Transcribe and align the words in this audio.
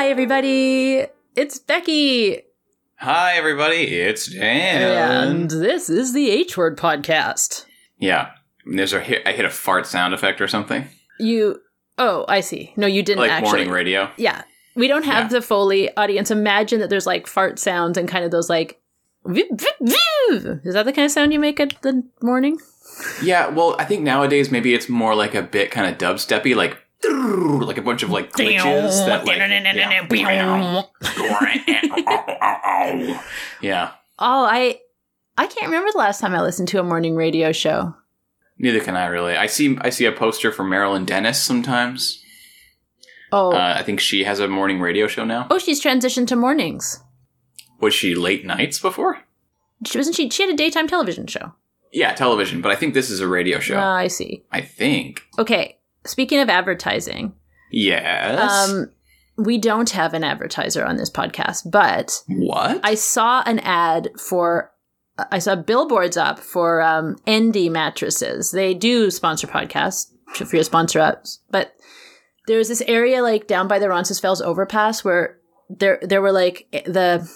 Hi, 0.00 0.08
everybody. 0.08 1.04
It's 1.36 1.58
Becky. 1.58 2.40
Hi, 3.00 3.34
everybody. 3.34 3.82
It's 3.82 4.28
Dan. 4.32 5.28
And 5.42 5.50
this 5.50 5.90
is 5.90 6.14
the 6.14 6.30
H 6.30 6.56
Word 6.56 6.78
Podcast. 6.78 7.66
yeah, 7.98 8.30
there's 8.64 8.94
a 8.94 9.00
hit, 9.00 9.20
I 9.26 9.32
hit 9.32 9.44
a 9.44 9.50
fart 9.50 9.86
sound 9.86 10.14
effect 10.14 10.40
or 10.40 10.48
something, 10.48 10.88
You. 11.18 11.60
Oh, 11.98 12.24
I 12.28 12.40
see. 12.40 12.72
No, 12.78 12.86
you 12.86 13.02
didn't 13.02 13.20
like 13.20 13.30
actually. 13.30 13.50
morning 13.50 13.70
radio. 13.70 14.10
Yeah. 14.16 14.44
We 14.74 14.88
don't 14.88 15.04
have 15.04 15.24
Yeah. 15.24 15.38
the 15.38 15.42
Foley 15.42 15.94
audience. 15.98 16.30
Imagine 16.30 16.80
that 16.80 16.88
there's 16.88 17.06
like 17.06 17.26
fart 17.26 17.58
sounds 17.58 17.98
and 17.98 18.08
kind 18.08 18.24
of 18.24 18.30
those 18.30 18.48
like. 18.48 18.80
Is 19.26 20.72
that 20.72 20.84
the 20.86 20.92
kind 20.94 21.04
of 21.04 21.10
sound 21.10 21.34
you 21.34 21.38
make 21.38 21.60
at 21.60 21.74
the 21.82 22.04
morning? 22.22 22.58
Yeah, 23.22 23.48
well, 23.48 23.76
I 23.78 23.84
think 23.84 24.00
nowadays 24.02 24.50
maybe 24.50 24.72
it's 24.72 24.88
more 24.88 25.14
like 25.14 25.34
a 25.34 25.42
bit 25.42 25.70
kind 25.70 25.92
of 25.92 25.98
dubsteppy, 25.98 26.56
like 26.56 26.78
like 27.04 27.78
a 27.78 27.82
bunch 27.82 28.02
of 28.02 28.10
like 28.10 28.32
glitches 28.32 29.06
that 29.06 29.24
like 29.24 29.38
yeah. 29.38 30.02
yeah. 33.62 33.90
Oh, 34.18 34.44
I. 34.44 34.80
I 35.38 35.46
can't 35.46 35.66
remember 35.66 35.90
the 35.92 35.98
last 35.98 36.20
time 36.20 36.34
I 36.34 36.42
listened 36.42 36.68
to 36.68 36.80
a 36.80 36.82
morning 36.82 37.16
radio 37.16 37.52
show. 37.52 37.94
Neither 38.58 38.80
can 38.80 38.94
I 38.94 39.06
really. 39.06 39.34
I 39.36 39.46
see 39.46 39.78
I 39.80 39.88
see 39.88 40.04
a 40.04 40.12
poster 40.12 40.52
for 40.52 40.64
Marilyn 40.64 41.06
Denis 41.06 41.40
sometimes. 41.40 42.22
Oh. 43.32 43.52
Uh, 43.52 43.74
I 43.78 43.82
think 43.82 44.00
she 44.00 44.24
has 44.24 44.38
a 44.38 44.48
morning 44.48 44.80
radio 44.80 45.06
show 45.06 45.24
now. 45.24 45.46
oh, 45.50 45.58
she's 45.58 45.82
transitioned 45.82 46.26
to 46.28 46.36
mornings. 46.36 47.02
Was 47.80 47.94
she 47.94 48.14
late 48.14 48.44
nights 48.44 48.78
before? 48.78 49.20
She 49.86 49.96
wasn't 49.96 50.16
she? 50.16 50.28
She 50.28 50.42
had 50.42 50.52
a 50.52 50.56
daytime 50.56 50.88
television 50.88 51.26
show. 51.26 51.54
Yeah, 51.92 52.12
television, 52.12 52.60
but 52.60 52.70
I 52.70 52.76
think 52.76 52.92
this 52.92 53.08
is 53.08 53.20
a 53.20 53.26
radio 53.26 53.58
show. 53.58 53.76
Ah, 53.78 53.94
I 53.96 54.08
see. 54.08 54.44
I 54.52 54.60
think. 54.60 55.22
Okay. 55.38 55.78
Speaking 56.04 56.40
of 56.40 56.48
advertising, 56.48 57.34
Yes. 57.70 58.68
um, 58.70 58.90
we 59.36 59.58
don't 59.58 59.90
have 59.90 60.14
an 60.14 60.24
advertiser 60.24 60.84
on 60.84 60.96
this 60.96 61.10
podcast, 61.10 61.70
but 61.70 62.22
what? 62.28 62.80
I 62.82 62.94
saw 62.94 63.42
an 63.46 63.58
ad 63.60 64.10
for. 64.18 64.72
I 65.30 65.38
saw 65.38 65.54
billboards 65.56 66.16
up 66.16 66.38
for 66.38 66.80
um, 66.80 67.16
Endy 67.26 67.68
mattresses. 67.68 68.52
They 68.52 68.72
do 68.74 69.10
sponsor 69.10 69.46
podcasts. 69.46 70.10
If 70.40 70.52
you're 70.52 70.62
sponsor 70.62 71.00
us, 71.00 71.40
but 71.50 71.74
there's 72.46 72.68
this 72.68 72.82
area 72.82 73.20
like 73.22 73.46
down 73.46 73.66
by 73.68 73.78
the 73.78 73.88
Roncesvalles 73.88 74.40
overpass 74.40 75.04
where 75.04 75.38
there 75.68 75.98
there 76.02 76.22
were 76.22 76.32
like 76.32 76.68
the 76.86 77.28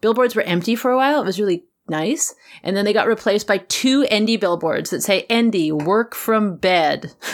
billboards 0.00 0.34
were 0.36 0.42
empty 0.42 0.74
for 0.76 0.90
a 0.90 0.96
while. 0.96 1.20
It 1.20 1.26
was 1.26 1.40
really 1.40 1.64
nice, 1.90 2.34
and 2.62 2.76
then 2.76 2.84
they 2.84 2.92
got 2.92 3.06
replaced 3.06 3.46
by 3.46 3.58
two 3.58 4.06
Endy 4.10 4.36
billboards 4.36 4.90
that 4.90 5.02
say 5.02 5.26
Endy, 5.30 5.72
work 5.72 6.14
from 6.14 6.56
bed." 6.56 7.12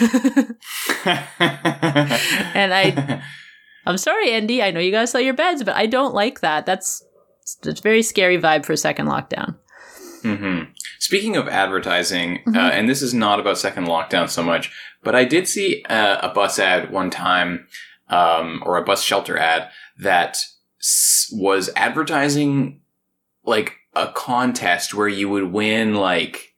and 1.05 2.73
I 2.73 3.21
I'm 3.87 3.97
sorry, 3.97 4.31
Endy, 4.31 4.63
I 4.63 4.71
know 4.71 4.79
you 4.79 4.91
gotta 4.91 5.07
sell 5.07 5.21
your 5.21 5.33
beds, 5.35 5.63
but 5.63 5.75
I 5.75 5.85
don't 5.85 6.13
like 6.15 6.39
that. 6.41 6.65
That's 6.65 7.03
it's 7.41 7.79
a 7.79 7.81
very 7.81 8.01
scary 8.01 8.39
vibe 8.39 8.65
for 8.65 8.73
a 8.73 8.77
second 8.77 9.07
lockdown. 9.07 9.55
Mm-hmm. 10.23 10.71
Speaking 10.97 11.35
of 11.37 11.47
advertising, 11.47 12.39
Mhm. 12.47 12.55
uh, 12.57 12.71
and 12.71 12.89
this 12.89 13.03
is 13.03 13.13
not 13.13 13.39
about 13.39 13.59
second 13.59 13.85
lockdown 13.85 14.27
so 14.27 14.41
much, 14.41 14.71
but 15.03 15.13
I 15.13 15.23
did 15.23 15.47
see 15.47 15.83
uh, 15.87 16.17
a 16.27 16.33
bus 16.33 16.57
ad 16.57 16.91
one 16.91 17.11
time, 17.11 17.67
um, 18.09 18.63
or 18.65 18.77
a 18.77 18.83
bus 18.83 19.03
shelter 19.03 19.37
ad 19.37 19.69
that 19.99 20.43
s- 20.81 21.29
was 21.31 21.69
advertising 21.75 22.81
like 23.43 23.75
a 23.95 24.11
contest 24.11 24.93
where 24.93 25.07
you 25.07 25.29
would 25.29 25.51
win 25.51 25.95
like 25.95 26.53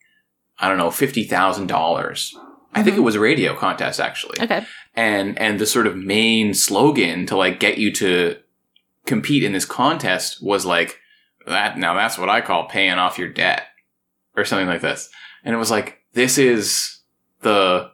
I 0.59 0.67
don't 0.67 0.77
know 0.77 0.91
fifty 0.91 1.23
thousand 1.23 1.67
dollars. 1.67 2.35
I 2.73 2.83
think 2.83 2.95
it 2.95 2.97
mm-hmm. 2.97 3.05
was 3.05 3.15
a 3.15 3.19
radio 3.19 3.55
contest 3.55 3.99
actually. 3.99 4.39
Okay. 4.41 4.65
and 4.95 5.37
and 5.39 5.59
the 5.59 5.65
sort 5.65 5.87
of 5.87 5.95
main 5.95 6.53
slogan 6.53 7.25
to 7.27 7.37
like 7.37 7.59
get 7.59 7.77
you 7.77 7.93
to 7.93 8.37
compete 9.05 9.43
in 9.43 9.53
this 9.53 9.65
contest 9.65 10.43
was 10.43 10.65
like 10.65 10.99
that 11.45 11.77
now 11.77 11.93
that's 11.93 12.17
what 12.17 12.29
i 12.29 12.41
call 12.41 12.67
paying 12.67 12.97
off 12.97 13.17
your 13.17 13.29
debt 13.29 13.67
or 14.35 14.43
something 14.43 14.67
like 14.67 14.81
this 14.81 15.09
and 15.45 15.55
it 15.55 15.57
was 15.57 15.71
like 15.71 15.99
this 16.13 16.37
is 16.37 16.99
the 17.41 17.89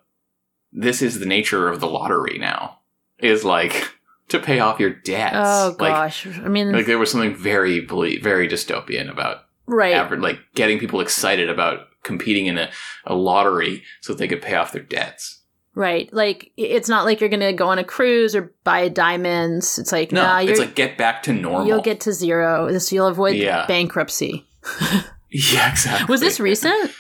this 0.71 1.03
is 1.03 1.19
the 1.19 1.25
nature 1.25 1.69
of 1.69 1.79
the 1.79 1.87
lottery 1.87 2.39
now 2.39 2.79
is 3.19 3.43
like 3.45 3.92
to 4.29 4.39
pay 4.39 4.59
off 4.59 4.79
your 4.79 4.89
debts 4.89 5.35
Oh 5.37 5.75
like 5.79 5.91
gosh. 5.91 6.27
I 6.27 6.47
mean, 6.47 6.71
like 6.71 6.85
there 6.85 6.97
was 6.99 7.11
something 7.11 7.35
very 7.35 7.81
ble- 7.81 8.19
very 8.21 8.47
dystopian 8.47 9.09
about 9.09 9.45
right. 9.65 9.93
average, 9.93 10.21
like 10.21 10.39
getting 10.55 10.79
people 10.79 11.01
excited 11.01 11.49
about 11.49 11.87
competing 12.03 12.47
in 12.47 12.57
a, 12.57 12.69
a 13.05 13.15
lottery 13.15 13.83
so 14.01 14.13
that 14.13 14.19
they 14.19 14.27
could 14.27 14.41
pay 14.41 14.55
off 14.55 14.71
their 14.71 14.81
debts 14.83 15.43
Right. 15.75 16.11
Like 16.13 16.51
it's 16.55 16.87
not 16.87 17.05
like 17.05 17.19
you're 17.19 17.29
gonna 17.31 17.51
go 17.53 17.67
on 17.67 17.79
a 17.79 17.83
cruise 17.83 18.35
or 18.35 18.53
buy 18.63 18.89
diamonds. 18.89 19.79
It's 19.79 19.91
like 19.91 20.11
no 20.11 20.21
nah, 20.21 20.39
it's 20.39 20.59
like 20.59 20.75
get 20.75 20.97
back 20.99 21.23
to 21.23 21.33
normal 21.33 21.67
you'll 21.67 21.81
get 21.81 22.01
to 22.01 22.13
zero. 22.13 22.71
This 22.71 22.91
you'll 22.91 23.07
avoid 23.07 23.35
Yeah. 23.35 23.65
bankruptcy. 23.65 24.47
Yeah, 25.35 25.71
exactly. 25.71 26.05
Was 26.13 26.21
this 26.21 26.39
recent? 26.39 26.91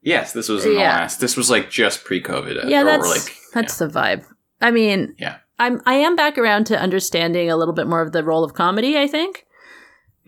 yes, 0.00 0.32
this 0.32 0.48
was 0.48 0.64
in 0.64 0.76
the 0.76 0.78
last. 0.78 1.20
This 1.20 1.36
was 1.36 1.50
like 1.50 1.68
just 1.68 2.04
pre-COVID. 2.04 2.64
uh, 2.64 2.68
yeah, 2.68 2.84
that's 2.84 3.06
like 3.06 3.36
that's 3.52 3.76
the 3.76 3.86
vibe. 3.86 4.24
I 4.62 4.70
mean, 4.70 5.14
Yeah. 5.18 5.36
I'm 5.58 5.80
I 5.86 5.94
am 5.94 6.16
back 6.16 6.36
around 6.38 6.66
to 6.66 6.78
understanding 6.80 7.50
a 7.50 7.56
little 7.56 7.74
bit 7.74 7.86
more 7.86 8.02
of 8.02 8.12
the 8.12 8.22
role 8.24 8.44
of 8.44 8.54
comedy. 8.54 8.98
I 8.98 9.06
think, 9.06 9.46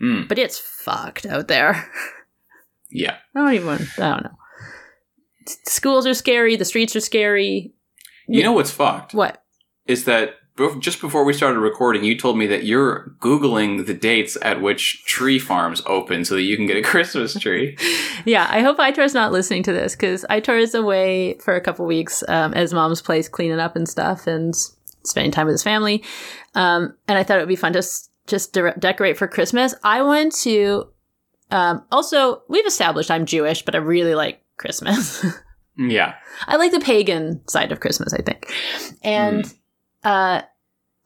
mm, 0.01 0.27
but 0.27 0.39
it's 0.39 0.57
fucked 0.59 1.25
out 1.25 1.47
there. 1.47 1.89
yeah. 2.89 3.17
I 3.35 3.39
don't 3.39 3.53
even. 3.53 3.87
I 3.97 4.09
don't 4.09 4.23
know. 4.23 4.37
Schools 5.65 6.05
are 6.05 6.13
scary. 6.13 6.55
The 6.55 6.65
streets 6.65 6.95
are 6.95 6.99
scary. 7.01 7.73
You 8.27 8.43
know 8.43 8.51
what's 8.53 8.69
fucked 8.71 9.15
What? 9.15 9.41
is 9.87 10.05
that 10.05 10.35
just 10.81 11.01
before 11.01 11.23
we 11.23 11.33
started 11.33 11.57
recording, 11.59 12.03
you 12.03 12.15
told 12.17 12.37
me 12.37 12.45
that 12.47 12.63
you're 12.65 13.15
googling 13.19 13.87
the 13.87 13.93
dates 13.93 14.37
at 14.43 14.61
which 14.61 15.03
tree 15.05 15.39
farms 15.39 15.81
open 15.87 16.25
so 16.25 16.35
that 16.35 16.41
you 16.43 16.55
can 16.57 16.67
get 16.67 16.77
a 16.77 16.81
Christmas 16.83 17.33
tree. 17.39 17.75
Yeah, 18.25 18.45
I 18.51 18.61
hope 18.61 18.77
Itor's 18.77 19.13
not 19.15 19.31
listening 19.31 19.63
to 19.63 19.73
this 19.73 19.95
because 19.95 20.25
Itor 20.29 20.61
is 20.61 20.75
away 20.75 21.39
for 21.39 21.55
a 21.55 21.61
couple 21.61 21.85
weeks 21.87 22.23
um, 22.27 22.53
as 22.53 22.73
mom's 22.73 23.01
place 23.01 23.27
cleaning 23.29 23.59
up 23.59 23.75
and 23.75 23.87
stuff 23.87 24.27
and 24.27 24.53
spending 25.03 25.31
time 25.31 25.45
with 25.45 25.53
his 25.53 25.63
family. 25.63 26.03
Um, 26.55 26.95
and 27.07 27.17
I 27.17 27.23
thought 27.23 27.37
it 27.37 27.41
would 27.41 27.47
be 27.49 27.55
fun 27.55 27.73
to 27.73 27.79
s- 27.79 28.09
just 28.27 28.53
de- 28.53 28.73
decorate 28.77 29.17
for 29.17 29.27
Christmas. 29.27 29.73
I 29.83 30.01
want 30.01 30.33
to. 30.43 30.87
Um, 31.51 31.83
also, 31.91 32.43
we've 32.47 32.65
established 32.67 33.09
I'm 33.09 33.25
Jewish, 33.25 33.63
but 33.63 33.75
I 33.75 33.79
really 33.79 34.13
like 34.15 34.43
Christmas. 34.57 35.25
yeah. 35.77 36.15
I 36.47 36.57
like 36.57 36.71
the 36.71 36.79
pagan 36.79 37.41
side 37.47 37.71
of 37.71 37.79
Christmas, 37.79 38.13
I 38.13 38.21
think. 38.21 38.51
And 39.03 39.51
uh, 40.03 40.43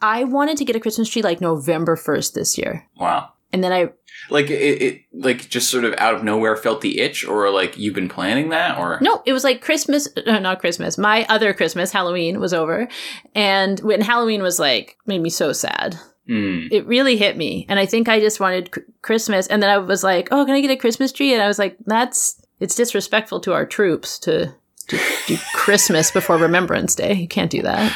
I 0.02 0.25
wanted 0.25 0.58
to 0.58 0.66
get 0.66 0.75
a 0.75 0.80
Christmas 0.81 1.10
tree 1.10 1.22
like 1.22 1.40
November 1.40 1.96
1st 1.96 2.34
this 2.34 2.58
year. 2.58 2.86
Wow. 3.00 3.30
And 3.53 3.64
then 3.64 3.72
I 3.72 3.90
Like 4.30 4.50
it, 4.50 4.81
it, 4.81 5.02
like 5.14 5.47
just 5.47 5.69
sort 5.69 5.86
of 5.86 5.94
out 6.00 6.16
of 6.16 6.24
nowhere 6.24 6.58
felt 6.58 6.81
the 6.81 7.00
itch, 7.00 7.24
or 7.24 7.50
like 7.52 7.78
you've 7.78 7.94
been 7.94 8.09
planning 8.09 8.50
that, 8.50 8.78
or 8.78 8.97
No, 9.00 9.22
it 9.25 9.31
was 9.31 9.44
like 9.44 9.62
Christmas, 9.62 10.09
uh, 10.25 10.40
not 10.40 10.59
Christmas. 10.59 10.97
My 10.97 11.25
other 11.30 11.53
Christmas, 11.53 11.92
Halloween 11.92 12.40
was 12.40 12.53
over. 12.53 12.88
And 13.36 13.80
when 13.81 14.02
Halloween 14.02 14.42
was 14.42 14.59
like, 14.59 14.97
made 15.06 15.22
me 15.22 15.30
so 15.30 15.53
sad. 15.53 15.97
Mm. 16.28 16.69
It 16.72 16.88
really 16.88 17.18
hit 17.18 17.38
me. 17.38 17.66
And 17.69 17.80
I 17.80 17.86
think 17.86 18.08
I 18.08 18.19
just 18.19 18.40
wanted 18.40 18.72
Christmas. 19.02 19.47
And 19.47 19.62
then 19.62 19.69
I 19.69 19.78
was 19.78 20.03
like, 20.03 20.30
oh, 20.31 20.46
can 20.46 20.56
I 20.56 20.62
get 20.62 20.72
a 20.72 20.78
Christmas 20.78 21.12
tree? 21.12 21.34
And 21.34 21.44
I 21.44 21.47
was 21.47 21.59
like, 21.59 21.78
that's, 21.86 22.42
it's 22.59 22.75
disrespectful 22.75 23.42
to 23.42 23.53
our 23.53 23.66
troops 23.66 24.18
to, 24.19 24.53
to 24.88 25.00
do 25.28 25.38
Christmas 25.53 26.12
before 26.12 26.38
Remembrance 26.38 26.96
Day. 26.96 27.13
You 27.13 27.28
can't 27.28 27.52
do 27.52 27.62
that. 27.63 27.94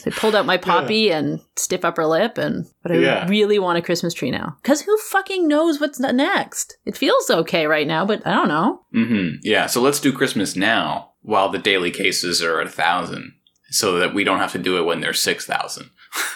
So 0.05 0.11
I 0.11 0.15
pulled 0.15 0.37
out 0.37 0.45
my 0.45 0.59
poppy 0.59 1.11
and 1.11 1.41
stiff 1.57 1.85
upper 1.85 2.05
lip, 2.05 2.37
and 2.37 2.67
but 2.83 2.93
I 2.93 2.97
Yeah. 2.97 3.27
really 3.29 3.59
want 3.59 3.79
a 3.79 3.83
Christmas 3.83 4.13
tree 4.13 4.31
now. 4.31 4.57
Because 4.63 4.83
who 4.83 4.97
fucking 4.99 5.49
knows 5.49 5.81
what's 5.81 5.99
next? 5.99 6.77
It 6.85 6.97
feels 6.97 7.31
okay 7.31 7.67
right 7.67 7.87
now, 7.87 8.05
but 8.05 8.27
I 8.27 8.35
don't 8.35 8.49
know. 8.49 8.83
hmm 8.93 9.37
Yeah. 9.43 9.67
So 9.67 9.81
let's 9.81 10.01
do 10.01 10.13
Christmas 10.13 10.57
now 10.57 11.13
while 11.23 11.49
the 11.49 11.59
daily 11.59 11.91
cases 11.91 12.43
are 12.43 12.61
at 12.61 12.67
a 12.67 12.71
thousand, 12.71 13.33
so 13.71 13.99
that 13.99 14.13
we 14.13 14.25
don't 14.25 14.41
have 14.41 14.53
to 14.53 14.59
do 14.59 14.77
it 14.79 14.85
when 14.85 15.01
there's 15.01 15.21
six 15.21 15.47
thousand. 15.47 15.91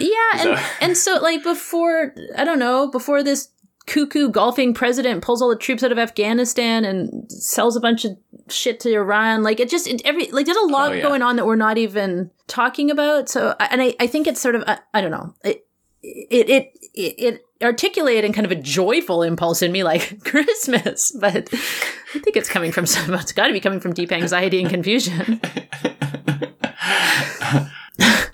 Yeah, 0.00 0.16
and, 0.40 0.58
and 0.80 0.96
so 0.96 1.18
like 1.22 1.44
before, 1.44 2.14
I 2.36 2.42
don't 2.44 2.58
know, 2.58 2.88
before 2.90 3.22
this 3.22 3.48
cuckoo 3.86 4.28
golfing 4.30 4.74
president 4.74 5.22
pulls 5.22 5.42
all 5.42 5.48
the 5.48 5.56
troops 5.56 5.82
out 5.82 5.92
of 5.92 5.98
Afghanistan 5.98 6.84
and 6.84 7.30
sells 7.30 7.76
a 7.76 7.80
bunch 7.80 8.04
of 8.04 8.16
shit 8.48 8.80
to 8.80 8.92
Iran, 8.92 9.42
like 9.42 9.60
it 9.60 9.68
just 9.68 9.86
it, 9.86 10.02
every 10.04 10.30
like 10.30 10.46
there's 10.46 10.56
a 10.56 10.66
lot 10.66 10.90
Oh, 10.90 10.94
yeah. 10.94 11.02
going 11.02 11.22
on 11.22 11.36
that 11.36 11.46
we're 11.46 11.56
not 11.56 11.78
even 11.78 12.30
talking 12.46 12.90
about. 12.90 13.28
So 13.28 13.54
and 13.60 13.82
I 13.82 13.94
I 14.00 14.06
think 14.06 14.26
it's 14.26 14.40
sort 14.40 14.54
of 14.54 14.64
I, 14.66 14.78
I 14.92 15.00
don't 15.00 15.10
know 15.10 15.34
it 15.44 15.66
it 16.02 16.48
it 16.50 16.72
it. 16.94 17.14
it 17.18 17.40
articulated 17.62 18.26
in 18.26 18.32
kind 18.34 18.44
of 18.44 18.52
a 18.52 18.56
joyful 18.56 19.22
impulse 19.22 19.62
in 19.62 19.72
me 19.72 19.82
like 19.82 20.22
christmas 20.24 21.16
but 21.18 21.48
i 21.54 22.18
think 22.18 22.36
it's 22.36 22.48
coming 22.48 22.70
from 22.70 22.84
some 22.84 23.14
it's 23.14 23.32
got 23.32 23.46
to 23.46 23.54
be 23.54 23.60
coming 23.60 23.80
from 23.80 23.94
deep 23.94 24.12
anxiety 24.12 24.60
and 24.60 24.68
confusion 24.68 25.40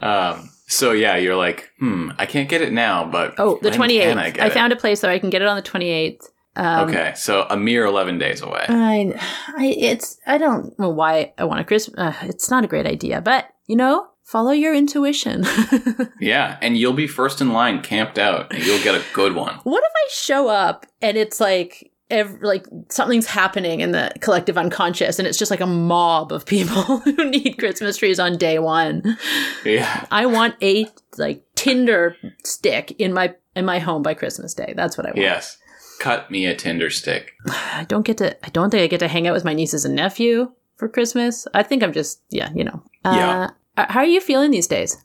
um, 0.01 0.51
so 0.71 0.93
yeah, 0.93 1.17
you're 1.17 1.37
like, 1.37 1.71
hmm, 1.79 2.11
I 2.19 2.27
can't 2.27 2.49
get 2.49 2.63
it 2.63 2.73
now, 2.73 3.05
but 3.05 3.35
oh 3.39 3.59
the 3.63 3.71
28th 3.71 4.17
I, 4.17 4.47
I, 4.47 4.51
found 4.51 4.73
a 4.73 4.77
place 4.77 5.01
that 5.01 5.11
i 5.11 5.19
can 5.19 5.31
get 5.31 5.43
it 5.43 5.49
on 5.49 5.57
the 5.57 5.63
28th 5.63 6.23
um, 6.57 6.89
okay, 6.89 7.13
so 7.15 7.47
a 7.49 7.57
mere 7.57 7.87
eleven 7.87 8.19
days 8.19 8.43
away. 8.43 8.67
I, 8.69 9.15
I, 9.57 9.67
it's, 9.67 10.19
I 10.27 10.37
don't 10.37 10.77
know 10.81 10.91
why 10.91 11.33
I 11.39 11.45
want 11.45 11.61
a 11.61 11.65
Christmas. 11.65 11.97
Uh, 11.97 12.13
it's 12.23 12.51
not 12.51 12.65
a 12.65 12.67
great 12.67 12.87
idea, 12.87 13.21
but 13.21 13.47
you 13.69 13.77
know, 13.77 14.09
Follow 14.31 14.53
your 14.53 14.73
intuition. 14.73 15.45
Yeah, 16.21 16.59
and 16.61 16.77
you'll 16.77 16.93
be 16.93 17.09
first 17.09 17.41
in 17.41 17.53
line, 17.53 17.83
camped 17.83 18.19
out, 18.19 18.53
and 18.53 18.65
you'll 18.65 18.83
get 18.83 18.95
a 18.95 19.03
good 19.13 19.35
one. 19.35 19.59
what 19.65 19.83
if 19.83 19.91
I 19.91 20.09
show 20.11 20.49
up 20.49 20.87
and 21.01 21.17
it's 21.17 21.41
like 21.41 21.90
ev- 22.11 22.39
like 22.43 22.67
something's 22.89 23.27
happening 23.27 23.81
in 23.81 23.93
the 23.93 24.13
collective 24.21 24.59
unconscious 24.59 25.19
and 25.19 25.27
it's 25.29 25.39
just 25.39 25.51
like 25.51 25.61
a 25.61 25.67
mob 25.67 26.33
of 26.33 26.45
people 26.47 26.83
who 26.99 27.31
need 27.31 27.59
Christmas 27.59 27.97
trees 27.97 28.19
on 28.21 28.37
day 28.37 28.59
1. 28.59 29.17
Yeah, 29.65 30.07
I 30.11 30.27
want 30.27 30.57
a 30.63 30.87
like 31.19 31.45
Tinder 31.55 32.17
stick 32.45 32.93
in 32.99 33.13
my 33.13 33.35
in 33.55 33.65
my 33.65 33.79
home 33.79 34.03
by 34.03 34.15
Christmas 34.15 34.55
Day. 34.55 34.75
That's 34.77 34.97
what 34.97 35.07
I 35.07 35.11
want. 35.11 35.19
yes. 35.21 35.57
Cut 36.01 36.31
me 36.31 36.47
a 36.47 36.55
Tinder 36.57 36.89
stick. 36.89 37.33
I 37.47 37.85
don't 37.89 38.07
get 38.07 38.17
to 38.19 38.37
I 38.45 38.49
don't 38.51 38.71
think 38.71 38.83
I 38.83 38.87
get 38.87 39.01
to 39.01 39.09
hang 39.09 39.27
out 39.27 39.35
with 39.35 39.45
my 39.45 39.53
nieces 39.53 39.85
and 39.85 39.95
nephew 39.95 40.51
for 40.77 40.89
Christmas. 40.89 41.47
I 41.53 41.63
think 41.63 41.83
I'm 41.83 41.93
just 41.93 42.23
yeah, 42.31 42.49
you 42.55 42.65
know. 42.65 42.83
Yeah. 43.05 43.51
Uh, 43.77 43.87
how 43.89 44.01
are 44.01 44.07
you 44.07 44.21
feeling 44.21 44.51
these 44.51 44.67
days? 44.67 44.97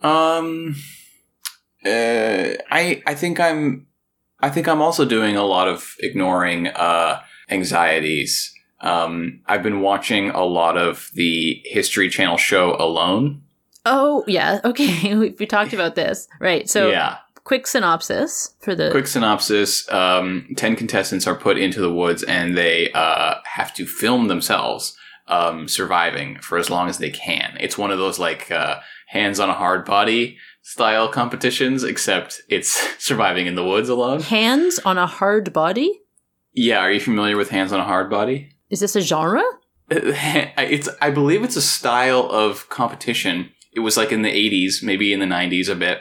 Um, 0.00 0.74
uh, 1.84 1.88
I 2.70 3.02
I 3.06 3.14
think 3.14 3.40
I'm 3.40 3.85
I 4.40 4.50
think 4.50 4.68
I'm 4.68 4.82
also 4.82 5.04
doing 5.04 5.36
a 5.36 5.44
lot 5.44 5.68
of 5.68 5.94
ignoring 6.00 6.68
uh 6.68 7.20
anxieties. 7.48 8.52
Um, 8.80 9.40
I've 9.46 9.62
been 9.62 9.80
watching 9.80 10.30
a 10.30 10.44
lot 10.44 10.76
of 10.76 11.10
the 11.14 11.62
History 11.64 12.08
Channel 12.08 12.36
show 12.36 12.76
Alone. 12.78 13.42
Oh, 13.84 14.24
yeah. 14.26 14.60
Okay. 14.64 15.14
we, 15.14 15.30
we 15.38 15.46
talked 15.46 15.72
about 15.72 15.94
this. 15.94 16.28
Right. 16.40 16.68
So, 16.68 16.90
yeah, 16.90 17.18
quick 17.44 17.66
synopsis 17.66 18.54
for 18.60 18.74
the 18.74 18.90
quick 18.90 19.06
synopsis: 19.06 19.90
um, 19.90 20.48
ten 20.56 20.76
contestants 20.76 21.26
are 21.26 21.36
put 21.36 21.56
into 21.56 21.80
the 21.80 21.92
woods, 21.92 22.22
and 22.24 22.56
they 22.56 22.90
uh, 22.92 23.36
have 23.44 23.72
to 23.74 23.86
film 23.86 24.28
themselves 24.28 24.96
um, 25.28 25.68
surviving 25.68 26.38
for 26.40 26.58
as 26.58 26.68
long 26.68 26.88
as 26.88 26.98
they 26.98 27.10
can. 27.10 27.56
It's 27.60 27.78
one 27.78 27.90
of 27.90 27.98
those 27.98 28.18
like 28.18 28.50
uh, 28.50 28.80
hands 29.08 29.40
on 29.40 29.48
a 29.48 29.54
hard 29.54 29.84
body 29.84 30.38
style 30.70 31.08
competitions, 31.08 31.84
except 31.84 32.42
it's 32.48 32.70
surviving 32.98 33.46
in 33.46 33.54
the 33.54 33.64
woods 33.64 33.88
alone. 33.88 34.20
hands 34.20 34.78
on 34.84 34.98
a 34.98 35.06
hard 35.06 35.52
body. 35.52 36.00
Yeah, 36.52 36.78
are 36.78 36.90
you 36.90 37.00
familiar 37.00 37.36
with 37.36 37.50
hands 37.50 37.72
on 37.72 37.80
a 37.80 37.84
hard 37.84 38.10
body? 38.10 38.50
Is 38.70 38.80
this 38.80 38.96
a 38.96 39.00
genre? 39.00 39.42
It's 39.90 40.88
I 41.00 41.10
believe 41.10 41.44
it's 41.44 41.54
a 41.56 41.62
style 41.62 42.28
of 42.30 42.68
competition. 42.68 43.50
It 43.72 43.80
was 43.80 43.96
like 43.96 44.10
in 44.10 44.22
the 44.22 44.30
80s, 44.30 44.82
maybe 44.82 45.12
in 45.12 45.20
the 45.20 45.26
90s 45.26 45.68
a 45.68 45.74
bit, 45.76 45.98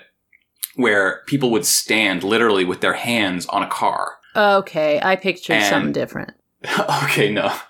where 0.75 1.21
people 1.27 1.51
would 1.51 1.65
stand 1.65 2.23
literally 2.23 2.65
with 2.65 2.81
their 2.81 2.93
hands 2.93 3.45
on 3.47 3.61
a 3.61 3.67
car. 3.67 4.13
Okay, 4.35 4.99
I 5.03 5.15
pictured 5.15 5.53
And- 5.57 5.65
something 5.65 5.91
different. 5.91 6.31
okay, 7.03 7.31
no. 7.31 7.53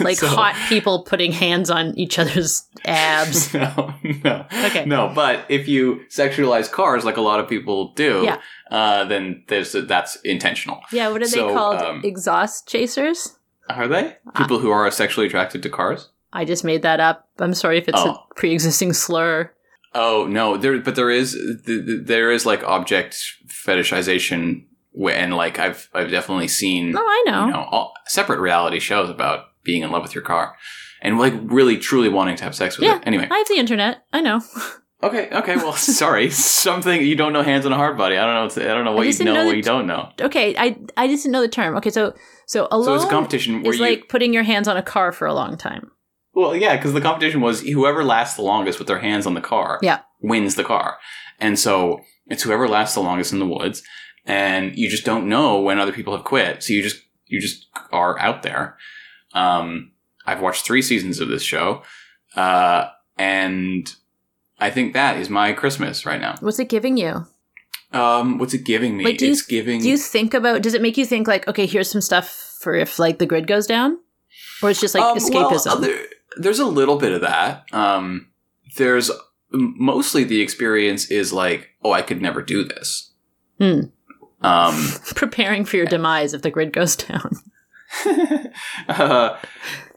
Like 0.00 0.16
So- 0.18 0.26
hot 0.26 0.54
people 0.68 1.02
putting 1.04 1.32
hands 1.32 1.70
on 1.70 1.96
each 1.98 2.18
other's 2.18 2.68
abs. 2.84 3.52
no, 3.54 3.94
no. 4.24 4.46
Okay. 4.66 4.84
No, 4.84 5.10
but 5.14 5.44
if 5.48 5.68
you 5.68 6.00
sexualize 6.08 6.70
cars 6.70 7.04
like 7.04 7.16
a 7.16 7.20
lot 7.20 7.40
of 7.40 7.48
people 7.48 7.92
do, 7.94 8.22
Yeah. 8.24 8.40
uh, 8.70 9.04
then 9.04 9.44
there's 9.48 9.72
that's 9.72 10.16
intentional. 10.24 10.80
Yeah, 10.92 11.08
what 11.10 11.22
are 11.22 11.26
So, 11.26 11.48
they 11.48 11.54
called? 11.54 11.76
um, 11.82 12.00
Exhaust 12.04 12.68
chasers? 12.68 13.36
Are 13.68 13.88
they? 13.88 14.16
People 14.34 14.58
who 14.58 14.70
are 14.70 14.90
sexually 14.90 15.26
attracted 15.26 15.62
to 15.62 15.70
cars? 15.70 16.10
I 16.32 16.44
just 16.44 16.64
made 16.64 16.82
that 16.82 17.00
up. 17.00 17.28
I'm 17.38 17.54
sorry 17.54 17.78
if 17.78 17.88
it's 17.88 17.98
Oh. 18.00 18.10
a 18.30 18.34
pre-existing 18.34 18.92
slur. 18.94 19.52
Oh 19.94 20.26
no, 20.26 20.56
there, 20.56 20.78
but 20.80 20.94
there 20.96 21.10
is 21.10 21.32
th- 21.66 21.86
th- 21.86 22.06
there 22.06 22.30
is 22.32 22.46
like 22.46 22.62
object 22.64 23.14
fetishization, 23.46 24.64
and 25.08 25.34
like 25.36 25.58
I've 25.58 25.88
I've 25.94 26.10
definitely 26.10 26.48
seen 26.48 26.94
Oh, 26.96 27.00
I 27.00 27.22
know. 27.26 27.46
you 27.46 27.52
know 27.52 27.66
all, 27.70 27.94
separate 28.06 28.40
reality 28.40 28.78
shows 28.78 29.08
about 29.10 29.46
being 29.64 29.82
in 29.82 29.90
love 29.90 30.02
with 30.02 30.14
your 30.14 30.24
car, 30.24 30.56
and 31.00 31.18
like 31.18 31.34
really 31.44 31.76
truly 31.78 32.08
wanting 32.08 32.36
to 32.36 32.44
have 32.44 32.54
sex 32.54 32.76
with 32.78 32.86
Yeah. 32.88 32.96
it. 32.96 33.02
Anyway, 33.06 33.28
I 33.30 33.38
have 33.38 33.48
the 33.48 33.56
internet. 33.58 34.04
I 34.12 34.20
know. 34.20 34.40
okay, 35.02 35.28
okay. 35.32 35.56
Well, 35.56 35.72
sorry, 36.00 36.30
something 36.30 37.00
you 37.02 37.14
don't 37.16 37.32
know. 37.32 37.42
Hands 37.42 37.64
on 37.66 37.72
a 37.72 37.76
hard 37.76 37.96
body. 37.96 38.16
I 38.16 38.24
don't 38.26 38.34
know. 38.34 38.42
What 38.44 38.58
I 38.70 38.74
don't 38.74 38.84
know 38.84 38.92
what 38.92 39.06
you 39.18 39.24
know. 39.24 39.34
know 39.34 39.46
what 39.46 39.56
you 39.56 39.62
don't 39.62 39.86
know. 39.86 40.10
Okay, 40.20 40.54
I 40.56 40.76
I 40.96 41.08
just 41.08 41.22
didn't 41.22 41.32
know 41.32 41.40
the 41.42 41.48
term. 41.48 41.76
Okay, 41.76 41.90
so 41.90 42.14
so 42.46 42.68
alone 42.70 42.84
So 42.86 42.94
it's 42.94 43.04
a 43.04 43.08
competition 43.08 43.62
where 43.62 43.72
is 43.72 43.78
you. 43.78 43.86
like 43.86 44.08
putting 44.08 44.32
your 44.34 44.42
hands 44.42 44.68
on 44.68 44.76
a 44.76 44.82
car 44.82 45.12
for 45.12 45.26
a 45.26 45.34
long 45.34 45.56
time. 45.56 45.90
Well, 46.34 46.56
yeah, 46.56 46.76
because 46.76 46.92
the 46.94 47.00
competition 47.00 47.40
was 47.42 47.60
whoever 47.60 48.02
lasts 48.02 48.36
the 48.36 48.42
longest 48.42 48.78
with 48.78 48.88
their 48.88 49.00
hands 49.00 49.26
on 49.26 49.34
the 49.34 49.40
car 49.42 49.78
Yeah. 49.82 50.00
wins 50.20 50.54
the 50.54 50.64
car. 50.64 50.96
And 51.38 51.58
so 51.58 52.00
it's 52.26 52.42
whoever 52.42 52.66
lasts 52.68 52.94
the 52.94 53.02
longest 53.02 53.32
in 53.34 53.38
the 53.38 53.46
woods. 53.46 53.82
And 54.24 54.76
you 54.76 54.88
just 54.88 55.04
don't 55.04 55.28
know 55.28 55.60
when 55.60 55.78
other 55.78 55.92
people 55.92 56.14
have 56.16 56.24
quit. 56.24 56.62
So 56.62 56.72
you 56.72 56.82
just, 56.82 57.02
you 57.26 57.40
just 57.40 57.66
are 57.90 58.18
out 58.20 58.42
there. 58.42 58.76
Um, 59.34 59.90
I've 60.26 60.40
watched 60.40 60.64
three 60.64 60.82
seasons 60.82 61.18
of 61.20 61.28
this 61.28 61.42
show. 61.42 61.82
Uh, 62.36 62.86
and 63.18 63.92
I 64.60 64.70
think 64.70 64.92
that 64.94 65.16
is 65.16 65.28
my 65.28 65.52
Christmas 65.52 66.06
right 66.06 66.20
now. 66.20 66.36
What's 66.40 66.58
it 66.58 66.68
giving 66.68 66.96
you? 66.96 67.26
Um, 67.92 68.38
what's 68.38 68.54
it 68.54 68.64
giving 68.64 68.96
me? 68.96 69.04
Like, 69.04 69.18
do 69.18 69.26
you- 69.26 69.32
it's 69.32 69.42
giving. 69.42 69.80
Do 69.80 69.88
you 69.88 69.98
think 69.98 70.32
about? 70.34 70.62
Does 70.62 70.72
it 70.74 70.80
make 70.82 70.96
you 70.96 71.04
think 71.04 71.26
like, 71.28 71.46
okay, 71.48 71.66
here's 71.66 71.90
some 71.90 72.00
stuff 72.00 72.56
for 72.60 72.74
if 72.74 72.98
like 72.98 73.18
the 73.18 73.26
grid 73.26 73.46
goes 73.46 73.66
down, 73.66 73.98
or 74.62 74.70
it's 74.70 74.80
just 74.80 74.94
like 74.94 75.02
Um, 75.04 75.18
well, 75.30 75.50
escapism? 75.50 75.80
there- 75.82 76.06
there's 76.38 76.58
a 76.60 76.64
little 76.64 76.96
bit 76.96 77.12
of 77.12 77.20
that. 77.20 77.64
Um, 77.72 78.28
there's 78.78 79.10
mostly 79.50 80.24
the 80.24 80.40
experience 80.40 81.10
is 81.10 81.32
like, 81.34 81.68
oh, 81.84 81.92
I 81.92 82.00
could 82.00 82.22
never 82.22 82.40
do 82.40 82.64
this. 82.64 83.10
Hmm. 83.60 83.80
Um, 84.42 84.88
Preparing 85.14 85.64
for 85.64 85.76
your 85.76 85.86
demise 85.86 86.34
if 86.34 86.42
the 86.42 86.50
grid 86.50 86.72
goes 86.72 86.96
down. 86.96 87.36
uh, 88.88 89.38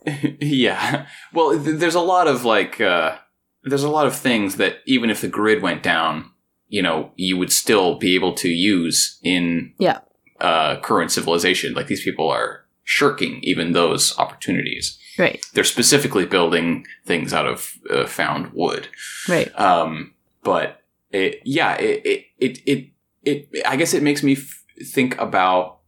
yeah. 0.39 1.07
Well, 1.33 1.62
th- 1.63 1.77
there's 1.77 1.95
a 1.95 2.01
lot 2.01 2.27
of 2.27 2.45
like, 2.45 2.80
uh, 2.81 3.18
there's 3.63 3.83
a 3.83 3.89
lot 3.89 4.07
of 4.07 4.15
things 4.15 4.57
that 4.57 4.77
even 4.86 5.09
if 5.09 5.21
the 5.21 5.27
grid 5.27 5.62
went 5.62 5.81
down, 5.83 6.31
you 6.68 6.81
know, 6.81 7.12
you 7.15 7.38
would 7.38 7.51
still 7.51 7.95
be 7.97 8.15
able 8.15 8.33
to 8.36 8.50
use 8.50 9.19
in 9.24 9.74
Yeah. 9.80 10.00
uh, 10.39 10.80
current 10.81 11.12
civilization. 11.12 11.74
Like 11.74 11.88
these 11.88 12.03
people 12.03 12.30
are 12.30 12.65
shirking 12.83 13.39
even 13.44 13.71
those 13.74 14.18
opportunities. 14.19 15.00
Right. 15.18 15.44
They're 15.53 15.63
specifically 15.63 16.25
building 16.25 16.86
things 17.06 17.33
out 17.33 17.48
of 17.48 17.71
uh, 17.89 18.06
found 18.06 18.51
wood. 18.53 18.89
Right. 19.30 19.57
Um, 19.59 20.13
but 20.44 20.81
it, 21.12 21.39
yeah, 21.45 21.75
it, 21.77 22.06
it, 22.06 22.25
it, 22.38 22.59
it, 22.65 22.89
it, 23.25 23.50
I 23.66 23.75
guess 23.75 23.94
it 23.94 24.04
makes 24.04 24.24
me 24.24 24.33
f- 24.33 24.63
think 24.88 25.18
about 25.19 25.80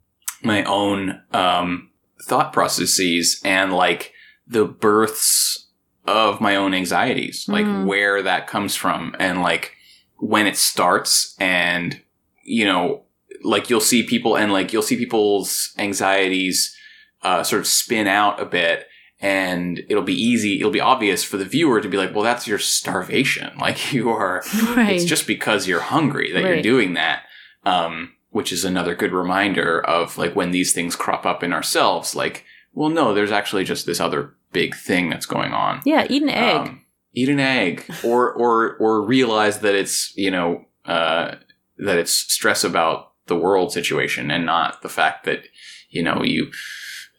my 0.44 0.64
own, 0.64 1.22
um, 1.34 1.90
thought 2.24 2.52
processes 2.54 3.42
and 3.46 3.74
like 3.74 4.14
the 4.48 4.66
births 4.66 5.68
of 6.06 6.40
my 6.42 6.56
own 6.56 6.74
anxieties, 6.74 7.46
like 7.48 7.66
Mm. 7.66 7.86
where 7.86 8.22
that 8.22 8.48
comes 8.48 8.76
from 8.76 9.16
and 9.20 9.42
like 9.42 9.74
when 10.18 10.48
it 10.48 10.58
starts 10.58 11.36
and, 11.40 12.02
you 12.44 12.66
know, 12.66 13.04
like 13.44 13.70
you'll 13.70 13.80
see 13.82 14.04
people 14.04 14.36
and 14.36 14.52
like 14.52 14.74
you'll 14.74 14.82
see 14.82 14.98
people's 14.98 15.74
anxieties, 15.78 16.76
uh, 17.24 17.44
sort 17.44 17.60
of 17.60 17.68
spin 17.68 18.08
out 18.08 18.40
a 18.42 18.46
bit 18.46 18.88
and 19.20 19.82
it'll 19.90 20.04
be 20.04 20.14
easy 20.14 20.60
it'll 20.60 20.70
be 20.72 20.80
obvious 20.80 21.24
for 21.24 21.38
the 21.38 21.44
viewer 21.46 21.82
to 21.82 21.90
be 21.90 21.98
like 21.98 22.14
well 22.14 22.24
that's 22.24 22.46
your 22.48 22.60
starvation 22.60 23.52
like 23.60 23.92
you 23.92 24.10
are 24.12 24.44
Right. 24.76 24.90
it's 24.96 25.06
just 25.06 25.26
because 25.26 25.68
you're 25.68 25.80
hungry 25.82 26.32
that 26.34 26.44
you're 26.44 26.62
doing 26.62 26.94
that 26.94 27.24
um, 27.68 28.14
which 28.30 28.52
is 28.52 28.64
another 28.64 28.96
good 28.96 29.12
reminder 29.12 29.84
of 29.86 30.18
like 30.18 30.36
when 30.36 30.52
these 30.52 30.74
things 30.74 30.96
crop 30.96 31.26
up 31.26 31.44
in 31.44 31.52
ourselves 31.52 32.16
like 32.16 32.46
well 32.74 32.90
no 32.90 33.14
there's 33.14 33.32
actually 33.32 33.64
just 33.64 33.86
this 33.86 34.00
other 34.00 34.34
big 34.52 34.76
thing 34.76 35.10
that's 35.10 35.26
going 35.26 35.54
on 35.54 35.82
yeah. 35.86 36.08
Eat 36.10 36.24
an 36.24 36.30
egg. 36.30 36.56
um, 36.56 36.82
eat 37.14 37.30
an 37.30 37.40
egg 37.40 37.84
or 38.04 38.32
or 38.32 38.78
or 38.78 39.02
realize 39.04 39.60
that 39.60 39.76
it's 39.76 40.16
you 40.16 40.32
know 40.32 40.66
uh, 40.86 41.36
that 41.78 41.98
it's 41.98 42.12
stress 42.12 42.64
about 42.64 43.12
the 43.26 43.36
world 43.36 43.74
situation 43.74 44.32
and 44.32 44.46
not 44.46 44.82
the 44.82 44.90
fact 44.90 45.26
that 45.26 45.42
you 45.90 46.02
know 46.02 46.24
you 46.24 46.50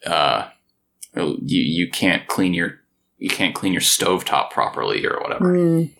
uh, 0.07 0.47
you 1.15 1.61
you 1.61 1.89
can't 1.89 2.27
clean 2.27 2.53
your 2.53 2.79
you 3.17 3.29
can't 3.29 3.53
clean 3.53 3.73
your 3.73 3.81
stovetop 3.81 4.49
properly 4.49 5.05
or 5.05 5.19
whatever. 5.19 5.53
Mm. 5.53 5.91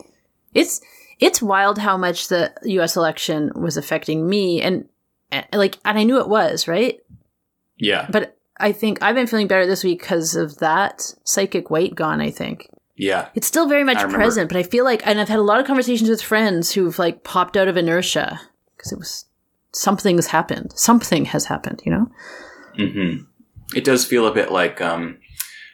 It's 0.54 0.82
it's 1.20 1.42
wild 1.42 1.78
how 1.78 1.98
much 1.98 2.28
the 2.30 2.54
U.S. 2.64 2.96
election 2.96 3.52
was 3.56 3.78
affecting 3.78 4.28
me, 4.28 4.62
and, 4.62 4.88
and 5.32 5.46
like, 5.54 5.78
and 5.86 5.98
I 6.00 6.04
knew 6.04 6.20
it 6.20 6.30
was 6.30 6.68
right, 6.68 7.00
Yeah, 7.78 8.08
but 8.10 8.38
I 8.58 8.72
think 8.72 9.02
I've 9.02 9.16
been 9.16 9.28
feeling 9.28 9.48
better 9.48 9.68
this 9.68 9.84
week 9.84 10.00
because 10.02 10.36
of 10.36 10.58
that 10.60 11.14
psychic 11.24 11.70
weight 11.70 11.96
gone. 11.96 12.22
I 12.22 12.32
think 12.32 12.70
yeah, 12.96 13.30
it's 13.36 13.48
still 13.48 13.68
very 13.68 13.84
much 13.84 14.00
present, 14.10 14.50
but 14.50 14.58
I 14.58 14.64
feel 14.64 14.84
like, 14.84 15.06
and 15.06 15.20
I've 15.20 15.30
had 15.30 15.40
a 15.40 15.44
lot 15.44 15.60
of 15.60 15.68
conversations 15.68 16.10
with 16.10 16.22
friends 16.22 16.72
who've 16.72 16.98
like 17.00 17.24
popped 17.24 17.56
out 17.56 17.68
of 17.68 17.78
inertia 17.78 18.42
because 18.76 18.92
it 18.92 18.98
was 18.98 19.26
something's 19.74 20.28
happened, 20.28 20.72
something 20.76 21.26
has 21.26 21.46
happened, 21.46 21.82
you 21.86 21.92
know. 21.92 22.12
hmm 22.76 23.24
It 23.76 23.84
does 23.84 24.06
feel 24.06 24.26
a 24.28 24.34
bit 24.34 24.52
like 24.52 24.82
um, 24.82 25.18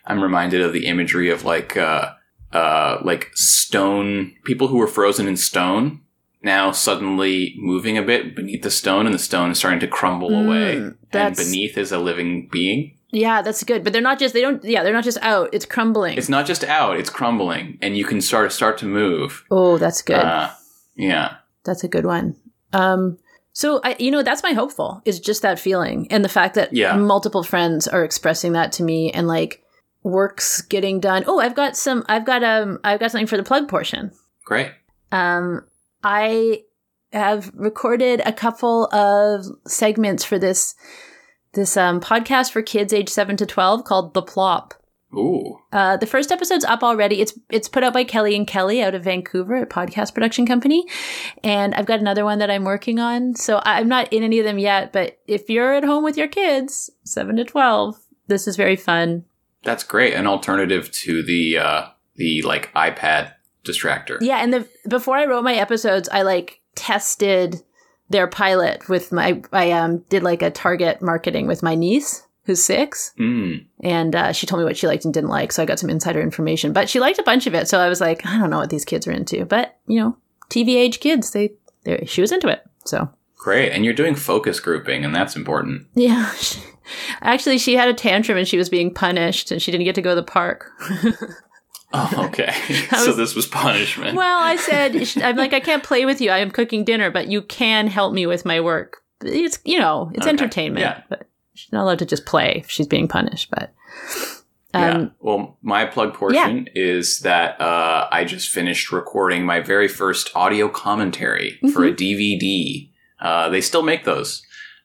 I'm 0.05 0.21
reminded 0.21 0.61
of 0.61 0.73
the 0.73 0.85
imagery 0.87 1.29
of 1.29 1.45
like 1.45 1.77
uh, 1.77 2.13
uh, 2.55 3.01
like 3.03 3.31
stone 3.35 4.33
people 4.45 4.67
who 4.69 4.77
were 4.77 4.87
frozen 4.87 5.27
in 5.27 5.35
stone 5.37 6.01
now 6.41 6.71
suddenly 6.71 7.55
moving 7.57 7.97
a 7.97 8.03
bit 8.03 8.35
beneath 8.35 8.61
the 8.61 8.69
stone, 8.69 9.05
and 9.07 9.15
the 9.15 9.19
stone 9.19 9.49
is 9.51 9.57
starting 9.57 9.79
to 9.79 9.87
crumble 9.87 10.29
Mm, 10.29 10.45
away, 10.45 10.77
and 11.11 11.35
beneath 11.35 11.75
is 11.77 11.91
a 11.91 11.97
living 11.97 12.47
being. 12.51 12.97
Yeah, 13.11 13.41
that's 13.41 13.63
good. 13.63 13.83
But 13.83 13.93
they're 13.93 14.01
not 14.11 14.19
just 14.19 14.33
they 14.35 14.41
don't 14.41 14.63
yeah, 14.63 14.83
they're 14.83 14.93
not 14.93 15.03
just 15.03 15.17
out. 15.21 15.49
It's 15.53 15.65
crumbling. 15.65 16.17
It's 16.17 16.29
not 16.29 16.45
just 16.45 16.63
out; 16.63 16.97
it's 16.99 17.09
crumbling, 17.09 17.77
and 17.81 17.97
you 17.97 18.05
can 18.05 18.21
start 18.21 18.51
start 18.51 18.77
to 18.79 18.85
move. 18.85 19.43
oh, 19.49 19.77
that's 19.77 20.01
good. 20.03 20.17
Uh, 20.17 20.51
yeah, 20.95 21.37
that's 21.63 21.83
a 21.83 21.87
good 21.87 22.05
one. 22.05 22.35
Um 22.73 23.17
so 23.53 23.79
I 23.83 23.95
you 23.99 24.11
know, 24.11 24.21
that's 24.21 24.43
my 24.43 24.53
hopeful 24.53 25.01
is 25.05 25.19
just 25.19 25.41
that 25.41 25.59
feeling 25.59 26.07
and 26.11 26.23
the 26.23 26.29
fact 26.29 26.55
that 26.55 26.73
Yeah. 26.73 26.95
multiple 26.97 27.41
friends 27.43 27.87
are 27.87 28.03
expressing 28.03 28.51
that 28.53 28.71
to 28.73 28.83
me 28.83 29.11
and 29.11 29.27
like 29.27 29.63
work's 30.05 30.61
getting 30.61 30.99
done. 30.99 31.23
Oh, 31.27 31.39
I've 31.39 31.55
got 31.55 31.75
some 31.75 32.05
I've 32.07 32.25
got 32.25 32.43
um 32.43 32.79
I've 32.83 32.99
got 32.99 33.11
something 33.11 33.27
for 33.27 33.37
the 33.37 33.43
plug 33.43 33.67
portion. 33.67 34.11
great. 34.45 34.71
Um, 35.11 35.65
I 36.03 36.63
have 37.11 37.51
recorded 37.55 38.21
a 38.25 38.31
couple 38.33 38.85
of 38.93 39.45
segments 39.67 40.23
for 40.23 40.37
this 40.37 40.75
this 41.53 41.75
um, 41.77 41.99
podcast 42.01 42.51
for 42.51 42.61
kids 42.61 42.93
age 42.93 43.09
seven 43.09 43.35
to 43.37 43.45
twelve 43.45 43.83
called 43.85 44.13
The 44.13 44.21
Plop. 44.21 44.73
Ooh, 45.15 45.59
Uh, 45.71 45.95
the 45.95 46.05
first 46.05 46.29
episode's 46.29 46.65
up 46.65 46.83
already. 46.83 47.21
It's 47.21 47.33
it's 47.49 47.69
put 47.69 47.83
out 47.85 47.93
by 47.93 48.03
Kelly 48.03 48.35
and 48.35 48.45
Kelly 48.45 48.83
out 48.83 48.93
of 48.93 49.05
Vancouver, 49.05 49.55
a 49.55 49.65
podcast 49.65 50.13
production 50.13 50.45
company, 50.45 50.85
and 51.43 51.73
I've 51.73 51.85
got 51.85 52.01
another 52.01 52.25
one 52.25 52.39
that 52.39 52.51
I'm 52.51 52.65
working 52.65 52.99
on. 52.99 53.35
So 53.35 53.61
I'm 53.63 53.87
not 53.87 54.11
in 54.11 54.23
any 54.23 54.39
of 54.39 54.45
them 54.45 54.59
yet, 54.59 54.91
but 54.91 55.17
if 55.25 55.49
you're 55.49 55.73
at 55.75 55.85
home 55.85 56.03
with 56.03 56.17
your 56.17 56.27
kids, 56.27 56.89
seven 57.05 57.37
to 57.37 57.45
twelve, 57.45 57.95
this 58.27 58.45
is 58.47 58.57
very 58.57 58.75
fun. 58.75 59.23
That's 59.65 59.83
great. 59.83 60.13
An 60.13 60.27
alternative 60.27 60.89
to 60.91 61.21
the 61.23 61.57
uh, 61.57 61.85
the 62.15 62.41
like 62.43 62.73
iPad 62.73 63.33
distractor. 63.65 64.17
Yeah, 64.21 64.37
and 64.37 64.53
the 64.53 64.67
before 64.87 65.17
I 65.17 65.25
wrote 65.25 65.43
my 65.43 65.55
episodes, 65.55 66.07
I 66.09 66.21
like 66.21 66.61
tested 66.75 67.61
their 68.09 68.27
pilot 68.27 68.87
with 68.87 69.11
my 69.11 69.41
I 69.51 69.71
um 69.71 69.99
did 70.09 70.23
like 70.23 70.41
a 70.41 70.51
target 70.51 71.01
marketing 71.01 71.47
with 71.47 71.63
my 71.63 71.75
niece 71.75 72.21
who's 72.45 72.63
six, 72.63 73.11
Mm. 73.19 73.65
and 73.81 74.15
uh, 74.15 74.31
she 74.31 74.45
told 74.45 74.59
me 74.59 74.65
what 74.65 74.77
she 74.77 74.85
liked 74.85 75.03
and 75.03 75.11
didn't 75.11 75.31
like, 75.31 75.51
so 75.51 75.63
I 75.63 75.65
got 75.65 75.79
some 75.79 75.89
insider 75.89 76.21
information. 76.21 76.73
But 76.73 76.87
she 76.89 76.99
liked 76.99 77.17
a 77.17 77.23
bunch 77.23 77.47
of 77.47 77.55
it, 77.55 77.67
so 77.67 77.79
I 77.79 77.89
was 77.89 77.99
like, 77.99 78.23
I 78.23 78.37
don't 78.37 78.51
know 78.51 78.59
what 78.59 78.69
these 78.69 78.85
kids 78.85 79.07
are 79.07 79.11
into, 79.11 79.45
but 79.45 79.79
you 79.87 79.99
know, 79.99 80.15
TV 80.51 80.75
age 80.75 80.99
kids, 80.99 81.31
they, 81.31 81.53
they 81.85 82.05
she 82.05 82.21
was 82.21 82.31
into 82.31 82.47
it, 82.47 82.61
so 82.83 83.09
Great, 83.35 83.71
and 83.71 83.83
you're 83.83 83.95
doing 83.95 84.13
focus 84.13 84.59
grouping, 84.59 85.03
and 85.03 85.15
that's 85.15 85.35
important. 85.35 85.87
yeah. 85.95 86.31
Actually, 87.21 87.57
she 87.57 87.75
had 87.75 87.87
a 87.89 87.93
tantrum 87.93 88.37
and 88.37 88.47
she 88.47 88.57
was 88.57 88.69
being 88.69 88.93
punished, 88.93 89.51
and 89.51 89.61
she 89.61 89.71
didn't 89.71 89.85
get 89.85 89.95
to 89.95 90.01
go 90.01 90.11
to 90.11 90.15
the 90.15 90.23
park. 90.23 90.71
Oh, 91.97 92.25
okay. 92.27 92.53
That 92.89 92.99
so 93.05 93.13
this 93.13 93.35
was 93.35 93.45
punishment. 93.45 94.17
Well, 94.17 94.37
I 94.43 94.57
said, 94.57 94.95
I'm 95.23 95.37
like, 95.37 95.53
I 95.53 95.61
can't 95.61 95.83
play 95.83 96.05
with 96.05 96.19
you. 96.19 96.29
I 96.29 96.39
am 96.39 96.51
cooking 96.51 96.83
dinner, 96.83 97.09
but 97.09 97.27
you 97.29 97.41
can 97.43 97.87
help 97.87 98.11
me 98.13 98.25
with 98.25 98.43
my 98.43 98.59
work. 98.59 98.97
It's, 99.21 99.59
you 99.63 99.79
know, 99.79 100.09
it's 100.13 100.23
Okay, 100.23 100.29
entertainment. 100.31 100.81
yeah. 100.81 101.01
But 101.07 101.29
she's 101.53 101.71
not 101.71 101.83
allowed 101.83 101.99
to 101.99 102.05
just 102.05 102.25
play 102.25 102.55
if 102.65 102.69
she's 102.69 102.87
being 102.87 103.07
punished. 103.07 103.49
But, 103.49 103.73
yeah. 104.73 104.89
um, 104.91 105.11
Well, 105.21 105.57
my 105.61 105.85
plug 105.85 106.13
portion 106.15 106.67
is 106.75 107.19
that 107.21 107.61
uh, 107.61 108.09
I 108.11 108.25
just 108.25 108.49
finished 108.49 108.91
recording 108.91 109.45
my 109.45 109.61
very 109.61 109.87
first 109.87 110.31
audio 110.35 110.67
commentary 110.67 111.59
for 111.71 111.85
a 111.85 111.91
Mm-hmm. 111.93 112.03
DVD. 112.03 112.89
Uh, 113.21 113.49
they 113.49 113.61
still 113.61 113.83
make 113.83 114.03
those. 114.03 114.41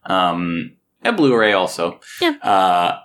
Um, 0.06 0.76
and 1.02 1.16
Blu-ray 1.16 1.52
also. 1.52 2.00
Yeah. 2.20 2.36
Uh, 2.42 2.98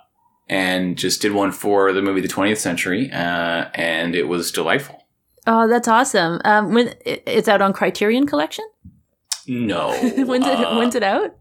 and 0.48 0.96
just 0.96 1.22
did 1.22 1.32
one 1.32 1.50
for 1.52 1.92
the 1.92 2.02
movie 2.02 2.20
The 2.20 2.28
20th 2.28 2.58
Century, 2.58 3.10
uh, 3.12 3.66
and 3.74 4.14
it 4.14 4.28
was 4.28 4.52
delightful. 4.52 5.06
oh, 5.46 5.66
that's 5.68 5.88
awesome. 5.88 6.40
Um, 6.44 6.72
when 6.74 6.94
it's 7.04 7.48
out 7.48 7.60
on 7.62 7.72
Criterion 7.72 8.26
Collection? 8.26 8.64
No. 9.48 9.90
when's, 10.24 10.46
it, 10.46 10.58
uh, 10.60 10.76
when's 10.76 10.94
it 10.94 11.02
out? 11.02 11.34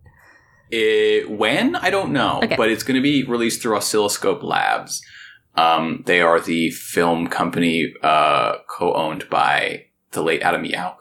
It, 0.71 1.29
when 1.29 1.75
I 1.75 1.89
don't 1.91 2.12
know, 2.12 2.39
Okay. 2.43 2.55
but 2.55 2.69
it's 2.69 2.83
going 2.83 2.95
to 2.95 3.01
be 3.01 3.24
released 3.24 3.62
through 3.62 3.75
Oscilloscope 3.77 4.41
Labs. 4.43 5.01
Um, 5.55 6.03
they 6.05 6.21
are 6.21 6.39
the 6.39 6.71
film 6.71 7.27
company 7.27 7.93
uh, 8.01 8.57
co-owned 8.67 9.29
by 9.29 9.85
the 10.12 10.21
late 10.24 10.41
Adam 10.41 10.63
Yauch. 10.65 10.97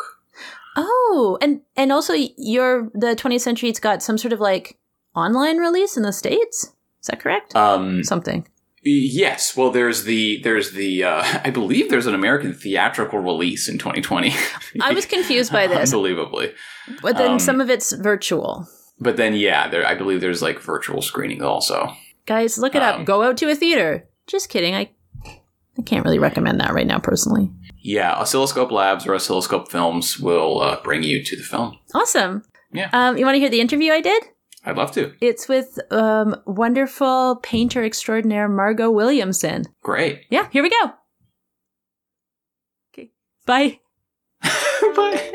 Oh, 0.76 1.38
and, 1.40 1.62
and 1.76 1.90
also 1.92 2.12
your, 2.36 2.90
the 2.94 3.16
20th 3.16 3.40
century, 3.40 3.68
it's 3.68 3.80
got 3.80 4.02
some 4.02 4.18
sort 4.18 4.32
of 4.32 4.40
like 4.40 4.76
online 5.14 5.58
release 5.58 5.96
in 5.96 6.02
the 6.02 6.12
States. 6.12 6.64
Is 7.00 7.06
that 7.08 7.20
correct? 7.20 7.54
Um, 7.54 8.02
Something. 8.04 8.46
yes, 8.82 9.56
well, 9.56 9.70
there's 9.70 10.04
the 10.04 10.40
there's 10.42 10.72
the 10.72 11.04
uh, 11.04 11.22
I 11.44 11.50
believe 11.50 11.90
there's 11.90 12.06
an 12.06 12.14
American 12.14 12.52
theatrical 12.54 13.18
release 13.18 13.68
in 13.68 13.78
2020. 13.78 14.34
I 14.80 14.92
was 14.92 15.06
confused 15.06 15.52
by 15.52 15.66
this, 15.68 15.92
unbelievably. 15.92 16.52
but 17.02 17.16
then 17.16 17.32
um, 17.32 17.38
some 17.38 17.60
of 17.60 17.70
it's 17.70 17.92
virtual. 17.92 18.66
But 19.00 19.16
then, 19.16 19.34
yeah, 19.34 19.68
there 19.68 19.86
I 19.86 19.94
believe 19.94 20.20
there's 20.20 20.42
like 20.42 20.60
virtual 20.60 21.02
screenings 21.02 21.42
also. 21.42 21.92
Guys, 22.26 22.56
look 22.58 22.74
it 22.74 22.82
Um, 22.82 23.00
up. 23.02 23.06
Go 23.06 23.22
out 23.22 23.36
to 23.38 23.50
a 23.50 23.54
theater. 23.54 24.08
Just 24.26 24.48
kidding. 24.48 24.74
I 24.74 24.90
I 25.76 25.82
can't 25.84 26.04
really 26.04 26.20
recommend 26.20 26.60
that 26.60 26.72
right 26.72 26.86
now 26.86 26.98
personally. 27.00 27.50
Yeah, 27.82 28.14
Oscilloscope 28.14 28.70
Labs 28.70 29.06
or 29.06 29.14
Oscilloscope 29.14 29.70
Films 29.70 30.18
will 30.18 30.60
uh, 30.60 30.80
bring 30.82 31.02
you 31.02 31.22
to 31.24 31.36
the 31.36 31.42
film. 31.42 31.76
Awesome. 31.92 32.44
Yeah. 32.72 32.88
Um, 32.92 33.18
you 33.18 33.24
want 33.26 33.34
to 33.34 33.40
hear 33.40 33.50
the 33.50 33.60
interview 33.60 33.92
I 33.92 34.00
did? 34.00 34.22
I'd 34.66 34.76
love 34.76 34.92
to. 34.92 35.12
It's 35.20 35.46
with 35.46 35.78
um, 35.90 36.36
wonderful 36.46 37.40
painter 37.42 37.84
extraordinaire 37.84 38.48
Margaux 38.48 38.90
Williamson. 38.90 39.66
Great. 39.82 40.22
Yeah, 40.30 40.48
here 40.50 40.62
we 40.62 40.70
go. 40.70 40.92
Okay. 42.94 43.10
Bye. 43.44 43.80
Bye. 44.42 45.30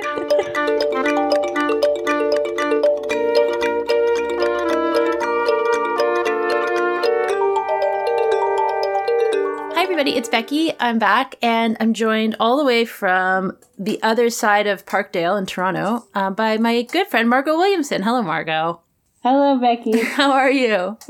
Hi, 9.76 9.84
everybody. 9.84 10.16
It's 10.18 10.28
Becky. 10.30 10.74
I'm 10.80 10.98
back, 10.98 11.36
and 11.44 11.78
I'm 11.80 11.94
joined 11.94 12.36
all 12.40 12.58
the 12.58 12.66
way 12.66 12.84
from 12.86 13.58
the 13.78 14.02
other 14.02 14.32
side 14.32 14.66
of 14.66 14.88
Parkdale 14.88 15.38
in 15.38 15.46
Toronto 15.46 16.08
uh, 16.16 16.32
by 16.32 16.58
my 16.58 16.82
good 16.82 17.08
friend 17.08 17.30
Margaux 17.30 17.58
Williamson. 17.58 18.02
Hello, 18.02 18.24
Margaux. 18.24 18.82
Hello, 19.22 19.58
Becky. 19.60 20.00
How 20.04 20.32
are 20.32 20.52
you? 20.52 20.98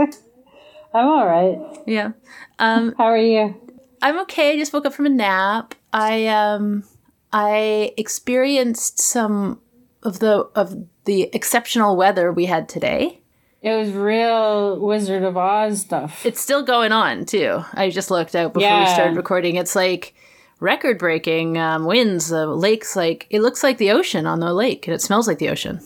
I'm 0.94 1.08
all 1.08 1.26
right. 1.26 1.60
Yeah. 1.86 2.12
Um, 2.58 2.96
How 2.98 3.06
are 3.06 3.18
you? 3.18 3.56
I'm 4.02 4.20
okay. 4.22 4.54
I 4.54 4.58
just 4.58 4.74
woke 4.74 4.86
up 4.86 4.94
from 4.94 5.06
a 5.06 5.10
nap. 5.10 5.76
I 5.94 6.28
um 6.28 6.84
I 7.32 7.94
experienced 7.98 9.00
some 9.00 9.62
of 10.04 10.20
the 10.20 10.50
of 10.56 10.76
the 11.06 11.30
exceptional 11.34 11.96
weather 11.96 12.32
we 12.32 12.46
had 12.46 12.68
today. 12.68 13.22
It 13.62 13.76
was 13.76 13.92
real 13.92 14.80
Wizard 14.80 15.24
of 15.24 15.36
Oz 15.36 15.82
stuff. 15.82 16.26
It's 16.26 16.40
still 16.40 16.64
going 16.64 16.92
on 16.92 17.26
too. 17.26 17.64
I 17.74 17.90
just 17.90 18.10
looked 18.10 18.36
out 18.36 18.54
before 18.54 18.80
we 18.80 18.86
started 18.88 19.18
recording. 19.18 19.58
It's 19.58 19.76
like 19.76 20.16
record 20.60 20.98
breaking 20.98 21.58
um, 21.58 21.86
winds. 21.86 22.30
The 22.30 22.48
lake's 22.48 22.96
like 22.96 23.28
it 23.30 23.42
looks 23.42 23.62
like 23.62 23.78
the 23.78 23.92
ocean 23.92 24.26
on 24.26 24.40
the 24.40 24.54
lake, 24.54 24.88
and 24.88 24.96
it 24.96 25.02
smells 25.02 25.28
like 25.28 25.40
the 25.40 25.50
ocean. 25.50 25.82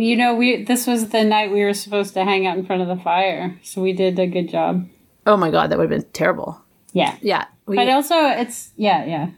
You 0.00 0.16
know, 0.16 0.34
we 0.34 0.64
this 0.64 0.86
was 0.86 1.10
the 1.10 1.24
night 1.24 1.50
we 1.50 1.62
were 1.62 1.74
supposed 1.74 2.14
to 2.14 2.24
hang 2.24 2.46
out 2.46 2.56
in 2.56 2.64
front 2.64 2.80
of 2.80 2.88
the 2.88 2.96
fire, 2.96 3.58
so 3.62 3.82
we 3.82 3.92
did 3.92 4.18
a 4.18 4.26
good 4.26 4.48
job. 4.48 4.88
Oh 5.26 5.36
my 5.36 5.50
god, 5.50 5.70
that 5.70 5.78
would 5.78 5.90
have 5.90 6.00
been 6.00 6.10
terrible. 6.12 6.60
Yeah, 6.92 7.16
Yeah. 7.20 7.44
We, 7.66 7.76
but 7.76 7.88
also 7.88 8.16
it's 8.16 8.72
yeah, 8.76 9.04
yeah. 9.04 9.30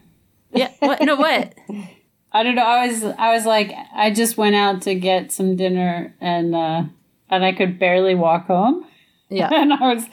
yeah. 0.53 0.71
What? 0.79 1.01
No. 1.01 1.17
What? 1.17 1.53
I 2.31 2.43
don't 2.43 2.55
know. 2.55 2.63
I 2.63 2.87
was 2.87 3.03
I 3.03 3.33
was 3.33 3.45
like 3.45 3.73
I 3.93 4.11
just 4.11 4.37
went 4.37 4.55
out 4.55 4.81
to 4.83 4.95
get 4.95 5.31
some 5.33 5.57
dinner 5.57 6.15
and 6.21 6.55
uh 6.55 6.83
and 7.29 7.43
I 7.43 7.51
could 7.51 7.77
barely 7.77 8.15
walk 8.15 8.47
home. 8.47 8.85
Yeah. 9.29 9.49
and 9.53 9.73
I 9.73 9.93
was 9.93 10.05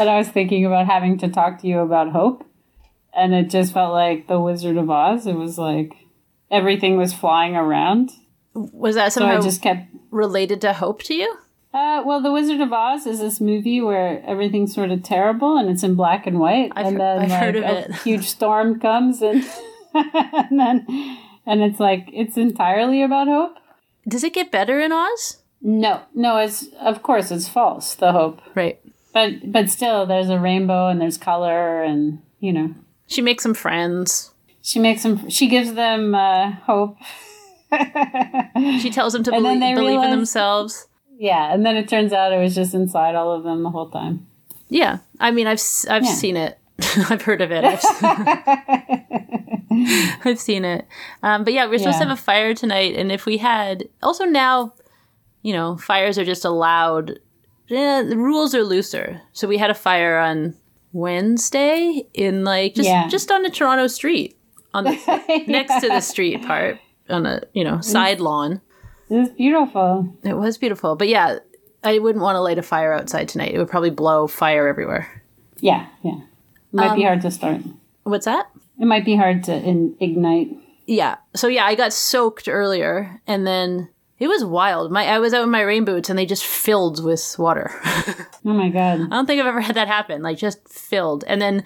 and 0.00 0.08
I 0.08 0.16
was 0.16 0.28
thinking 0.28 0.64
about 0.64 0.86
having 0.86 1.18
to 1.18 1.28
talk 1.28 1.60
to 1.60 1.66
you 1.66 1.80
about 1.80 2.12
hope, 2.12 2.44
and 3.14 3.34
it 3.34 3.50
just 3.50 3.74
felt 3.74 3.92
like 3.92 4.26
the 4.26 4.40
Wizard 4.40 4.78
of 4.78 4.88
Oz. 4.88 5.26
It 5.26 5.36
was 5.36 5.58
like 5.58 5.92
everything 6.50 6.96
was 6.96 7.12
flying 7.12 7.56
around, 7.56 8.10
Was 8.72 8.94
that 8.96 9.12
so 9.12 9.24
I 9.26 9.40
just 9.40 9.62
kept. 9.62 9.88
related 10.10 10.60
to 10.62 10.72
hope 10.72 11.02
to 11.04 11.14
you? 11.14 11.36
Uh, 11.74 12.02
well, 12.04 12.20
the 12.22 12.32
Wizard 12.32 12.60
of 12.60 12.72
Oz 12.72 13.06
is 13.06 13.20
this 13.20 13.40
movie 13.40 13.80
where 13.80 14.22
everything's 14.26 14.74
sort 14.74 14.90
of 14.90 15.02
terrible 15.02 15.58
and 15.58 15.68
it's 15.68 15.82
in 15.82 15.94
black 15.96 16.26
and 16.26 16.38
white, 16.38 16.72
I've 16.74 16.86
and 16.86 17.00
then 17.00 17.28
like 17.28 17.54
a 17.54 17.92
huge 18.04 18.26
storm 18.26 18.80
comes 18.80 19.20
and 19.22 19.44
and 19.94 20.58
then 20.58 20.86
and 21.46 21.62
it's 21.62 21.78
like 21.78 22.08
it's 22.12 22.36
entirely 22.36 23.02
about 23.02 23.28
hope. 23.28 23.56
Does 24.08 24.24
it 24.24 24.32
get 24.32 24.50
better 24.50 24.80
in 24.80 24.92
Oz? 24.92 25.42
No, 25.60 26.00
no, 26.14 26.38
it's 26.38 26.66
of 26.80 27.02
course 27.02 27.30
it's 27.30 27.48
false. 27.48 27.94
The 27.94 28.12
hope. 28.12 28.40
Right. 28.54 28.80
But 29.12 29.52
but 29.52 29.68
still, 29.68 30.06
there's 30.06 30.30
a 30.30 30.38
rainbow 30.38 30.88
and 30.88 31.00
there's 31.00 31.18
color 31.18 31.82
and 31.82 32.22
you 32.40 32.52
know 32.52 32.74
She 33.06 33.20
makes 33.20 33.42
some 33.42 33.54
friends. 33.54 34.32
she 34.62 34.78
makes 34.78 35.02
them. 35.02 35.28
She 35.28 35.48
gives 35.48 35.74
them 35.74 36.14
uh, 36.14 36.52
hope. 36.64 36.96
She 38.80 38.90
tells 38.90 39.12
them 39.12 39.22
to 39.24 39.32
And 39.32 39.44
then 39.44 39.58
belie- 39.60 39.70
they 39.70 39.74
believe 39.74 40.02
in 40.02 40.10
themselves. 40.10 40.86
yeah, 41.18 41.52
and 41.52 41.64
then 41.66 41.76
it 41.76 41.88
turns 41.88 42.12
out 42.12 42.32
it 42.32 42.38
was 42.38 42.54
just 42.54 42.74
inside 42.74 43.14
all 43.14 43.32
of 43.32 43.44
them 43.44 43.62
the 43.62 43.70
whole 43.70 43.90
time. 43.90 44.26
Yeah, 44.68 44.98
I 45.20 45.30
mean, 45.30 45.46
I've 45.46 45.60
I've 45.88 46.04
Yeah. 46.04 46.14
seen 46.14 46.36
it. 46.36 46.58
I've 47.10 47.22
heard 47.22 47.40
of 47.40 47.50
it. 47.50 47.64
I've, 47.64 47.82
I've 50.24 50.38
seen 50.38 50.64
it. 50.64 50.86
Um, 51.22 51.44
but 51.44 51.52
yeah, 51.52 51.66
we're 51.66 51.78
supposed 51.78 51.98
to 51.98 52.04
have 52.06 52.18
a 52.18 52.20
fire 52.20 52.54
tonight, 52.54 52.94
and 52.96 53.12
if 53.12 53.26
we 53.26 53.36
had, 53.38 53.88
also 54.02 54.24
now, 54.24 54.72
you 55.42 55.52
know, 55.52 55.76
fires 55.76 56.18
are 56.18 56.24
just 56.24 56.44
allowed 56.44 57.18
yeah, 57.68 58.02
the 58.02 58.16
rules 58.16 58.54
are 58.54 58.64
looser. 58.64 59.20
So 59.34 59.46
we 59.46 59.58
had 59.58 59.68
a 59.70 59.74
fire 59.74 60.18
on 60.18 60.54
Wednesday 60.94 62.06
in 62.14 62.44
like 62.44 62.74
just 62.74 62.88
Yeah. 62.88 63.08
just 63.08 63.30
on 63.30 63.44
a 63.44 63.50
Toronto 63.50 63.86
street 63.88 64.38
on 64.72 64.84
the 64.84 65.44
next 65.46 65.80
to 65.80 65.88
the 65.88 66.00
street 66.00 66.42
part 66.46 66.78
on 67.08 67.26
a 67.26 67.42
you 67.52 67.64
know 67.64 67.80
side 67.80 68.20
lawn. 68.20 68.60
It 69.10 69.14
was 69.14 69.28
beautiful. 69.30 70.12
It 70.22 70.34
was 70.34 70.58
beautiful, 70.58 70.94
but 70.96 71.08
yeah, 71.08 71.38
I 71.82 71.98
wouldn't 71.98 72.22
want 72.22 72.36
to 72.36 72.40
light 72.40 72.58
a 72.58 72.62
fire 72.62 72.92
outside 72.92 73.28
tonight. 73.28 73.54
It 73.54 73.58
would 73.58 73.68
probably 73.70 73.90
blow 73.90 74.26
fire 74.26 74.68
everywhere. 74.68 75.22
Yeah, 75.60 75.86
yeah. 76.02 76.18
It 76.18 76.74
might 76.74 76.94
be 76.94 77.02
Um, 77.02 77.06
hard 77.08 77.20
to 77.22 77.30
start. 77.30 77.62
What's 78.04 78.26
that? 78.26 78.50
It 78.78 78.84
might 78.86 79.04
be 79.04 79.16
hard 79.16 79.44
to 79.44 79.54
in- 79.56 79.96
ignite. 79.98 80.50
Yeah. 80.86 81.16
So 81.34 81.48
yeah, 81.48 81.64
I 81.64 81.74
got 81.74 81.92
soaked 81.92 82.48
earlier, 82.48 83.20
and 83.26 83.46
then 83.46 83.88
it 84.18 84.28
was 84.28 84.44
wild. 84.44 84.92
My 84.92 85.04
I 85.06 85.18
was 85.18 85.32
out 85.34 85.44
in 85.44 85.50
my 85.50 85.62
rain 85.62 85.84
boots, 85.84 86.10
and 86.10 86.18
they 86.18 86.26
just 86.26 86.44
filled 86.44 87.02
with 87.04 87.36
water. 87.38 87.70
Oh 88.46 88.52
my 88.54 88.70
god. 88.70 89.00
I 89.00 89.06
don't 89.08 89.26
think 89.26 89.40
I've 89.40 89.46
ever 89.48 89.60
had 89.68 89.74
that 89.76 89.88
happen. 89.88 90.22
Like 90.22 90.38
just 90.38 90.66
filled, 90.68 91.24
and 91.26 91.40
then 91.42 91.64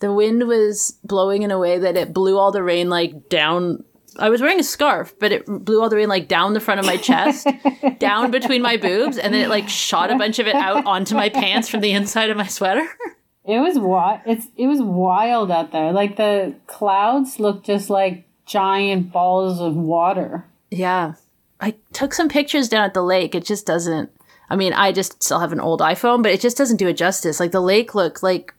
the 0.00 0.12
wind 0.12 0.46
was 0.48 0.98
blowing 1.04 1.42
in 1.42 1.50
a 1.50 1.58
way 1.58 1.78
that 1.78 1.96
it 1.96 2.12
blew 2.12 2.36
all 2.38 2.50
the 2.52 2.62
rain 2.62 2.90
like 2.90 3.28
down. 3.28 3.84
I 4.18 4.28
was 4.28 4.40
wearing 4.40 4.60
a 4.60 4.64
scarf, 4.64 5.14
but 5.18 5.32
it 5.32 5.46
blew 5.46 5.80
all 5.82 5.88
the 5.88 5.96
rain 5.96 6.08
like 6.08 6.28
down 6.28 6.54
the 6.54 6.60
front 6.60 6.80
of 6.80 6.86
my 6.86 6.96
chest, 6.96 7.46
down 7.98 8.30
between 8.30 8.62
my 8.62 8.76
boobs, 8.76 9.18
and 9.18 9.32
then 9.32 9.42
it 9.42 9.48
like 9.48 9.68
shot 9.68 10.10
a 10.10 10.16
bunch 10.16 10.38
of 10.38 10.46
it 10.46 10.54
out 10.54 10.86
onto 10.86 11.14
my 11.14 11.28
pants 11.28 11.68
from 11.68 11.80
the 11.80 11.92
inside 11.92 12.30
of 12.30 12.36
my 12.36 12.46
sweater. 12.46 12.86
It 13.44 13.58
was 13.58 13.78
wild. 13.78 14.20
It's 14.24 14.46
it 14.56 14.66
was 14.66 14.80
wild 14.80 15.50
out 15.50 15.72
there. 15.72 15.92
Like 15.92 16.16
the 16.16 16.54
clouds 16.66 17.40
looked 17.40 17.66
just 17.66 17.90
like 17.90 18.24
giant 18.46 19.12
balls 19.12 19.60
of 19.60 19.74
water. 19.74 20.44
Yeah. 20.70 21.14
I 21.60 21.74
took 21.92 22.12
some 22.12 22.28
pictures 22.28 22.68
down 22.68 22.84
at 22.84 22.94
the 22.94 23.02
lake. 23.02 23.34
It 23.34 23.44
just 23.44 23.66
doesn't. 23.66 24.10
I 24.50 24.56
mean, 24.56 24.72
I 24.72 24.92
just 24.92 25.22
still 25.22 25.40
have 25.40 25.52
an 25.52 25.60
old 25.60 25.80
iPhone, 25.80 26.22
but 26.22 26.32
it 26.32 26.40
just 26.40 26.56
doesn't 26.56 26.76
do 26.76 26.88
it 26.88 26.96
justice. 26.96 27.40
Like 27.40 27.52
the 27.52 27.60
lake 27.60 27.94
looked 27.94 28.22
like 28.22 28.54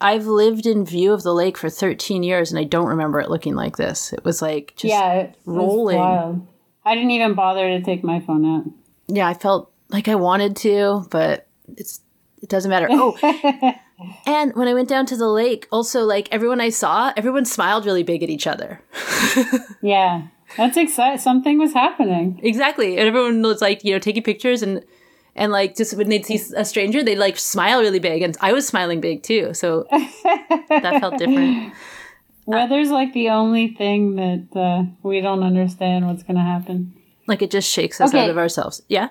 I've 0.00 0.26
lived 0.26 0.66
in 0.66 0.84
view 0.84 1.12
of 1.12 1.22
the 1.22 1.32
lake 1.32 1.56
for 1.56 1.70
13 1.70 2.22
years 2.22 2.50
and 2.52 2.58
I 2.58 2.64
don't 2.64 2.86
remember 2.86 3.20
it 3.20 3.30
looking 3.30 3.54
like 3.54 3.76
this. 3.76 4.12
It 4.12 4.24
was 4.24 4.42
like 4.42 4.74
just 4.76 4.92
yeah, 4.92 5.32
rolling. 5.46 5.98
wild. 5.98 6.46
I 6.84 6.94
didn't 6.94 7.10
even 7.12 7.34
bother 7.34 7.68
to 7.68 7.82
take 7.82 8.04
my 8.04 8.20
phone 8.20 8.44
out. 8.44 8.64
yeah, 9.08 9.26
I 9.26 9.34
felt 9.34 9.72
like 9.88 10.08
I 10.08 10.14
wanted 10.14 10.56
to, 10.56 11.06
but 11.10 11.46
it's 11.76 12.00
it 12.42 12.48
doesn't 12.48 12.70
matter. 12.70 12.88
Oh, 12.90 13.16
and 14.26 14.54
when 14.54 14.68
I 14.68 14.74
went 14.74 14.88
down 14.88 15.06
to 15.06 15.16
the 15.16 15.28
lake, 15.28 15.66
also 15.72 16.04
like 16.04 16.28
everyone 16.30 16.60
I 16.60 16.68
saw, 16.68 17.12
everyone 17.16 17.44
smiled 17.44 17.86
really 17.86 18.02
big 18.02 18.22
at 18.22 18.30
each 18.30 18.46
other. 18.46 18.82
Yeah, 19.82 20.28
that's 20.56 20.76
exciting. 20.76 21.18
Something 21.18 21.58
was 21.58 21.72
happening. 21.72 22.38
Exactly, 22.42 22.98
and 22.98 23.06
everyone 23.08 23.42
was 23.42 23.60
like, 23.62 23.84
you 23.84 23.92
know, 23.92 23.98
taking 23.98 24.22
pictures 24.22 24.62
and 24.62 24.84
and 25.36 25.52
like 25.52 25.76
just 25.76 25.96
when 25.96 26.08
they'd 26.08 26.26
see 26.26 26.40
a 26.56 26.64
stranger, 26.64 27.04
they'd 27.04 27.18
like 27.18 27.36
smile 27.38 27.80
really 27.80 28.00
big, 28.00 28.22
and 28.22 28.36
I 28.40 28.52
was 28.52 28.66
smiling 28.66 29.00
big 29.00 29.22
too. 29.22 29.54
So 29.54 29.86
that 29.92 30.98
felt 31.00 31.18
different. 31.18 31.72
Weather's 32.46 32.90
like 32.90 33.12
the 33.12 33.30
only 33.30 33.68
thing 33.74 34.16
that 34.16 34.48
uh, 34.58 34.84
we 35.02 35.20
don't 35.20 35.42
understand 35.42 36.06
what's 36.06 36.22
going 36.22 36.36
to 36.36 36.42
happen. 36.42 36.94
Like 37.26 37.42
it 37.42 37.50
just 37.50 37.68
shakes 37.70 38.00
us 38.00 38.10
Okay. 38.14 38.22
out 38.22 38.30
of 38.30 38.38
ourselves. 38.38 38.82
Yeah. 38.88 39.08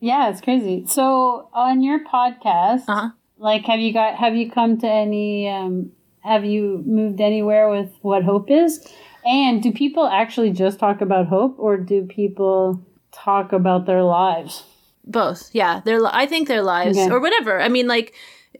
Yeah, 0.00 0.30
it's 0.30 0.40
crazy. 0.40 0.84
So 0.86 1.48
on 1.52 1.80
your 1.82 2.00
podcast, 2.04 2.84
Uh 2.88 2.94
huh. 2.94 3.10
like, 3.38 3.64
have 3.66 3.78
you 3.78 3.92
got 3.92 4.16
have 4.16 4.34
you 4.34 4.50
come 4.50 4.78
to 4.78 4.88
any? 4.88 5.48
Um, 5.48 5.92
have 6.24 6.44
you 6.44 6.82
moved 6.86 7.20
anywhere 7.20 7.68
with 7.70 7.90
what 8.02 8.24
hope 8.24 8.50
is? 8.50 8.84
And 9.24 9.62
do 9.62 9.70
people 9.72 10.06
actually 10.08 10.50
just 10.50 10.80
talk 10.80 11.00
about 11.00 11.28
hope, 11.28 11.54
or 11.60 11.76
do 11.76 12.04
people 12.06 12.84
talk 13.12 13.52
about 13.52 13.86
their 13.86 14.02
lives? 14.02 14.64
Both. 15.04 15.50
Yeah. 15.52 15.80
Their 15.84 16.00
li- 16.00 16.10
I 16.12 16.26
think 16.26 16.48
their 16.48 16.62
lives 16.62 16.96
Okay. 16.98 17.10
or 17.10 17.20
whatever. 17.20 17.60
I 17.60 17.68
mean, 17.68 17.86
like 17.88 18.14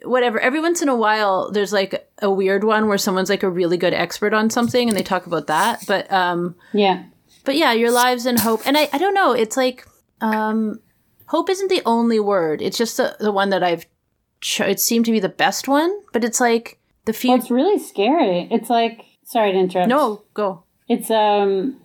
whatever. 0.04 0.40
Every 0.40 0.60
once 0.60 0.82
in 0.82 0.88
a 0.88 0.96
while, 0.96 1.50
there's 1.50 1.72
like 1.72 2.08
a 2.20 2.30
weird 2.30 2.64
one 2.64 2.88
where 2.88 2.98
someone's 2.98 3.30
like 3.30 3.42
a 3.42 3.50
really 3.50 3.76
good 3.76 3.94
expert 3.94 4.34
on 4.34 4.50
something, 4.50 4.88
and 4.88 4.96
they 4.96 5.02
talk 5.02 5.26
about 5.26 5.46
that. 5.46 5.84
But 5.86 6.10
um, 6.12 6.56
Yeah, 6.72 7.04
but 7.44 7.56
yeah, 7.56 7.72
your 7.72 7.90
lives 7.90 8.26
and 8.26 8.38
hope. 8.40 8.62
And 8.66 8.76
I 8.76 8.88
I 8.92 8.98
don't 8.98 9.14
know. 9.14 9.32
It's 9.32 9.56
like 9.56 9.86
um, 10.20 10.80
hope 11.26 11.48
isn't 11.50 11.68
the 11.68 11.82
only 11.86 12.18
word. 12.20 12.60
It's 12.62 12.78
just 12.78 12.96
the 12.96 13.16
the 13.20 13.32
one 13.32 13.50
that 13.50 13.62
I've. 13.62 13.86
Cho- 14.40 14.66
it 14.66 14.80
seemed 14.80 15.04
to 15.04 15.12
be 15.12 15.20
the 15.20 15.28
best 15.28 15.68
one, 15.68 15.96
but 16.12 16.24
it's 16.24 16.40
like 16.40 16.80
the 17.04 17.12
few. 17.12 17.30
well, 17.30 17.38
it's 17.38 17.50
really 17.50 17.78
scary. 17.78 18.48
It's 18.50 18.68
like 18.68 19.04
sorry 19.24 19.52
to 19.52 19.58
interrupt. 19.58 19.88
no, 19.88 20.24
go. 20.34 20.64
It's 20.88 21.08
um 21.12 21.76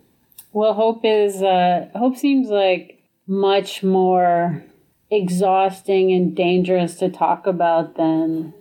well 0.52 0.74
hope 0.74 1.02
is 1.04 1.40
uh 1.40 1.86
hope 1.94 2.16
seems 2.16 2.48
like 2.48 2.97
much 3.28 3.82
more 3.82 4.64
exhausting 5.10 6.12
and 6.12 6.34
dangerous 6.34 6.96
to 6.96 7.08
talk 7.08 7.46
about 7.46 7.96
than 7.96 8.52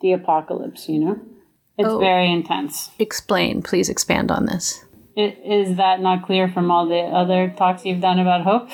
the 0.00 0.12
apocalypse, 0.12 0.88
you 0.88 0.98
know? 0.98 1.18
It's 1.78 1.88
Oh. 1.88 1.98
very 1.98 2.30
intense. 2.30 2.90
Explain, 2.98 3.62
please. 3.62 3.88
Expand 3.88 4.30
on 4.30 4.46
this. 4.46 4.84
I- 5.16 5.36
Is 5.44 5.76
that 5.76 6.00
not 6.00 6.24
clear 6.26 6.48
from 6.48 6.70
all 6.70 6.86
the 6.86 7.00
other 7.00 7.52
talks 7.56 7.84
you've 7.86 8.00
done 8.00 8.18
about 8.18 8.42
hope? 8.42 8.68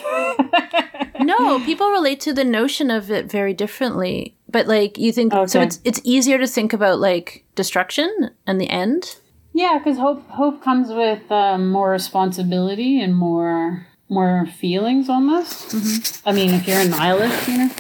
no, 1.21 1.61
people 1.61 1.89
relate 1.91 2.21
to 2.21 2.33
the 2.33 2.45
notion 2.45 2.91
of 2.91 3.11
it 3.11 3.31
very 3.31 3.55
differently. 3.55 4.35
But 4.51 4.67
like 4.67 4.99
you 4.99 5.13
think 5.13 5.33
so 5.47 5.61
it's 5.63 5.81
it's 5.85 6.01
easier 6.05 6.39
to 6.39 6.47
think 6.47 6.73
about 6.73 6.99
like 7.01 7.45
destruction 7.55 8.31
and 8.47 8.61
the 8.61 8.69
end. 8.69 9.17
yeah, 9.55 9.79
because 9.79 9.99
hope 9.99 10.29
hope 10.29 10.63
comes 10.63 10.89
with 10.93 11.31
um, 11.31 11.71
more 11.71 11.91
responsibility 11.91 13.01
and 13.01 13.17
more 13.17 13.87
more 14.13 14.47
feelings 14.47 15.09
almost. 15.09 16.23
I 16.27 16.33
mean, 16.33 16.51
if 16.51 16.69
you're 16.69 16.81
a 16.81 16.85
nihilist, 16.89 17.49
you 17.49 17.59
know. 17.59 17.71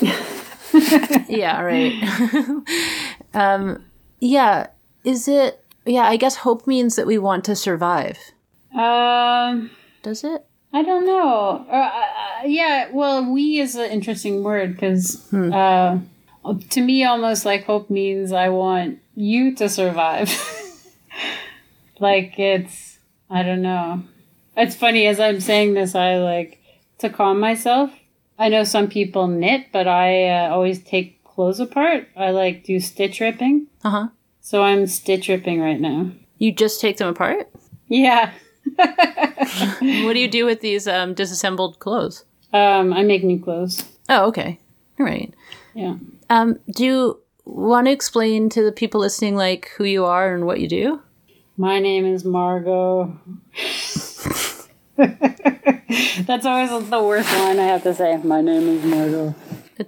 yeah, 1.28 1.60
right. 1.60 1.92
um 3.34 3.84
yeah, 4.20 4.68
is 5.04 5.28
it 5.28 5.64
yeah, 5.86 6.02
I 6.02 6.16
guess 6.16 6.36
hope 6.36 6.66
means 6.66 6.96
that 6.96 7.06
we 7.06 7.18
want 7.18 7.44
to 7.44 7.56
survive. 7.56 8.18
Um. 8.74 9.70
Does 10.02 10.22
it? 10.22 10.44
I 10.72 10.82
don't 10.82 11.06
know. 11.06 11.66
Uh, 11.70 11.74
uh, 11.74 12.42
yeah, 12.44 12.90
well, 12.92 13.32
we 13.32 13.58
is 13.58 13.74
an 13.74 13.90
interesting 13.90 14.42
word 14.42 14.74
because 14.74 15.32
uh, 15.32 15.98
to 16.70 16.80
me, 16.80 17.04
almost 17.04 17.44
like 17.44 17.64
hope 17.64 17.88
means 17.88 18.32
I 18.32 18.50
want 18.50 19.00
you 19.14 19.54
to 19.56 19.68
survive. 19.68 20.30
like 21.98 22.38
it's, 22.38 22.98
I 23.30 23.42
don't 23.42 23.62
know. 23.62 24.02
It's 24.58 24.74
funny 24.74 25.06
as 25.06 25.20
I'm 25.20 25.40
saying 25.40 25.74
this, 25.74 25.94
I 25.94 26.16
like 26.16 26.60
to 26.98 27.08
calm 27.08 27.38
myself. 27.38 27.92
I 28.40 28.48
know 28.48 28.64
some 28.64 28.88
people 28.88 29.28
knit, 29.28 29.68
but 29.72 29.86
I 29.86 30.28
uh, 30.28 30.50
always 30.50 30.82
take 30.82 31.22
clothes 31.22 31.60
apart. 31.60 32.08
I 32.16 32.30
like 32.30 32.64
do 32.64 32.80
stitch 32.80 33.20
ripping. 33.20 33.68
Uh-huh. 33.84 34.08
So 34.40 34.64
I'm 34.64 34.88
stitch 34.88 35.28
ripping 35.28 35.60
right 35.60 35.80
now. 35.80 36.10
You 36.38 36.50
just 36.52 36.80
take 36.80 36.96
them 36.96 37.08
apart? 37.08 37.48
Yeah. 37.86 38.32
What 39.80 40.12
do 40.12 40.18
you 40.18 40.28
do 40.28 40.44
with 40.44 40.60
these 40.60 40.86
um 40.86 41.14
disassembled 41.14 41.78
clothes? 41.78 42.24
Um, 42.52 42.92
I 42.92 43.02
make 43.02 43.24
new 43.24 43.40
clothes. 43.40 43.82
Oh, 44.08 44.26
okay. 44.26 44.58
All 44.98 45.06
right. 45.06 45.32
Yeah. 45.74 45.96
Um 46.28 46.58
do 46.74 46.84
you 46.84 47.20
want 47.44 47.86
to 47.86 47.92
explain 47.92 48.48
to 48.50 48.62
the 48.62 48.72
people 48.72 49.00
listening 49.00 49.36
like 49.36 49.70
who 49.76 49.84
you 49.84 50.04
are 50.04 50.34
and 50.34 50.44
what 50.44 50.60
you 50.60 50.68
do? 50.68 51.00
My 51.56 51.78
name 51.78 52.04
is 52.04 52.24
Margaux. 52.24 53.18
That's 54.96 56.44
always 56.44 56.70
the 56.90 57.02
worst 57.02 57.32
line 57.32 57.58
I 57.58 57.64
have 57.66 57.82
to 57.84 57.94
say. 57.94 58.16
My 58.18 58.40
name 58.40 58.68
is 58.68 58.84
Margaux. 58.84 59.34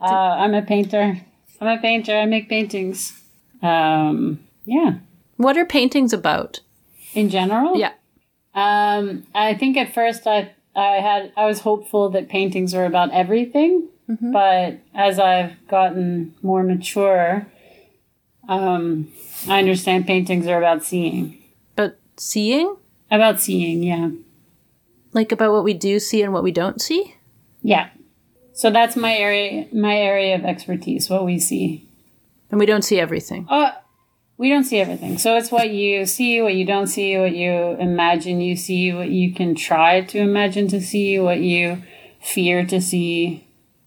Uh, 0.01 0.05
I'm 0.05 0.55
a 0.55 0.63
painter. 0.63 1.21
I'm 1.61 1.79
a 1.79 1.81
painter. 1.81 2.17
I 2.17 2.27
make 2.27 2.49
paintings. 2.49 3.21
Um, 3.63 4.41
yeah. 4.65 4.95
what 5.37 5.57
are 5.59 5.67
paintings 5.67 6.13
about? 6.13 6.61
In 7.15 7.29
general, 7.29 7.77
Yeah. 7.77 7.93
Um, 8.55 9.27
I 9.35 9.55
think 9.55 9.77
at 9.77 9.93
first 9.95 10.27
I 10.27 10.53
I 10.75 10.97
had 10.97 11.33
I 11.37 11.47
was 11.47 11.61
hopeful 11.61 12.09
that 12.11 12.29
paintings 12.29 12.75
were 12.75 12.85
about 12.85 13.13
everything, 13.13 13.89
but 14.09 14.79
as 14.95 15.19
I've 15.21 15.53
gotten 15.69 16.35
more 16.43 16.63
mature, 16.65 17.47
um, 18.49 19.09
I 19.49 19.59
understand 19.61 20.07
paintings 20.07 20.47
are 20.49 20.59
about 20.59 20.83
seeing. 20.85 21.39
But 21.77 21.99
seeing? 22.17 22.77
About 23.11 23.41
seeing, 23.41 23.83
yeah. 23.83 24.11
Like 25.13 25.33
about 25.33 25.53
what 25.53 25.65
we 25.65 25.75
do 25.75 25.99
see 25.99 26.23
and 26.23 26.33
what 26.33 26.45
we 26.45 26.53
don't 26.53 26.81
see? 26.81 27.17
Yeah. 27.63 27.91
So 28.53 28.71
that's 28.71 28.97
my 28.97 29.15
area 29.15 29.67
my 29.73 29.97
area 29.97 30.35
of 30.37 30.45
expertise, 30.45 31.11
what 31.11 31.25
we 31.25 31.39
see. 31.39 31.89
And 32.51 32.61
we 32.61 32.67
don't 32.67 32.83
see 32.83 33.01
everything. 33.01 33.47
Uh 33.49 33.73
we 34.37 34.49
don't 34.49 34.65
see 34.65 34.79
everything. 34.79 35.19
So 35.19 35.37
it's 35.37 35.51
what 35.51 35.71
you 35.71 36.07
see, 36.07 36.41
what 36.41 36.55
you 36.55 36.65
don't 36.65 36.87
see, 36.87 37.19
what 37.19 37.35
you 37.35 37.53
imagine 37.53 38.41
you 38.41 38.57
see, 38.57 38.93
what 38.93 39.11
you 39.11 39.35
can 39.35 39.55
try 39.55 40.03
to 40.03 40.19
imagine 40.19 40.69
to 40.69 40.81
see, 40.81 41.19
what 41.19 41.41
you 41.41 41.83
fear 42.23 42.65
to 42.67 42.81
see. 42.81 43.47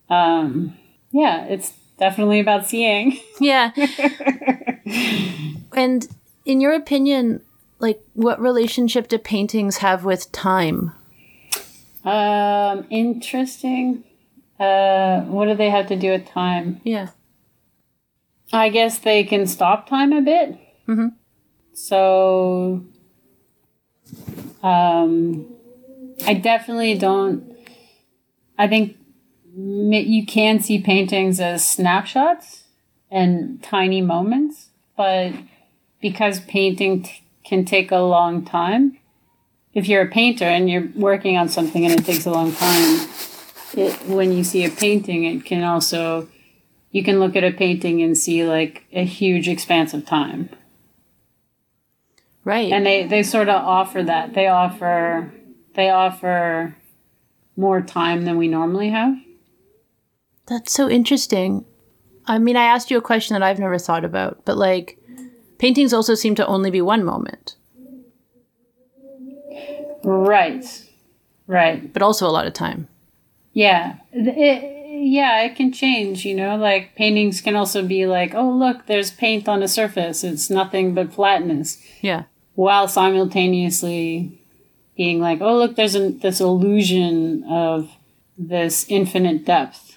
Um 0.10 0.78
yeah, 1.12 1.46
it's 1.46 1.74
definitely 1.98 2.40
about 2.40 2.68
seeing. 2.68 3.20
Yeah. 3.40 3.72
and 5.74 6.08
in 6.46 6.62
your 6.62 6.74
opinion, 6.74 7.42
like 7.84 8.02
what 8.14 8.40
relationship 8.40 9.08
do 9.08 9.20
paintings 9.20 9.78
have 9.78 10.04
with 10.04 10.32
time? 10.32 10.94
Um 12.04 12.88
interesting. 12.90 14.06
Uh, 14.60 15.22
what 15.22 15.46
do 15.48 15.56
they 15.56 15.70
have 15.70 15.88
to 15.88 15.96
do 15.96 16.12
with 16.12 16.26
time? 16.28 16.80
Yeah. 16.84 17.10
I 18.54 18.70
guess 18.70 19.00
they 19.00 19.24
can 19.24 19.48
stop 19.48 19.90
time 19.90 20.14
a 20.14 20.22
bit. 20.22 20.58
Mm-hmm. 20.88 21.08
So, 21.74 22.86
um, 24.62 25.48
I 26.26 26.36
definitely 26.36 26.98
don't. 26.98 27.58
I 28.58 28.68
think 28.68 28.96
you 29.56 30.26
can 30.26 30.60
see 30.60 30.80
paintings 30.80 31.40
as 31.40 31.68
snapshots 31.68 32.66
and 33.10 33.62
tiny 33.64 34.02
moments, 34.02 34.70
but 34.96 35.34
because 36.00 36.40
painting 36.42 37.04
t- 37.04 37.23
can 37.44 37.66
take 37.66 37.92
a 37.92 37.98
long 37.98 38.44
time, 38.46 38.98
if 39.74 39.88
you're 39.88 40.04
a 40.04 40.10
painter 40.10 40.46
and 40.46 40.70
you're 40.70 40.88
working 40.96 41.38
on 41.38 41.50
something 41.50 41.86
and 41.86 42.00
it 42.00 42.06
takes 42.06 42.26
a 42.26 42.32
long 42.32 42.54
time, 42.54 43.08
it, 43.74 44.08
when 44.08 44.32
you 44.32 44.44
see 44.44 44.64
a 44.66 44.70
painting, 44.70 45.24
it 45.26 45.46
can 45.46 45.64
also 45.64 46.28
you 46.92 47.04
can 47.04 47.20
look 47.20 47.36
at 47.36 47.44
a 47.44 47.52
painting 47.52 48.02
and 48.04 48.16
see 48.18 48.46
like 48.46 48.86
a 48.94 49.04
huge 49.04 49.50
expanse 49.50 49.94
of 49.96 50.06
time 50.06 50.50
Right. 52.46 52.72
and 52.72 52.86
they 52.86 53.08
they 53.08 53.24
sort 53.24 53.50
of 53.50 53.56
offer 53.56 54.04
that 54.04 54.34
they 54.36 54.48
offer 54.48 55.34
they 55.74 55.90
offer 55.90 56.76
more 57.58 57.82
time 57.82 58.26
than 58.26 58.38
we 58.38 58.48
normally 58.48 58.90
have 58.90 59.16
That's 60.46 60.72
so 60.72 60.90
interesting. 60.90 61.66
I 62.26 62.38
mean, 62.38 62.56
I 62.56 62.64
asked 62.66 62.92
you 62.92 62.98
a 62.98 63.02
question 63.02 63.34
that 63.34 63.44
I've 63.44 63.60
never 63.60 63.78
thought 63.80 64.06
about, 64.06 64.46
but 64.46 64.56
like 64.58 64.98
paintings 65.64 65.94
also 65.94 66.14
seem 66.14 66.36
to 66.36 66.46
only 66.46 66.70
be 66.70 66.82
one 66.82 67.06
moment, 67.06 67.56
right. 70.04 70.66
Right. 71.48 71.94
But 71.94 72.02
also 72.02 72.28
a 72.28 72.36
lot 72.38 72.48
of 72.48 72.54
time. 72.54 72.90
yeah. 73.54 73.96
It, 74.12 74.28
eh, 74.28 74.80
yeah 74.96 75.42
it 75.42 75.56
can 75.56 75.72
change 75.74 76.24
you 76.24 76.36
know 76.36 76.56
like 76.56 76.96
paintings 76.96 77.42
can 77.42 77.56
also 77.56 77.86
be 77.86 78.06
like 78.06 78.34
oh 78.36 78.50
look 78.50 78.86
there's 78.86 79.10
paint 79.12 79.48
on 79.48 79.64
a 79.64 79.68
surface. 79.68 80.24
It's 80.26 80.50
nothing 80.50 80.94
but 80.94 81.14
flatness. 81.14 81.82
Yeah. 82.02 82.24
while 82.56 82.88
simultaneously 82.90 84.42
being 84.98 85.22
like 85.22 85.40
oh 85.42 85.58
look 85.58 85.78
there's 85.78 85.96
an, 85.96 86.20
this 86.20 86.42
illusion 86.42 87.44
of 87.46 87.90
this 88.38 88.86
infinite 88.90 89.46
depth 89.46 89.93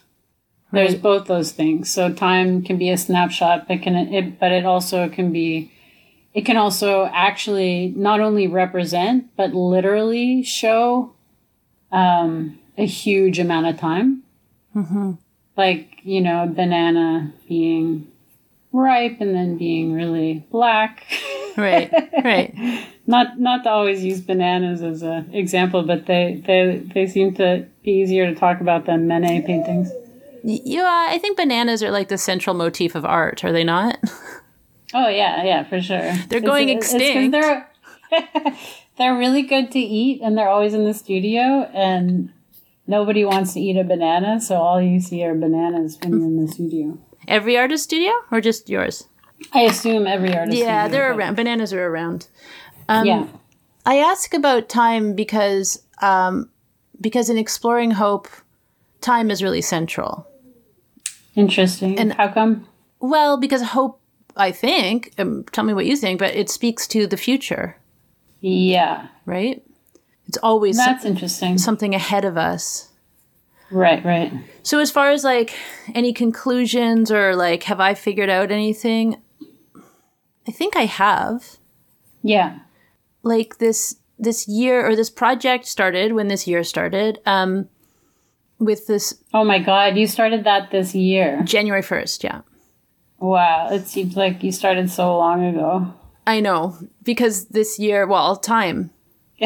there's 0.77 0.95
both 0.95 1.27
those 1.27 1.53
things 1.53 1.91
so 1.93 2.13
time 2.13 2.63
can 2.63 2.77
be 2.79 2.91
a 2.91 2.97
snapshot 2.97 3.67
but 3.69 3.83
can 3.83 3.95
it 3.97 4.39
but 4.39 4.53
it 4.53 4.65
also 4.65 5.09
can 5.09 5.33
be 5.33 5.71
it 6.35 6.45
can 6.45 6.57
also 6.57 7.07
actually 7.13 7.93
not 7.97 8.21
only 8.21 8.47
represent 8.47 9.29
but 9.37 9.53
literally 9.55 10.43
show 10.43 11.13
um, 11.93 12.59
a 12.77 12.87
huge 12.87 13.39
amount 13.39 13.67
of 13.67 13.79
time 13.79 14.23
like 15.57 15.99
you 16.03 16.21
know 16.21 16.45
a 16.45 16.47
banana 16.47 17.33
being 17.49 18.07
ripe 18.73 19.17
and 19.21 19.35
then 19.35 19.57
being 19.57 19.93
really 19.95 20.45
black 20.51 21.05
Right. 21.57 21.91
right. 22.23 22.55
not 23.07 23.39
not 23.41 23.65
to 23.65 23.71
always 23.71 24.05
use 24.05 24.21
bananas 24.21 24.83
as 24.83 25.03
an 25.03 25.33
example, 25.35 25.83
but 25.85 26.07
they, 26.07 26.43
they 26.47 26.83
they 26.95 27.07
seem 27.07 27.35
to 27.37 27.67
be 27.83 27.93
easier 27.93 28.27
to 28.27 28.35
talk 28.39 28.61
about 28.61 28.85
than 28.85 29.09
Manet 29.09 29.47
paintings. 29.47 29.91
Yeah, 30.49 31.07
I 31.11 31.19
think 31.19 31.37
bananas 31.37 31.83
are 31.83 31.91
like 31.91 32.07
the 32.09 32.17
central 32.19 32.55
motif 32.55 32.95
of 32.95 33.05
art, 33.05 33.43
are 33.45 33.51
they 33.53 33.65
not? 33.65 33.99
Oh 34.95 35.09
yeah, 35.09 35.43
yeah, 35.43 35.65
for 35.65 35.81
sure. 35.81 36.13
They're 36.29 36.41
going 36.41 36.69
It's- 36.69 36.95
it's 36.95 37.03
extinct. 37.03 37.33
they're 37.33 37.69
they're 38.99 39.17
really 39.17 39.43
good 39.43 39.73
to 39.73 39.79
eat, 39.81 40.21
and 40.23 40.39
they're 40.39 40.49
always 40.49 40.73
in 40.75 40.85
the 40.85 40.95
studio, 40.95 41.69
and 41.75 42.33
nobody 42.87 43.25
wants 43.25 43.55
to 43.55 43.61
eat 43.61 43.77
a 43.77 43.83
banana, 43.83 44.41
so 44.41 44.57
all 44.57 44.81
you 44.81 45.01
see 45.01 45.25
are 45.25 45.35
bananas 45.35 45.99
when 46.01 46.13
you're 46.13 46.23
in 46.29 46.47
the 46.47 46.53
studio. 46.53 46.97
Every 47.27 47.57
artist 47.59 47.83
studio 47.85 48.13
or 48.31 48.41
just 48.41 48.69
yours? 48.69 49.09
I 49.53 49.63
assume 49.63 50.07
every 50.07 50.33
artist. 50.37 50.57
Yeah, 50.57 50.85
studio, 50.85 50.93
they're 50.99 51.13
around. 51.13 51.35
Bananas 51.35 51.73
are 51.73 51.85
around. 51.85 52.29
Um, 52.89 53.05
yeah, 53.07 53.27
I 53.85 53.97
ask 53.99 54.33
about 54.33 54.69
time 54.69 55.15
because 55.17 55.83
um, 56.01 56.49
because 57.01 57.29
in 57.29 57.37
exploring 57.37 57.91
hope, 57.91 58.29
time 59.01 59.33
is 59.33 59.43
really 59.43 59.61
central. 59.63 60.29
Interesting. 61.37 61.99
And 61.99 62.13
how 62.15 62.29
come? 62.29 62.67
Well, 63.01 63.37
because 63.39 63.63
hope, 63.63 64.01
I 64.37 64.51
think, 64.53 65.13
um, 65.19 65.45
tell 65.53 65.65
me 65.65 65.73
what 65.75 65.87
you 65.87 65.97
think, 65.97 66.19
but 66.19 66.35
it 66.35 66.51
speaks 66.51 66.87
to 66.89 67.07
the 67.07 67.17
future, 67.17 67.77
Yeah, 68.41 69.07
right? 69.25 69.63
It's 70.29 70.39
always 70.43 70.77
that's 70.77 71.05
interesting. 71.05 71.57
something 71.59 71.95
ahead 71.95 72.25
of 72.25 72.37
us. 72.37 72.89
Right, 73.71 74.05
right. 74.05 74.33
So, 74.63 74.79
as 74.79 74.91
far 74.91 75.11
as 75.11 75.25
like 75.25 75.55
any 75.95 76.13
conclusions 76.13 77.11
or 77.13 77.35
like, 77.37 77.63
have 77.65 77.81
I 77.81 77.95
figured 77.95 78.29
out 78.31 78.51
anything? 78.51 79.17
I 80.49 80.53
think 80.53 80.77
I 80.77 80.85
have. 80.87 81.57
Yeah, 82.23 82.59
Like 83.23 83.59
this 83.59 83.97
this 84.19 84.49
year 84.49 84.85
or 84.87 84.97
this 84.97 85.11
project 85.11 85.67
started 85.67 86.13
when 86.13 86.29
this 86.29 86.47
year 86.47 86.65
started. 86.65 87.21
Um, 87.27 87.69
with 88.59 88.87
this 88.87 89.15
Oh 89.35 89.45
my 89.45 89.59
god, 89.59 89.97
you 89.97 90.07
started 90.07 90.45
that 90.45 90.71
this 90.71 90.95
year. 90.95 91.43
January 91.45 91.83
first, 91.83 92.25
yeah. 92.25 92.41
Wow, 93.19 93.69
it 93.71 93.87
seems 93.87 94.17
like 94.17 94.43
you 94.43 94.53
started 94.53 94.91
so 94.91 95.17
long 95.17 95.45
ago. 95.45 95.93
I 96.27 96.41
know 96.41 96.77
because 97.03 97.47
this 97.47 97.79
year, 97.79 98.07
well, 98.07 98.37
time. 98.37 98.91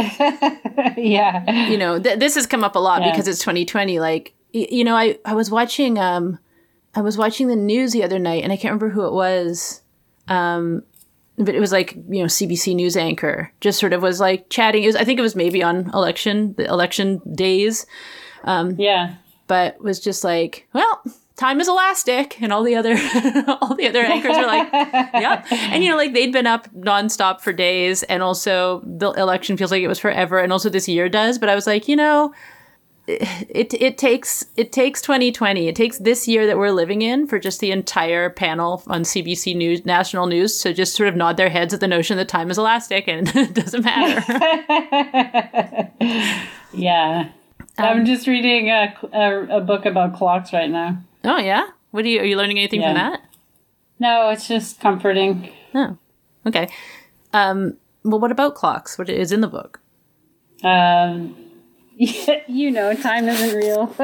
yeah. 0.97 1.69
you 1.69 1.77
know 1.77 1.99
th- 1.99 2.19
this 2.19 2.35
has 2.35 2.47
come 2.47 2.65
up 2.65 2.77
a 2.77 2.79
lot 2.79 3.03
Yeah. 3.03 3.11
because 3.11 3.27
it's 3.29 3.41
2020 3.41 3.99
like 4.01 4.35
y- 4.55 4.69
you 4.71 4.85
know 4.85 4.95
i 4.97 5.19
i 5.25 5.35
was 5.35 5.51
watching 5.51 5.99
um 5.99 6.39
i 6.95 7.01
was 7.01 7.19
watching 7.19 7.49
the 7.49 7.57
news 7.57 7.93
the 7.93 8.05
other 8.05 8.19
night 8.19 8.45
and 8.45 8.53
i 8.53 8.57
can't 8.57 8.71
remember 8.73 8.91
who 8.91 9.05
it 9.07 9.13
was 9.13 9.83
um 10.29 10.83
but 11.39 11.55
it 11.55 11.61
was 11.61 11.73
like 11.73 11.95
you 12.09 12.21
know 12.21 12.27
cbc 12.27 12.75
news 12.75 12.97
anchor 12.97 13.53
just 13.61 13.81
sort 13.81 13.93
of 13.93 14.01
was 14.01 14.21
like 14.21 14.49
chatting 14.49 14.85
it 14.85 14.87
was 14.87 14.95
i 14.97 15.03
think 15.05 15.19
it 15.19 15.23
was 15.23 15.35
maybe 15.35 15.61
on 15.63 15.91
election 15.93 16.55
the 16.57 16.65
election 16.67 17.21
days 17.35 17.85
Um, 18.45 18.77
yeah. 18.79 19.17
but 19.47 19.81
was 19.81 20.01
just 20.01 20.25
like 20.25 20.67
well 20.73 21.03
time 21.41 21.59
is 21.59 21.69
elastic. 21.69 22.41
And 22.43 22.53
all 22.53 22.63
the 22.63 22.77
other 22.77 22.93
all 23.63 23.75
the 23.75 23.89
other 23.89 24.05
anchors 24.05 24.37
were 24.37 24.47
like 24.47 24.71
yep 24.73 25.51
and 25.51 25.83
you 25.83 25.91
know 25.91 25.97
like 25.97 26.13
they'd 26.13 26.33
been 26.33 26.47
up 26.47 26.69
nonstop 26.75 27.41
for 27.41 27.53
days. 27.53 28.03
And 28.05 28.23
also 28.23 28.83
the 28.85 29.11
election 29.13 29.57
feels 29.57 29.71
like 29.71 29.83
it 29.83 29.89
was 29.89 29.99
forever. 29.99 30.39
And 30.39 30.53
also 30.53 30.69
this 30.69 30.87
year 30.89 31.09
does. 31.09 31.39
But 31.39 31.49
i 31.49 31.55
was 31.55 31.67
like 31.67 31.89
you 31.89 31.97
know 31.97 32.33
it 33.09 33.75
it 33.75 33.99
takes 33.99 34.45
it 34.57 34.71
takes 34.71 35.03
2020 35.03 35.67
it 35.67 35.75
takes 35.75 35.99
this 35.99 36.29
year 36.29 36.47
that 36.47 36.57
we're 36.57 36.71
living 36.71 37.03
in 37.03 37.27
for 37.27 37.41
just 37.41 37.59
the 37.59 37.73
entire 37.73 38.31
panel 38.31 38.85
on 38.87 39.03
CBC 39.03 39.57
News 39.57 39.85
national 39.85 40.27
news 40.27 40.61
to 40.63 40.73
just 40.73 40.95
sort 40.95 41.09
of 41.09 41.17
nod 41.17 41.37
their 41.37 41.49
heads 41.49 41.75
at 41.75 41.81
the 41.81 41.89
notion 41.89 42.19
that 42.19 42.29
time 42.29 42.51
is 42.51 42.59
elastic 42.59 43.09
and 43.09 43.29
it 43.35 43.55
doesn't 43.55 43.83
matter. 43.83 44.23
Yeah. 46.73 47.31
Um, 47.85 47.99
I'm 47.99 48.05
just 48.07 48.27
reading 48.27 48.69
a, 48.71 48.95
a, 49.13 49.59
a 49.59 49.61
book 49.61 49.87
about 49.87 50.15
clocks 50.17 50.53
right 50.53 50.71
now. 50.71 50.99
oh 51.25 51.39
yeah 51.39 51.67
what 51.91 52.05
are 52.05 52.09
you 52.09 52.21
are 52.21 52.25
you 52.25 52.37
learning 52.37 52.59
anything 52.59 52.81
from 52.83 52.95
that 52.95 53.21
No, 53.99 54.31
it's 54.31 54.49
just 54.49 54.81
comforting. 54.81 55.51
Oh, 55.75 55.99
okay. 56.47 56.69
Um, 57.35 57.77
well, 58.03 58.19
what 58.19 58.31
about 58.33 58.55
clocks? 58.55 58.97
What 58.97 59.09
is 59.11 59.31
in 59.31 59.41
the 59.43 59.47
book? 59.49 59.79
Um, 60.65 61.37
you 61.99 62.71
know, 62.71 62.95
time 62.95 63.29
isn't 63.29 63.55
real. 63.57 63.95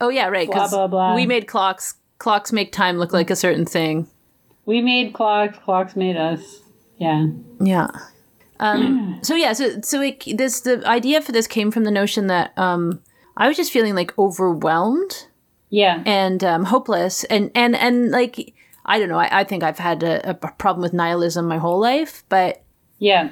Oh, 0.00 0.08
yeah, 0.08 0.26
right. 0.28 0.48
Blah, 0.50 0.68
blah, 0.68 0.86
blah. 0.86 1.14
We 1.14 1.26
made 1.26 1.46
clocks. 1.46 1.94
Clocks 2.18 2.52
make 2.52 2.72
time 2.72 2.96
look 2.98 3.12
like 3.12 3.30
a 3.30 3.36
certain 3.36 3.64
thing. 3.66 4.08
we 4.66 4.80
made 4.82 5.12
clocks, 5.14 5.58
clocks 5.58 5.94
made 5.96 6.16
us. 6.16 6.60
Yeah. 6.98 7.26
Yeah. 7.60 7.88
Um, 8.60 9.18
so 9.22 9.34
yeah, 9.34 9.52
so 9.54 9.80
so 9.82 10.00
it, 10.02 10.22
this 10.38 10.60
the 10.60 10.86
idea 10.86 11.20
for 11.22 11.32
this 11.32 11.46
came 11.46 11.70
from 11.70 11.84
the 11.84 11.90
notion 11.90 12.26
that 12.28 12.56
um, 12.58 13.00
I 13.36 13.48
was 13.48 13.56
just 13.56 13.72
feeling 13.72 13.94
like 13.94 14.16
overwhelmed 14.18 15.26
Yeah. 15.70 16.02
and 16.06 16.44
um, 16.44 16.64
hopeless, 16.66 17.24
and 17.24 17.50
and 17.54 17.74
and 17.74 18.10
like 18.10 18.54
I 18.84 18.98
don't 18.98 19.08
know. 19.08 19.18
I, 19.18 19.40
I 19.40 19.44
think 19.44 19.62
I've 19.62 19.78
had 19.78 20.02
a, 20.02 20.30
a 20.30 20.34
problem 20.34 20.82
with 20.82 20.92
nihilism 20.92 21.46
my 21.46 21.58
whole 21.58 21.78
life, 21.80 22.22
but 22.28 22.62
Yeah. 22.98 23.30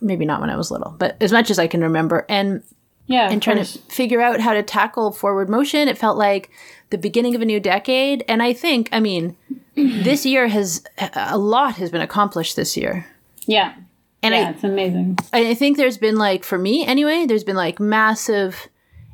maybe 0.00 0.24
not 0.24 0.40
when 0.40 0.50
I 0.50 0.56
was 0.56 0.70
little, 0.70 0.94
but 0.98 1.16
as 1.20 1.30
much 1.32 1.50
as 1.50 1.58
I 1.58 1.66
can 1.66 1.82
remember. 1.82 2.24
And 2.28 2.62
Yeah. 3.06 3.28
and 3.30 3.42
trying 3.42 3.58
to 3.62 3.64
figure 3.64 4.20
out 4.22 4.40
how 4.40 4.54
to 4.54 4.62
tackle 4.62 5.10
forward 5.12 5.48
motion. 5.48 5.88
It 5.88 5.98
felt 5.98 6.16
like 6.16 6.50
the 6.90 6.98
beginning 6.98 7.34
of 7.34 7.42
a 7.42 7.44
new 7.44 7.60
decade. 7.60 8.24
And 8.28 8.42
I 8.42 8.52
think, 8.52 8.88
I 8.92 9.00
mean, 9.00 9.36
this 9.74 10.24
year 10.24 10.48
has 10.48 10.82
a 11.14 11.36
lot 11.38 11.74
has 11.76 11.90
been 11.90 12.00
accomplished 12.02 12.56
this 12.56 12.76
year. 12.76 13.06
Yeah. 13.46 13.74
And 14.22 14.34
yeah, 14.34 14.50
it's 14.50 14.64
amazing. 14.64 15.18
I, 15.32 15.50
I 15.50 15.54
think 15.54 15.76
there's 15.76 15.98
been 15.98 16.16
like, 16.16 16.44
for 16.44 16.58
me 16.58 16.84
anyway, 16.84 17.26
there's 17.26 17.44
been 17.44 17.56
like 17.56 17.80
massive 17.80 18.68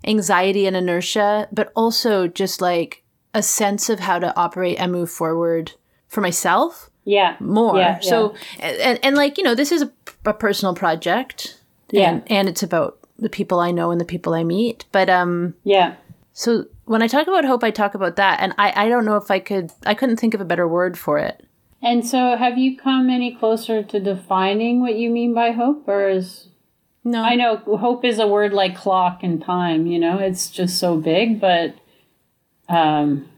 anxiety 0.04 0.66
and 0.66 0.76
inertia, 0.76 1.48
but 1.52 1.72
also 1.74 2.26
just 2.26 2.60
like 2.60 3.02
a 3.34 3.42
sense 3.42 3.88
of 3.88 4.00
how 4.00 4.18
to 4.18 4.34
operate 4.36 4.78
and 4.78 4.92
move 4.92 5.10
forward 5.10 5.72
for 6.08 6.20
myself 6.20 6.90
Yeah. 7.04 7.36
more. 7.40 7.76
Yeah, 7.78 8.00
so, 8.00 8.34
and, 8.60 8.98
and 9.02 9.16
like, 9.16 9.38
you 9.38 9.44
know, 9.44 9.54
this 9.54 9.72
is 9.72 9.82
a, 9.82 9.92
a 10.24 10.32
personal 10.32 10.74
project. 10.74 11.60
Yeah. 11.90 12.10
And, 12.10 12.22
and 12.30 12.48
it's 12.48 12.62
about 12.62 12.98
the 13.18 13.28
people 13.28 13.60
I 13.60 13.70
know 13.70 13.90
and 13.90 14.00
the 14.00 14.04
people 14.04 14.34
I 14.34 14.42
meet. 14.44 14.84
But, 14.92 15.08
um, 15.08 15.54
Yeah. 15.64 15.94
So 16.32 16.66
when 16.84 17.00
I 17.02 17.06
talk 17.06 17.26
about 17.28 17.44
hope, 17.46 17.64
I 17.64 17.70
talk 17.70 17.94
about 17.94 18.16
that, 18.16 18.40
and 18.40 18.52
I 18.58 18.84
I 18.84 18.88
don't 18.90 19.06
know 19.06 19.16
if 19.16 19.30
I 19.30 19.38
could 19.38 19.72
I 19.86 19.94
couldn't 19.94 20.18
think 20.18 20.34
of 20.34 20.40
a 20.42 20.44
better 20.44 20.68
word 20.68 20.98
for 20.98 21.16
it. 21.18 21.45
And 21.82 22.06
so, 22.06 22.36
have 22.36 22.58
you 22.58 22.76
come 22.76 23.10
any 23.10 23.34
closer 23.34 23.82
to 23.82 24.00
defining 24.00 24.80
what 24.80 24.96
you 24.96 25.10
mean 25.10 25.34
by 25.34 25.52
hope, 25.52 25.86
or 25.86 26.08
is 26.08 26.48
No, 27.04 27.22
I 27.22 27.34
know 27.34 27.56
hope 27.56 28.04
is 28.04 28.18
a 28.18 28.26
word 28.26 28.52
like 28.52 28.76
clock 28.76 29.22
and 29.22 29.42
time. 29.42 29.86
You 29.86 29.98
know, 29.98 30.18
it's 30.18 30.50
just 30.50 30.78
so 30.78 30.96
big, 30.96 31.40
but 31.40 31.74
um, 32.68 33.28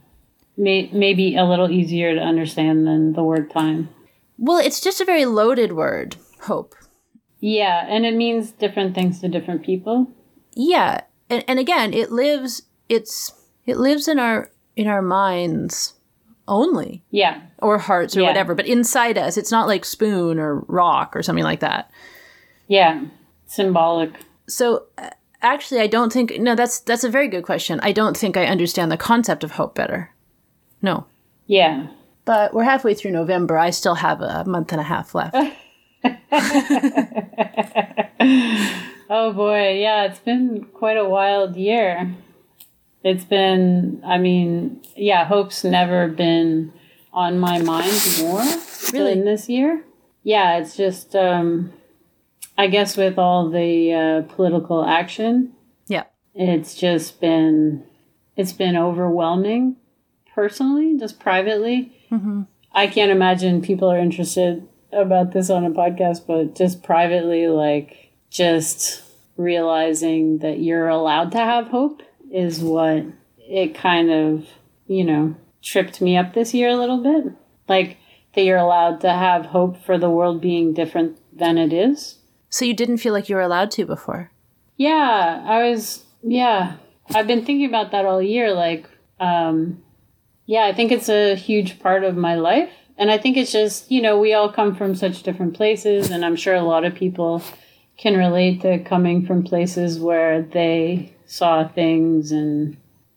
may, 0.56 0.88
maybe 0.92 1.36
a 1.36 1.44
little 1.44 1.70
easier 1.70 2.14
to 2.14 2.20
understand 2.20 2.86
than 2.86 3.12
the 3.12 3.24
word 3.24 3.50
time. 3.50 3.88
Well, 4.38 4.58
it's 4.58 4.80
just 4.80 5.00
a 5.00 5.04
very 5.04 5.24
loaded 5.24 5.72
word, 5.72 6.16
hope. 6.42 6.74
Yeah, 7.40 7.86
and 7.88 8.06
it 8.06 8.14
means 8.14 8.52
different 8.52 8.94
things 8.94 9.20
to 9.20 9.28
different 9.28 9.64
people. 9.64 10.10
Yeah, 10.54 11.02
and 11.28 11.44
and 11.48 11.58
again, 11.58 11.92
it 11.92 12.10
lives. 12.10 12.62
It's 12.88 13.32
it 13.66 13.76
lives 13.76 14.08
in 14.08 14.18
our 14.18 14.50
in 14.76 14.86
our 14.86 15.02
minds 15.02 15.94
only, 16.48 17.04
Yeah, 17.10 17.40
or 17.60 17.78
hearts, 17.78 18.16
or 18.16 18.22
Yeah. 18.22 18.28
whatever. 18.28 18.54
But 18.54 18.66
inside 18.66 19.18
us, 19.18 19.36
it's 19.36 19.52
not 19.52 19.68
like 19.68 19.84
spoon 19.84 20.38
or 20.38 20.64
rock 20.66 21.14
or 21.14 21.22
something 21.22 21.44
like 21.44 21.60
that. 21.60 21.90
yeah, 22.66 23.02
symbolic. 23.46 24.12
So 24.48 24.84
uh, 24.98 25.10
actually, 25.42 25.80
I 25.80 25.86
don't 25.86 26.12
think. 26.12 26.38
No, 26.40 26.54
that's 26.54 26.80
that's 26.80 27.04
a 27.04 27.10
very 27.10 27.28
good 27.28 27.44
question. 27.44 27.78
I 27.82 27.92
don't 27.92 28.16
think 28.16 28.36
I 28.36 28.46
understand 28.46 28.90
the 28.90 28.96
concept 28.96 29.44
of 29.44 29.52
hope 29.52 29.74
better. 29.74 30.10
No, 30.82 31.06
Yeah, 31.46 31.86
but 32.24 32.54
we're 32.54 32.64
halfway 32.64 32.94
through 32.94 33.10
November. 33.12 33.58
I 33.58 33.70
still 33.70 33.96
have 33.96 34.20
a 34.20 34.44
month 34.44 34.72
and 34.72 34.80
a 34.80 34.84
half 34.84 35.14
left. 35.14 35.36
Oh 39.10 39.32
boy, 39.32 39.78
yeah, 39.80 40.04
it's 40.04 40.18
been 40.18 40.66
quite 40.74 40.98
a 40.98 41.08
wild 41.08 41.56
year. 41.56 42.14
It's 43.08 43.24
been, 43.24 44.02
I 44.04 44.18
mean, 44.18 44.82
yeah, 44.94 45.24
hope's 45.24 45.64
never 45.64 46.08
been 46.08 46.74
on 47.10 47.38
my 47.38 47.58
mind 47.62 48.18
more 48.20 48.44
Really? 48.92 49.14
than 49.14 49.24
this 49.24 49.48
year. 49.48 49.82
Yeah, 50.24 50.58
it's 50.58 50.76
just, 50.76 51.16
um, 51.16 51.72
I 52.58 52.66
guess 52.66 52.98
with 52.98 53.18
all 53.18 53.48
the 53.48 53.94
uh, 53.94 54.34
political 54.34 54.84
action, 54.84 55.54
yeah. 55.86 56.04
it's 56.34 56.74
just 56.74 57.18
been, 57.18 57.82
it's 58.36 58.52
been 58.52 58.76
overwhelming 58.76 59.76
personally, 60.34 60.98
just 60.98 61.18
privately. 61.18 61.90
I 62.72 62.88
can't 62.88 63.10
imagine 63.10 63.62
people 63.62 63.90
are 63.90 63.98
interested 63.98 64.68
about 64.92 65.32
this 65.32 65.48
on 65.48 65.64
a 65.64 65.70
podcast, 65.70 66.26
but 66.26 66.54
just 66.54 66.82
privately, 66.82 67.48
like 67.48 68.12
just 68.28 69.02
realizing 69.38 70.40
that 70.40 70.58
you're 70.60 70.88
allowed 70.88 71.32
to 71.32 71.38
have 71.38 71.68
hope 71.68 72.02
is 72.32 72.60
what 72.60 73.04
it 73.38 73.74
kind 73.74 74.10
of, 74.10 74.46
you 74.86 75.04
know, 75.04 75.34
tripped 75.62 76.00
me 76.00 76.16
up 76.16 76.34
this 76.34 76.54
year 76.54 76.68
a 76.68 76.76
little 76.76 77.02
bit. 77.02 77.32
Like 77.68 77.98
that 78.34 78.42
you're 78.44 78.58
allowed 78.58 79.00
to 79.00 79.10
have 79.10 79.46
hope 79.46 79.82
for 79.84 79.98
the 79.98 80.10
world 80.10 80.40
being 80.40 80.72
different 80.72 81.18
than 81.36 81.58
it 81.58 81.72
is. 81.72 82.18
So 82.50 82.64
you 82.64 82.74
didn't 82.74 82.98
feel 82.98 83.12
like 83.12 83.28
you 83.28 83.36
were 83.36 83.42
allowed 83.42 83.70
to 83.72 83.84
before. 83.84 84.30
Yeah, 84.76 85.42
I 85.44 85.68
was. 85.68 86.04
Yeah, 86.22 86.76
I've 87.14 87.26
been 87.26 87.44
thinking 87.44 87.66
about 87.66 87.90
that 87.92 88.04
all 88.04 88.22
year. 88.22 88.52
Like, 88.52 88.88
um, 89.20 89.82
yeah, 90.46 90.64
I 90.64 90.72
think 90.72 90.92
it's 90.92 91.08
a 91.08 91.34
huge 91.34 91.80
part 91.80 92.04
of 92.04 92.16
my 92.16 92.36
life, 92.36 92.70
and 92.96 93.10
I 93.10 93.18
think 93.18 93.36
it's 93.36 93.52
just 93.52 93.90
you 93.90 94.00
know 94.00 94.18
we 94.18 94.34
all 94.34 94.50
come 94.50 94.74
from 94.74 94.94
such 94.94 95.22
different 95.22 95.54
places, 95.54 96.10
and 96.10 96.24
I'm 96.24 96.36
sure 96.36 96.54
a 96.54 96.62
lot 96.62 96.84
of 96.84 96.94
people 96.94 97.42
can 97.96 98.16
relate 98.16 98.62
to 98.62 98.78
coming 98.84 99.26
from 99.26 99.42
places 99.42 99.98
where 99.98 100.42
they 100.42 101.12
saw 101.28 101.68
things 101.68 102.32
and 102.32 102.76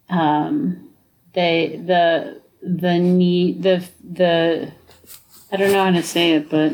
um, 0.09 0.89
they 1.33 1.81
the 1.83 2.41
the 2.61 2.99
need 2.99 3.63
the 3.63 3.83
the 4.03 4.71
I 5.51 5.57
don't 5.57 5.71
know 5.71 5.85
how 5.85 5.91
to 5.91 6.03
say 6.03 6.33
it, 6.33 6.49
but 6.49 6.73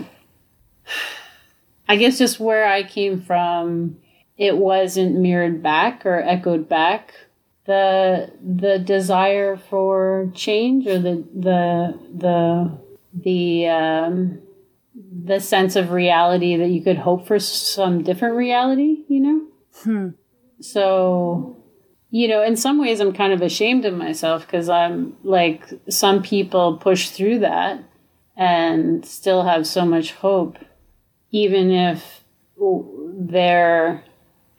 I 1.87 1.95
guess 1.95 2.17
just 2.17 2.39
where 2.39 2.67
I 2.67 2.83
came 2.83 3.21
from 3.21 3.97
it 4.37 4.57
wasn't 4.57 5.15
mirrored 5.15 5.63
back 5.63 6.05
or 6.05 6.21
echoed 6.21 6.67
back 6.67 7.13
the 7.65 8.31
the 8.41 8.79
desire 8.79 9.57
for 9.57 10.31
change 10.33 10.87
or 10.87 10.97
the 10.99 11.23
the 11.35 11.99
the 12.15 12.77
the 13.13 13.67
um, 13.67 14.39
the 15.25 15.39
sense 15.39 15.75
of 15.75 15.91
reality 15.91 16.55
that 16.55 16.69
you 16.69 16.81
could 16.81 16.97
hope 16.97 17.27
for 17.27 17.37
some 17.39 18.03
different 18.03 18.35
reality, 18.35 19.03
you 19.07 19.19
know. 19.19 20.13
So, 20.59 21.57
you 22.09 22.27
know, 22.27 22.43
in 22.43 22.55
some 22.55 22.79
ways, 22.79 22.99
I'm 22.99 23.13
kind 23.13 23.33
of 23.33 23.41
ashamed 23.41 23.85
of 23.85 23.93
myself 23.93 24.45
because 24.45 24.69
I'm 24.69 25.15
like 25.23 25.63
some 25.89 26.21
people 26.23 26.77
push 26.77 27.09
through 27.09 27.39
that 27.39 27.83
and 28.35 29.05
still 29.05 29.43
have 29.43 29.65
so 29.67 29.85
much 29.85 30.13
hope, 30.13 30.57
even 31.31 31.71
if 31.71 32.23
their 33.19 34.03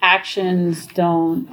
actions 0.03 0.87
don't 0.87 1.49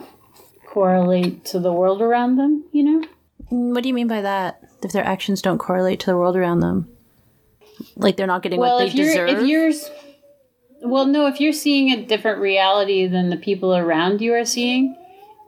correlate 0.68 1.46
to 1.46 1.60
the 1.60 1.72
world 1.74 2.02
around 2.02 2.36
them, 2.38 2.64
you 2.72 2.84
know? 2.84 3.08
What 3.50 3.84
do 3.84 3.90
you 3.90 3.94
mean 3.96 4.08
by 4.08 4.22
that? 4.22 4.62
If 4.84 4.92
their 4.92 5.06
actions 5.06 5.42
don't 5.42 5.58
correlate 5.58 6.00
to 6.02 6.08
the 6.08 6.18
world 6.18 6.36
around 6.36 6.60
them, 6.60 6.90
like 7.96 8.18
they're 8.18 8.28
not 8.28 8.42
getting 8.44 8.60
Well, 8.60 8.76
what 8.76 8.80
they 8.80 8.88
if 8.88 8.94
deserve. 8.96 9.30
if 9.30 9.48
you're 9.48 9.72
well, 10.82 11.06
no, 11.06 11.28
if 11.28 11.40
you're 11.40 11.54
seeing 11.54 11.92
a 11.92 12.06
different 12.06 12.40
reality 12.40 13.08
than 13.08 13.30
the 13.30 13.38
people 13.38 13.76
around 13.76 14.22
you 14.22 14.34
are 14.34 14.46
seeing, 14.46 14.96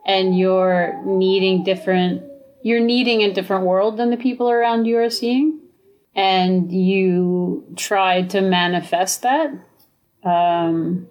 and 0.06 0.38
you're 0.38 1.00
needing 1.04 1.64
different, 1.64 2.22
you're 2.62 2.80
needing 2.80 3.22
a 3.22 3.32
different 3.32 3.64
world 3.64 3.96
than 3.96 4.10
the 4.10 4.16
people 4.16 4.50
around 4.50 4.86
you 4.86 4.98
are 4.98 5.10
seeing, 5.10 5.60
and 6.14 6.72
you 6.72 7.64
try 7.76 8.22
to 8.22 8.40
manifest 8.40 9.22
that, 9.22 9.52
um, 10.24 11.08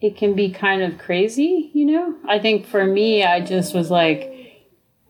it 0.00 0.16
can 0.16 0.34
be 0.34 0.50
kind 0.50 0.82
of 0.82 0.98
crazy, 0.98 1.70
you 1.74 1.84
know. 1.84 2.14
I 2.26 2.38
think 2.38 2.66
for 2.66 2.84
me, 2.84 3.24
I 3.24 3.40
just 3.40 3.74
was 3.74 3.90
like, 3.90 4.32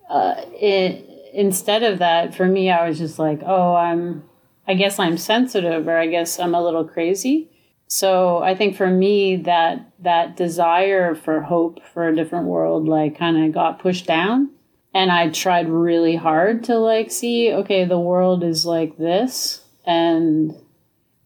uh, 0.08 0.34
it, 0.52 1.04
instead 1.34 1.82
of 1.82 1.98
that, 1.98 2.34
for 2.34 2.46
me, 2.46 2.70
I 2.70 2.88
was 2.88 2.98
just 2.98 3.18
like, 3.18 3.42
oh, 3.44 3.74
I'm 3.74 4.24
I 4.68 4.74
guess 4.74 4.98
I'm 4.98 5.16
sensitive 5.16 5.88
or 5.88 5.96
I 5.96 6.06
guess 6.06 6.38
I'm 6.38 6.54
a 6.54 6.62
little 6.62 6.84
crazy. 6.84 7.48
So 7.88 8.38
I 8.38 8.54
think 8.54 8.76
for 8.76 8.88
me 8.88 9.36
that 9.36 9.90
that 10.00 10.36
desire 10.36 11.14
for 11.14 11.40
hope 11.40 11.80
for 11.92 12.06
a 12.06 12.14
different 12.14 12.46
world 12.46 12.86
like 12.86 13.18
kind 13.18 13.42
of 13.44 13.52
got 13.52 13.80
pushed 13.80 14.06
down 14.06 14.50
and 14.94 15.10
I 15.10 15.30
tried 15.30 15.68
really 15.68 16.16
hard 16.16 16.64
to 16.64 16.76
like 16.78 17.10
see 17.10 17.52
okay 17.52 17.84
the 17.84 17.98
world 17.98 18.44
is 18.44 18.64
like 18.66 18.96
this 18.98 19.64
and 19.84 20.54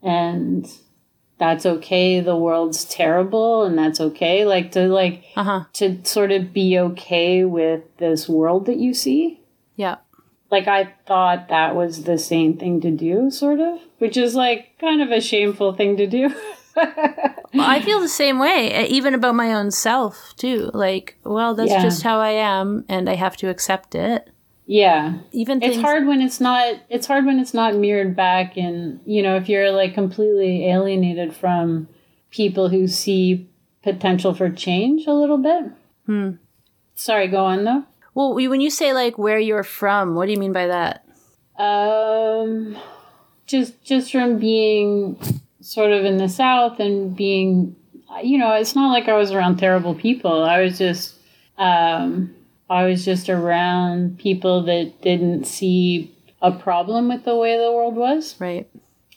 and 0.02 0.70
that's 1.38 1.66
okay 1.66 2.20
the 2.20 2.36
world's 2.36 2.84
terrible 2.84 3.64
and 3.64 3.76
that's 3.76 4.00
okay 4.00 4.44
like 4.44 4.70
to 4.72 4.86
like 4.86 5.24
uh 5.36 5.44
huh. 5.44 5.64
to 5.74 6.02
sort 6.04 6.30
of 6.30 6.52
be 6.52 6.78
okay 6.78 7.44
with 7.44 7.82
this 7.98 8.28
world 8.28 8.66
that 8.66 8.76
you 8.78 8.94
see 8.94 9.40
Yeah. 9.74 9.96
Like 10.52 10.68
I 10.68 10.92
thought 11.06 11.48
that 11.48 11.74
was 11.74 12.04
the 12.04 12.18
same 12.18 12.56
thing 12.58 12.80
to 12.82 12.90
do, 12.92 13.30
sort 13.30 13.58
of, 13.58 13.80
which 13.98 14.16
is 14.16 14.36
like 14.36 14.78
kind 14.78 15.02
of 15.02 15.10
a 15.10 15.20
shameful 15.20 15.72
thing 15.72 15.96
to 15.96 16.06
do. 16.06 16.32
Well, 17.54 17.68
I 17.68 17.82
feel 17.82 18.00
the 18.00 18.08
same 18.08 18.38
way, 18.38 18.86
even 18.88 19.12
about 19.12 19.34
my 19.34 19.52
own 19.52 19.70
self 19.70 20.32
too. 20.38 20.70
Like, 20.72 21.18
well, 21.22 21.54
that's 21.54 21.70
Yeah. 21.70 21.82
just 21.82 22.02
how 22.02 22.18
I 22.18 22.30
am, 22.30 22.86
and 22.88 23.10
I 23.10 23.14
have 23.14 23.36
to 23.38 23.50
accept 23.50 23.94
it. 23.94 24.30
yeah, 24.64 25.18
Even 25.32 25.60
things, 25.60 25.74
it's 25.74 25.82
hard 25.82 26.06
when 26.06 26.22
it's 26.22 26.40
not. 26.40 26.76
It's 26.88 27.06
hard 27.06 27.26
when 27.26 27.38
it's 27.38 27.52
not 27.52 27.74
mirrored 27.76 28.16
back, 28.16 28.56
and 28.56 29.00
you 29.04 29.22
know, 29.22 29.36
if 29.36 29.50
you're 29.50 29.70
like 29.70 29.92
completely 29.92 30.66
alienated 30.66 31.34
from 31.36 31.88
people 32.30 32.70
who 32.70 32.88
see 32.88 33.50
potential 33.82 34.32
for 34.32 34.48
change 34.48 35.06
a 35.06 35.12
little 35.12 35.36
bit. 35.38 35.64
Hmm. 36.06 36.30
Sorry, 36.94 37.28
go 37.28 37.44
on 37.44 37.64
though. 37.64 37.84
Well, 38.14 38.34
when 38.34 38.60
you 38.60 38.70
say 38.70 38.92
like 38.92 39.16
where 39.18 39.38
you're 39.38 39.62
from, 39.64 40.14
what 40.14 40.26
do 40.26 40.32
you 40.32 40.38
mean 40.38 40.52
by 40.52 40.66
that? 40.66 41.04
Um, 41.58 42.76
just 43.46 43.82
just 43.82 44.10
from 44.12 44.38
being 44.38 45.16
sort 45.60 45.92
of 45.92 46.04
in 46.04 46.16
the 46.18 46.28
South 46.28 46.80
and 46.80 47.14
being, 47.16 47.76
you 48.22 48.36
know, 48.38 48.52
it's 48.54 48.74
not 48.74 48.92
like 48.92 49.08
I 49.08 49.14
was 49.16 49.30
around 49.32 49.56
terrible 49.58 49.94
people. 49.94 50.42
I 50.42 50.60
was 50.62 50.76
just, 50.78 51.14
um, 51.58 52.34
I 52.68 52.84
was 52.84 53.04
just 53.04 53.28
around 53.30 54.18
people 54.18 54.62
that 54.64 55.00
didn't 55.02 55.44
see 55.46 56.14
a 56.40 56.50
problem 56.50 57.08
with 57.08 57.24
the 57.24 57.36
way 57.36 57.56
the 57.56 57.70
world 57.72 57.94
was, 57.94 58.34
Right. 58.40 58.68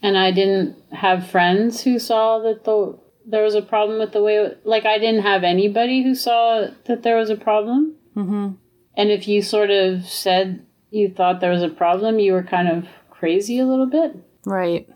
and 0.04 0.16
I 0.18 0.30
didn't 0.32 0.76
have 0.92 1.28
friends 1.28 1.82
who 1.82 1.98
saw 1.98 2.40
that 2.40 2.64
the 2.66 2.98
there 3.26 3.44
was 3.44 3.56
a 3.56 3.62
problem 3.64 3.98
with 3.98 4.12
the 4.12 4.22
way. 4.22 4.54
Like 4.64 4.86
I 4.86 5.00
didn't 5.00 5.24
have 5.24 5.44
anybody 5.44 6.04
who 6.04 6.14
saw 6.14 6.68
that 6.86 7.02
there 7.02 7.18
was 7.18 7.32
a 7.32 7.36
problem. 7.36 7.96
Mm-hmm. 8.16 8.50
And 8.98 9.10
if 9.12 9.28
you 9.28 9.42
sort 9.42 9.70
of 9.72 10.06
said 10.06 10.66
you 10.92 11.10
thought 11.10 11.42
there 11.42 11.52
was 11.52 11.64
a 11.64 11.70
problem, 11.70 12.20
you 12.20 12.34
were 12.34 12.44
kind 12.44 12.68
of 12.70 12.88
crazy 13.10 13.60
a 13.60 13.66
little 13.66 13.88
bit. 13.88 14.16
Right. 14.46 14.88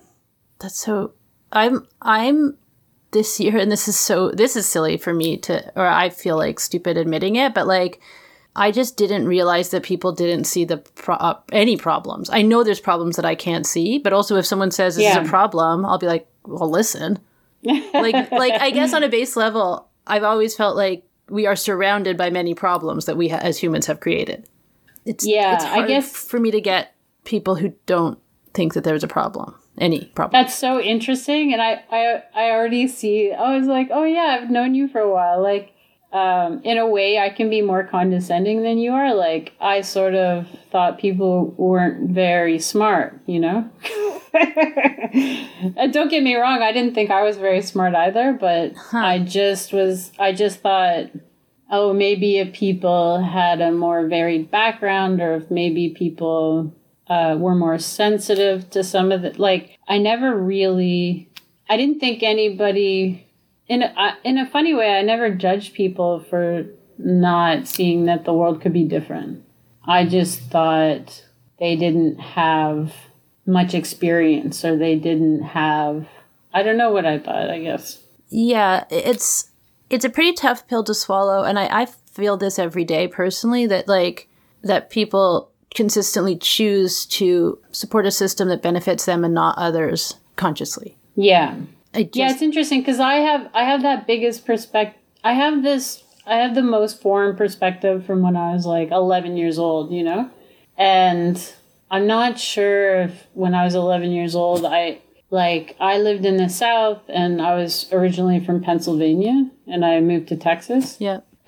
That's 0.59 0.79
so. 0.79 1.13
I'm. 1.51 1.87
I'm 2.01 2.57
this 3.11 3.39
year, 3.39 3.57
and 3.57 3.71
this 3.71 3.87
is 3.87 3.97
so. 3.97 4.31
This 4.31 4.55
is 4.55 4.67
silly 4.67 4.97
for 4.97 5.13
me 5.13 5.37
to, 5.37 5.71
or 5.75 5.85
I 5.87 6.09
feel 6.09 6.37
like 6.37 6.59
stupid 6.59 6.97
admitting 6.97 7.35
it, 7.37 7.53
but 7.53 7.65
like, 7.67 7.99
I 8.55 8.71
just 8.71 8.97
didn't 8.97 9.25
realize 9.27 9.69
that 9.71 9.83
people 9.83 10.11
didn't 10.11 10.43
see 10.45 10.65
the 10.65 10.77
pro- 10.77 11.15
uh, 11.15 11.39
any 11.51 11.75
problems. 11.77 12.29
I 12.29 12.41
know 12.43 12.63
there's 12.63 12.79
problems 12.79 13.15
that 13.15 13.25
I 13.25 13.35
can't 13.35 13.65
see, 13.65 13.97
but 13.99 14.13
also 14.13 14.35
if 14.35 14.45
someone 14.45 14.71
says 14.71 14.95
this 14.95 15.03
Yeah. 15.05 15.21
is 15.21 15.27
a 15.27 15.29
problem, 15.29 15.85
I'll 15.85 15.97
be 15.97 16.07
like, 16.07 16.27
"Well, 16.45 16.69
listen." 16.69 17.19
like 17.63 18.31
like 18.31 18.53
I 18.61 18.69
guess 18.71 18.93
on 18.93 19.03
a 19.03 19.09
base 19.09 19.35
level, 19.35 19.89
I've 20.07 20.23
always 20.23 20.55
felt 20.55 20.75
like 20.77 21.03
we 21.29 21.45
are 21.45 21.55
surrounded 21.55 22.17
by 22.17 22.29
many 22.29 22.53
problems 22.53 23.05
that 23.05 23.17
we 23.17 23.29
ha- 23.29 23.37
as 23.41 23.57
humans 23.57 23.85
have 23.87 23.99
created. 23.99 24.47
It's 25.05 25.25
Yeah, 25.25 25.55
it's 25.55 25.63
I 25.63 25.67
hard 25.75 25.87
guess- 25.87 26.11
for 26.15 26.39
me 26.39 26.51
to 26.51 26.61
get 26.61 26.93
people 27.25 27.55
who 27.55 27.73
don't 27.85 28.19
think 28.53 28.73
that 28.73 28.83
there's 28.83 29.03
a 29.03 29.07
problem, 29.07 29.55
any 29.77 30.05
problem. 30.15 30.41
That's 30.41 30.55
so 30.55 30.79
interesting, 30.79 31.53
and 31.53 31.61
I, 31.61 31.83
I, 31.91 32.23
I 32.35 32.51
already 32.51 32.87
see. 32.87 33.31
I 33.31 33.57
was 33.57 33.67
like, 33.67 33.89
oh 33.91 34.03
yeah, 34.03 34.39
I've 34.41 34.49
known 34.49 34.73
you 34.75 34.87
for 34.87 34.99
a 34.99 35.09
while. 35.11 35.41
Like, 35.41 35.73
um, 36.11 36.61
in 36.63 36.77
a 36.77 36.87
way, 36.87 37.19
I 37.19 37.29
can 37.29 37.49
be 37.49 37.61
more 37.61 37.83
condescending 37.83 38.63
than 38.63 38.77
you 38.77 38.91
are. 38.91 39.13
Like, 39.13 39.53
I 39.61 39.81
sort 39.81 40.15
of 40.15 40.47
thought 40.71 40.97
people 40.97 41.53
weren't 41.57 42.09
very 42.09 42.57
smart, 42.59 43.19
you 43.27 43.39
know. 43.39 43.69
and 44.33 45.93
don't 45.93 46.09
get 46.09 46.23
me 46.23 46.35
wrong, 46.35 46.61
I 46.61 46.71
didn't 46.71 46.95
think 46.95 47.11
I 47.11 47.23
was 47.23 47.37
very 47.37 47.61
smart 47.61 47.93
either, 47.93 48.33
but 48.33 48.73
I 48.91 49.19
just 49.19 49.73
was. 49.73 50.11
I 50.19 50.33
just 50.33 50.61
thought. 50.61 51.11
Oh, 51.71 51.93
maybe 51.93 52.39
if 52.39 52.51
people 52.55 53.21
had 53.21 53.61
a 53.61 53.71
more 53.71 54.07
varied 54.07 54.49
background, 54.49 55.21
or 55.21 55.35
if 55.35 55.51
maybe 55.51 55.89
people 55.89 56.73
uh, 57.09 57.35
were 57.37 57.55
more 57.55 57.77
sensitive 57.79 58.69
to 58.69 58.83
some 58.83 59.11
of 59.11 59.23
the 59.23 59.31
like 59.41 59.77
i 59.87 59.97
never 59.97 60.35
really 60.37 61.27
i 61.67 61.75
didn't 61.75 61.99
think 61.99 62.21
anybody 62.21 63.25
in 63.69 63.83
a, 63.83 64.17
in 64.23 64.37
a 64.37 64.49
funny 64.49 64.73
way 64.73 64.89
i 64.89 65.01
never 65.01 65.29
judged 65.29 65.73
people 65.73 66.19
for 66.19 66.65
not 66.99 67.67
seeing 67.67 68.05
that 68.05 68.25
the 68.25 68.33
world 68.33 68.61
could 68.61 68.73
be 68.73 68.83
different. 68.83 69.43
I 69.85 70.05
just 70.05 70.41
thought 70.41 71.25
they 71.57 71.75
didn't 71.75 72.19
have 72.19 72.93
much 73.45 73.73
experience 73.73 74.63
or 74.63 74.77
they 74.77 74.95
didn't 74.95 75.41
have 75.41 76.07
i 76.53 76.61
don't 76.61 76.77
know 76.77 76.91
what 76.91 77.05
i 77.05 77.17
thought 77.17 77.49
i 77.49 77.59
guess. 77.59 78.03
Yeah, 78.29 78.85
it's 78.91 79.49
it's 79.89 80.05
a 80.05 80.09
pretty 80.09 80.33
tough 80.33 80.67
pill 80.67 80.83
to 80.83 80.93
swallow, 80.93 81.43
and 81.43 81.57
I, 81.57 81.81
I 81.81 81.87
feel 82.11 82.37
this 82.37 82.59
every 82.59 82.83
day 82.83 83.07
personally 83.07 83.65
that 83.67 83.87
like 83.87 84.29
that 84.61 84.89
people 84.89 85.51
consistently 85.73 86.35
choose 86.35 87.05
to 87.05 87.59
support 87.71 88.05
a 88.05 88.11
system 88.11 88.49
that 88.49 88.61
benefits 88.61 89.05
them 89.05 89.23
and 89.23 89.33
not 89.33 89.57
others 89.57 90.15
consciously. 90.35 90.97
yeah 91.15 91.55
just, 91.93 92.15
yeah 92.15 92.31
it's 92.31 92.41
interesting 92.41 92.79
because 92.81 92.99
i 92.99 93.15
have 93.15 93.49
i 93.53 93.63
have 93.63 93.81
that 93.81 94.05
biggest 94.07 94.45
perspective 94.45 94.99
i 95.23 95.33
have 95.33 95.63
this 95.63 96.03
i 96.25 96.35
have 96.35 96.55
the 96.55 96.61
most 96.61 97.01
foreign 97.01 97.35
perspective 97.35 98.05
from 98.05 98.21
when 98.21 98.35
i 98.35 98.53
was 98.53 98.65
like 98.65 98.91
11 98.91 99.37
years 99.37 99.57
old 99.59 99.91
you 99.91 100.03
know 100.03 100.29
and 100.77 101.53
i'm 101.91 102.07
not 102.07 102.39
sure 102.39 103.01
if 103.01 103.27
when 103.33 103.53
i 103.53 103.63
was 103.63 103.75
11 103.75 104.11
years 104.11 104.35
old 104.35 104.65
i 104.65 104.99
like 105.31 105.75
i 105.79 105.97
lived 105.97 106.25
in 106.25 106.37
the 106.37 106.49
south 106.49 107.01
and 107.09 107.41
i 107.41 107.55
was 107.55 107.87
originally 107.91 108.39
from 108.39 108.61
pennsylvania 108.61 109.49
and 109.67 109.83
i 109.85 109.99
moved 109.99 110.27
to 110.27 110.35
texas 110.35 110.97
yeah. 110.99 111.19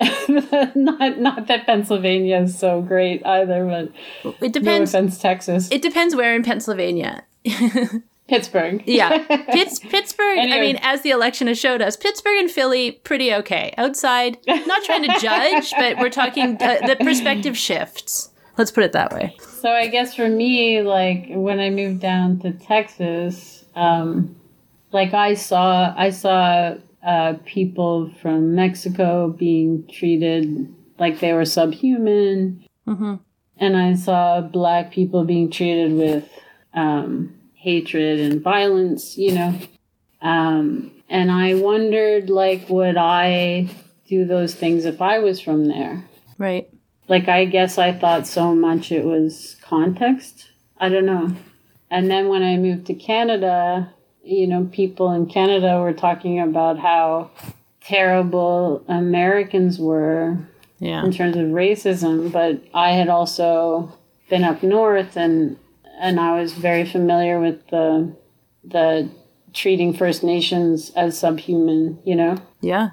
not 0.74 1.18
not 1.18 1.46
that 1.46 1.64
pennsylvania 1.66 2.40
is 2.40 2.58
so 2.58 2.82
great 2.82 3.24
either 3.24 3.64
but 4.24 4.34
It 4.42 4.52
depends. 4.52 4.92
no 4.92 4.98
offense 4.98 5.18
texas 5.18 5.70
it 5.70 5.82
depends 5.82 6.16
where 6.16 6.34
in 6.34 6.42
Pennsylvania. 6.42 7.24
pittsburgh 8.32 8.82
Yeah, 8.86 9.18
Pitts, 9.52 9.78
Pittsburgh. 9.78 10.38
I 10.38 10.58
mean, 10.60 10.78
as 10.80 11.02
the 11.02 11.10
election 11.10 11.46
has 11.48 11.58
showed 11.58 11.82
us, 11.82 11.96
Pittsburgh 11.96 12.38
and 12.38 12.50
Philly 12.50 12.92
pretty 12.92 13.32
okay. 13.34 13.74
Outside, 13.76 14.38
not 14.46 14.82
trying 14.84 15.02
to 15.02 15.18
judge, 15.20 15.72
but 15.76 15.98
we're 15.98 16.08
talking 16.08 16.56
uh, 16.60 16.78
the 16.86 16.96
perspective 17.00 17.56
shifts. 17.58 18.30
Let's 18.56 18.70
put 18.70 18.84
it 18.84 18.92
that 18.92 19.12
way. 19.12 19.36
So 19.40 19.70
I 19.70 19.88
guess 19.88 20.14
for 20.14 20.28
me, 20.28 20.82
like 20.82 21.26
when 21.28 21.60
I 21.60 21.70
moved 21.70 22.00
down 22.00 22.38
to 22.40 22.52
Texas, 22.52 23.64
um, 23.74 24.34
like 24.92 25.12
I 25.14 25.34
saw, 25.34 25.94
I 25.96 26.10
saw 26.10 26.74
uh, 27.06 27.34
people 27.44 28.10
from 28.22 28.54
Mexico 28.54 29.28
being 29.28 29.86
treated 29.88 30.72
like 30.98 31.20
they 31.20 31.32
were 31.34 31.44
subhuman, 31.44 32.64
Mm-hmm. 32.88 33.14
and 33.58 33.76
I 33.76 33.94
saw 33.94 34.40
black 34.40 34.90
people 34.92 35.24
being 35.24 35.50
treated 35.50 35.92
with 35.92 36.28
um, 36.74 37.32
hatred 37.62 38.20
and 38.20 38.40
violence. 38.42 39.16
You 39.16 39.32
know, 39.34 39.54
um, 40.20 40.90
and 41.08 41.30
I 41.30 41.54
wondered, 41.54 42.28
like, 42.30 42.68
would 42.68 42.96
I 42.96 43.68
do 44.08 44.24
those 44.24 44.54
things 44.54 44.84
if 44.84 45.00
I 45.00 45.18
was 45.20 45.40
from 45.40 45.66
there? 45.66 46.04
Right. 46.38 46.68
like 47.08 47.28
I 47.28 47.44
guess 47.44 47.78
I 47.78 47.92
thought 47.92 48.26
so 48.26 48.54
much 48.54 48.90
it 48.92 49.04
was 49.04 49.56
context. 49.62 50.48
I 50.78 50.88
don't 50.88 51.06
know. 51.06 51.34
And 51.90 52.10
then 52.10 52.28
when 52.28 52.42
I 52.42 52.56
moved 52.56 52.86
to 52.86 52.94
Canada, 52.94 53.92
you 54.24 54.46
know, 54.46 54.68
people 54.72 55.12
in 55.12 55.26
Canada 55.26 55.78
were 55.80 55.92
talking 55.92 56.40
about 56.40 56.78
how 56.78 57.30
terrible 57.80 58.82
Americans 58.88 59.78
were 59.78 60.38
Yeah. 60.78 61.04
in 61.04 61.12
terms 61.12 61.36
of 61.36 61.46
racism, 61.48 62.32
but 62.32 62.60
I 62.74 62.92
had 62.92 63.08
also 63.08 63.92
been 64.30 64.42
up 64.44 64.62
north 64.62 65.16
and 65.16 65.56
and 66.02 66.18
I 66.18 66.38
was 66.38 66.52
very 66.52 66.84
familiar 66.84 67.40
with 67.40 67.66
the 67.68 68.14
the 68.64 69.08
treating 69.54 69.94
First 69.94 70.24
Nations 70.24 70.90
as 70.96 71.18
subhuman, 71.18 72.00
you 72.04 72.16
know. 72.16 72.36
Yeah. 72.60 72.90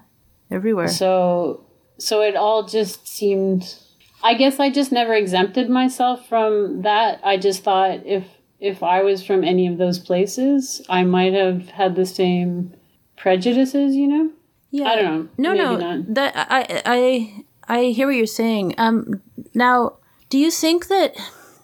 Everywhere. 0.51 0.87
So 0.87 1.65
so 1.97 2.21
it 2.21 2.35
all 2.35 2.63
just 2.63 3.07
seemed 3.07 3.75
I 4.21 4.35
guess 4.35 4.59
I 4.59 4.69
just 4.69 4.91
never 4.91 5.13
exempted 5.13 5.69
myself 5.69 6.27
from 6.29 6.83
that. 6.83 7.19
I 7.23 7.37
just 7.37 7.63
thought 7.63 8.05
if 8.05 8.25
if 8.59 8.83
I 8.83 9.01
was 9.01 9.25
from 9.25 9.43
any 9.43 9.67
of 9.67 9.77
those 9.77 9.97
places, 9.97 10.81
I 10.87 11.03
might 11.03 11.33
have 11.33 11.69
had 11.69 11.95
the 11.95 12.05
same 12.05 12.75
prejudices, 13.17 13.95
you 13.95 14.07
know? 14.07 14.31
Yeah. 14.69 14.85
I 14.85 14.95
don't 14.95 15.39
know. 15.39 15.53
No, 15.53 15.75
no. 15.77 15.77
not. 15.77 16.13
That 16.13 16.33
I 16.35 16.81
I 16.85 17.43
I 17.67 17.83
hear 17.85 18.05
what 18.05 18.15
you're 18.15 18.27
saying. 18.27 18.75
Um 18.77 19.23
now, 19.55 19.97
do 20.29 20.37
you 20.37 20.51
think 20.51 20.89
that 20.89 21.15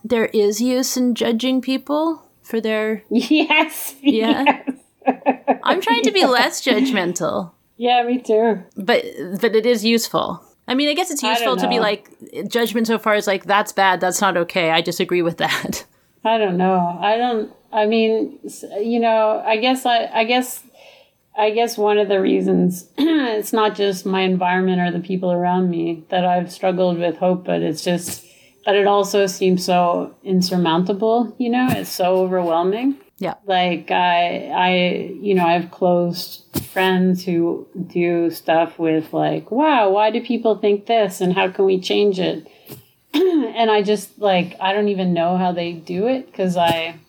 there 0.08 0.26
is 0.28 0.62
use 0.62 0.96
in 0.98 1.16
judging 1.16 1.62
people 1.62 2.22
for 2.42 2.62
their 2.62 3.04
Yes. 3.10 3.96
Yeah. 4.02 4.44
yes. 4.46 5.60
I'm 5.64 5.82
trying 5.82 6.04
to 6.04 6.12
be 6.12 6.26
less 6.40 6.62
judgmental, 6.64 7.52
Yeah, 7.78 8.04
me 8.04 8.20
too. 8.20 8.62
but 8.78 9.04
but 9.42 9.56
it 9.56 9.66
is 9.66 9.84
useful. 9.84 10.44
I 10.68 10.74
mean, 10.74 10.90
I 10.90 10.94
guess 10.94 11.12
it's 11.12 11.22
useful 11.24 11.58
to 11.58 11.68
be 11.68 11.80
like 11.80 12.10
judgment 12.48 12.88
so 12.88 12.98
far 12.98 13.14
as 13.14 13.28
like 13.28 13.46
that's 13.46 13.72
bad, 13.72 14.00
that's 14.00 14.22
not 14.22 14.38
okay. 14.38 14.72
I 14.72 14.82
disagree 14.82 15.22
with 15.22 15.38
that. 15.38 15.86
I 16.24 16.38
don't 16.40 16.58
know. 16.58 16.98
I 17.02 17.18
don't. 17.18 17.52
I 17.72 17.86
mean, 17.86 18.40
you 18.80 19.00
know, 19.00 19.44
I 19.46 19.58
guess 19.58 19.86
I. 19.86 20.06
I 20.06 20.24
guess. 20.24 20.64
I 21.38 21.52
guess 21.52 21.78
one 21.78 21.98
of 21.98 22.08
the 22.08 22.22
reasons 22.22 22.88
it's 22.98 23.52
not 23.52 23.76
just 23.76 24.06
my 24.06 24.22
environment 24.22 24.80
or 24.80 24.90
the 24.90 25.06
people 25.06 25.34
around 25.34 25.70
me 25.70 26.06
that 26.10 26.26
I've 26.26 26.50
struggled 26.50 26.98
with 26.98 27.18
hope, 27.18 27.44
but 27.46 27.62
it's 27.62 27.84
just. 27.84 28.25
But 28.66 28.76
it 28.76 28.88
also 28.88 29.28
seems 29.28 29.64
so 29.64 30.16
insurmountable. 30.24 31.36
You 31.38 31.50
know, 31.50 31.68
it's 31.70 31.92
so 31.92 32.18
overwhelming. 32.18 32.98
Yeah. 33.18 33.36
Like 33.46 33.92
I, 33.92 34.50
I, 34.54 35.18
you 35.22 35.36
know, 35.36 35.46
I 35.46 35.54
have 35.54 35.72
close 35.72 36.44
friends 36.74 37.24
who 37.24 37.68
do 37.88 38.30
stuff 38.32 38.78
with 38.78 39.14
like, 39.14 39.52
wow, 39.52 39.90
why 39.92 40.12
do 40.12 40.22
people 40.22 40.58
think 40.58 40.88
this, 40.88 41.22
and 41.22 41.34
how 41.34 41.50
can 41.50 41.66
we 41.66 41.80
change 41.80 42.20
it? 42.20 42.48
and 43.16 43.72
I 43.72 43.82
just 43.82 44.20
like 44.20 44.58
I 44.60 44.74
don't 44.74 44.90
even 44.90 45.14
know 45.14 45.38
how 45.38 45.54
they 45.54 45.72
do 45.72 46.08
it 46.08 46.26
because 46.26 46.58
I 46.58 47.00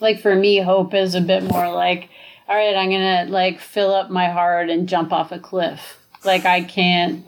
like 0.00 0.20
for 0.20 0.34
me 0.34 0.58
hope 0.58 0.92
is 0.92 1.14
a 1.14 1.20
bit 1.22 1.44
more 1.44 1.72
like 1.72 2.10
all 2.46 2.56
right 2.56 2.76
I'm 2.76 2.90
gonna 2.90 3.24
like 3.30 3.58
fill 3.58 3.94
up 3.94 4.10
my 4.10 4.28
heart 4.28 4.68
and 4.68 4.86
jump 4.86 5.14
off 5.14 5.32
a 5.32 5.38
cliff 5.38 5.98
like 6.24 6.44
I 6.44 6.62
can't 6.62 7.26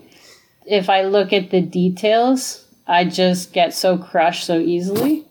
if 0.66 0.90
I 0.90 1.04
look 1.04 1.32
at 1.32 1.50
the 1.50 1.62
details 1.62 2.66
I 2.88 3.04
just 3.04 3.52
get 3.52 3.74
so 3.74 3.98
crushed 3.98 4.44
so 4.44 4.58
easily. 4.58 5.26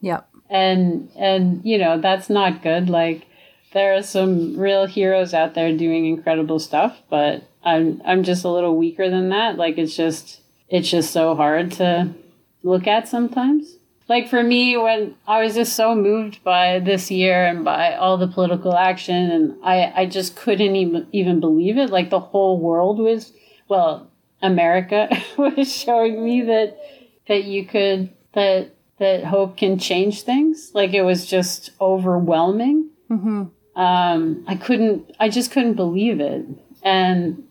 Yeah. 0.00 0.22
and 0.50 1.10
and 1.16 1.64
you 1.64 1.78
know 1.78 2.00
that's 2.00 2.28
not 2.28 2.62
good. 2.62 2.88
Like 2.90 3.26
there 3.72 3.94
are 3.96 4.02
some 4.02 4.56
real 4.58 4.86
heroes 4.86 5.34
out 5.34 5.54
there 5.54 5.76
doing 5.76 6.06
incredible 6.06 6.60
stuff 6.60 7.02
but 7.10 7.42
i'm 7.64 8.00
i'm 8.04 8.22
just 8.22 8.44
a 8.44 8.48
little 8.48 8.76
weaker 8.76 9.10
than 9.10 9.28
that. 9.30 9.56
Like 9.56 9.78
it's 9.78 9.96
just 9.96 10.40
it's 10.68 10.88
just 10.90 11.10
so 11.12 11.34
hard 11.34 11.72
to 11.72 12.14
look 12.62 12.86
at 12.86 13.08
sometimes. 13.08 13.76
Like 14.08 14.28
for 14.28 14.42
me 14.42 14.76
when 14.76 15.14
i 15.26 15.42
was 15.42 15.54
just 15.54 15.74
so 15.74 15.94
moved 15.94 16.44
by 16.44 16.78
this 16.78 17.10
year 17.10 17.44
and 17.46 17.64
by 17.64 17.94
all 17.94 18.16
the 18.18 18.28
political 18.28 18.76
action 18.76 19.30
and 19.30 19.56
i 19.64 19.92
i 19.96 20.06
just 20.06 20.36
couldn't 20.36 20.76
even 20.76 21.06
even 21.12 21.40
believe 21.40 21.78
it. 21.78 21.90
Like 21.90 22.10
the 22.10 22.20
whole 22.20 22.60
world 22.60 22.98
was 22.98 23.32
well 23.68 24.10
america 24.42 25.08
was 25.38 25.74
showing 25.74 26.22
me 26.22 26.42
that 26.42 26.76
that 27.28 27.44
you 27.44 27.64
could 27.66 28.10
that 28.32 28.74
that 28.98 29.24
hope 29.24 29.56
can 29.56 29.78
change 29.78 30.22
things. 30.22 30.70
Like 30.74 30.94
it 30.94 31.02
was 31.02 31.26
just 31.26 31.70
overwhelming. 31.80 32.90
Mm-hmm. 33.10 33.44
Um, 33.80 34.44
I 34.46 34.54
couldn't, 34.54 35.10
I 35.18 35.28
just 35.28 35.50
couldn't 35.50 35.74
believe 35.74 36.20
it. 36.20 36.46
And 36.82 37.44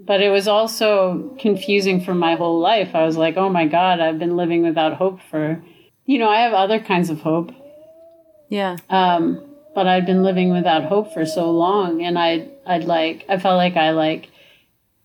but 0.00 0.20
it 0.20 0.30
was 0.30 0.48
also 0.48 1.36
confusing 1.38 2.00
for 2.00 2.14
my 2.14 2.34
whole 2.34 2.60
life. 2.60 2.94
I 2.94 3.04
was 3.04 3.16
like, 3.16 3.36
oh 3.36 3.50
my 3.50 3.66
God, 3.66 4.00
I've 4.00 4.18
been 4.18 4.36
living 4.36 4.62
without 4.62 4.94
hope 4.94 5.20
for, 5.30 5.62
you 6.06 6.18
know, 6.18 6.28
I 6.28 6.40
have 6.40 6.54
other 6.54 6.80
kinds 6.80 7.10
of 7.10 7.20
hope. 7.20 7.52
Yeah. 8.48 8.76
Um, 8.88 9.44
but 9.74 9.86
I'd 9.86 10.06
been 10.06 10.22
living 10.22 10.50
without 10.50 10.84
hope 10.84 11.12
for 11.12 11.26
so 11.26 11.50
long. 11.50 12.02
And 12.02 12.18
I'd, 12.18 12.50
I'd 12.66 12.84
like, 12.84 13.26
I 13.28 13.38
felt 13.38 13.56
like 13.56 13.76
I 13.76 13.90
like 13.90 14.30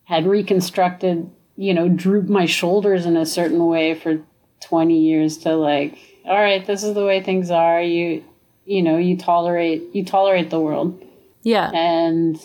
had 0.06 0.26
reconstructed, 0.26 1.30
you 1.56 1.74
know, 1.74 1.88
droop 1.90 2.28
my 2.28 2.46
shoulders 2.46 3.06
in 3.06 3.18
a 3.18 3.26
certain 3.26 3.66
way 3.68 3.94
for 3.94 4.22
20 4.62 4.98
years 4.98 5.38
to 5.40 5.56
like, 5.56 5.98
all 6.26 6.40
right, 6.40 6.66
this 6.66 6.84
is 6.84 6.94
the 6.94 7.06
way 7.06 7.22
things 7.22 7.52
are. 7.52 7.82
You, 7.82 8.24
you 8.66 8.82
know, 8.82 8.98
you 8.98 9.18
tolerate, 9.18 9.84
you 9.94 10.06
tolerate 10.06 10.50
the 10.50 10.60
world. 10.60 11.04
Yeah. 11.44 11.70
And 11.72 12.40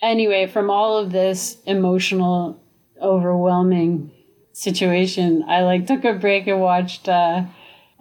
anyway, 0.00 0.46
from 0.46 0.70
all 0.70 0.98
of 0.98 1.12
this 1.12 1.58
emotional, 1.66 2.60
overwhelming 3.00 4.10
situation, 4.52 5.44
I 5.46 5.62
like 5.62 5.86
took 5.86 6.04
a 6.04 6.14
break 6.14 6.46
and 6.46 6.60
watched 6.60 7.08
uh, 7.08 7.44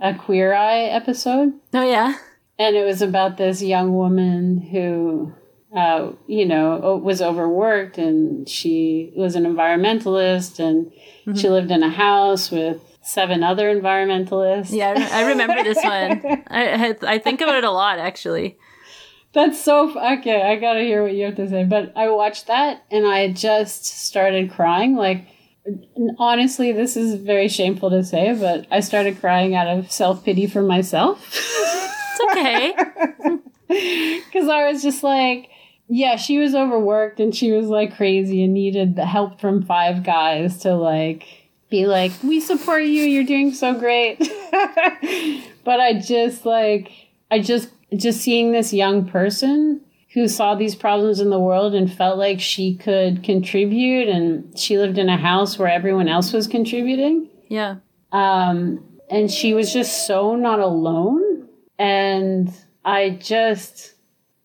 a 0.01 0.13
Queer 0.15 0.53
Eye 0.53 0.83
episode. 0.83 1.53
Oh 1.73 1.89
yeah. 1.89 2.15
And 2.57 2.75
it 2.75 2.85
was 2.85 3.01
about 3.01 3.37
this 3.37 3.61
young 3.61 3.95
woman 3.95 4.61
who, 4.61 5.33
uh, 5.75 6.11
you 6.27 6.45
know, 6.45 6.99
was 7.03 7.21
overworked 7.21 7.97
and 7.97 8.47
she 8.47 9.13
was 9.15 9.35
an 9.35 9.43
environmentalist 9.43 10.59
and 10.59 10.91
she 11.37 11.49
lived 11.49 11.71
in 11.71 11.81
a 11.81 11.89
house 11.89 12.51
with 12.51 12.81
seven 13.01 13.43
other 13.43 13.73
environmentalists. 13.73 14.71
Yeah, 14.71 15.09
I 15.11 15.29
remember 15.29 15.63
this 15.63 15.77
one. 15.83 16.43
I, 16.47 16.95
I 17.03 17.17
think 17.19 17.41
about 17.41 17.55
it 17.55 17.63
a 17.63 17.71
lot 17.71 17.99
actually. 17.99 18.57
That's 19.33 19.63
so 19.63 19.97
okay. 20.19 20.41
I 20.41 20.57
gotta 20.57 20.81
hear 20.81 21.03
what 21.03 21.13
you 21.13 21.25
have 21.25 21.35
to 21.35 21.47
say. 21.47 21.63
But 21.63 21.93
I 21.95 22.09
watched 22.09 22.47
that 22.47 22.83
and 22.91 23.07
I 23.07 23.31
just 23.31 23.85
started 23.85 24.51
crying. 24.51 24.95
Like, 24.95 25.25
honestly, 26.19 26.73
this 26.73 26.97
is 26.97 27.15
very 27.15 27.47
shameful 27.47 27.89
to 27.91 28.03
say, 28.03 28.35
but 28.37 28.67
I 28.69 28.81
started 28.81 29.21
crying 29.21 29.55
out 29.55 29.67
of 29.67 29.89
self 29.89 30.25
pity 30.25 30.47
for 30.47 30.61
myself. 30.61 31.25
It's 31.33 32.19
okay. 32.31 32.75
Because 33.71 34.49
I 34.49 34.69
was 34.69 34.83
just 34.83 35.01
like, 35.01 35.49
yeah, 35.87 36.15
she 36.15 36.37
was 36.37 36.55
overworked 36.55 37.19
and 37.19 37.35
she 37.35 37.51
was 37.51 37.67
like 37.67 37.95
crazy 37.95 38.43
and 38.43 38.53
needed 38.53 38.95
the 38.95 39.05
help 39.05 39.39
from 39.39 39.61
five 39.63 40.03
guys 40.03 40.59
to 40.59 40.75
like 40.75 41.25
be 41.69 41.85
like, 41.85 42.11
we 42.23 42.39
support 42.39 42.83
you. 42.83 43.03
You're 43.03 43.23
doing 43.23 43.53
so 43.53 43.73
great. 43.73 44.17
but 45.63 45.79
I 45.79 45.99
just 45.99 46.45
like, 46.45 46.91
I 47.29 47.39
just, 47.39 47.69
just 47.95 48.21
seeing 48.21 48.51
this 48.51 48.73
young 48.73 49.07
person 49.07 49.81
who 50.13 50.27
saw 50.27 50.55
these 50.55 50.75
problems 50.75 51.19
in 51.21 51.29
the 51.29 51.39
world 51.39 51.73
and 51.73 51.91
felt 51.91 52.17
like 52.17 52.41
she 52.41 52.75
could 52.75 53.23
contribute 53.23 54.09
and 54.09 54.57
she 54.59 54.77
lived 54.77 54.97
in 54.97 55.07
a 55.07 55.17
house 55.17 55.57
where 55.57 55.69
everyone 55.69 56.07
else 56.09 56.33
was 56.33 56.47
contributing. 56.47 57.29
yeah. 57.47 57.77
Um, 58.11 58.85
and 59.09 59.31
she 59.31 59.53
was 59.53 59.71
just 59.71 60.07
so 60.07 60.35
not 60.35 60.59
alone. 60.59 61.47
And 61.77 62.53
I 62.83 63.11
just, 63.21 63.90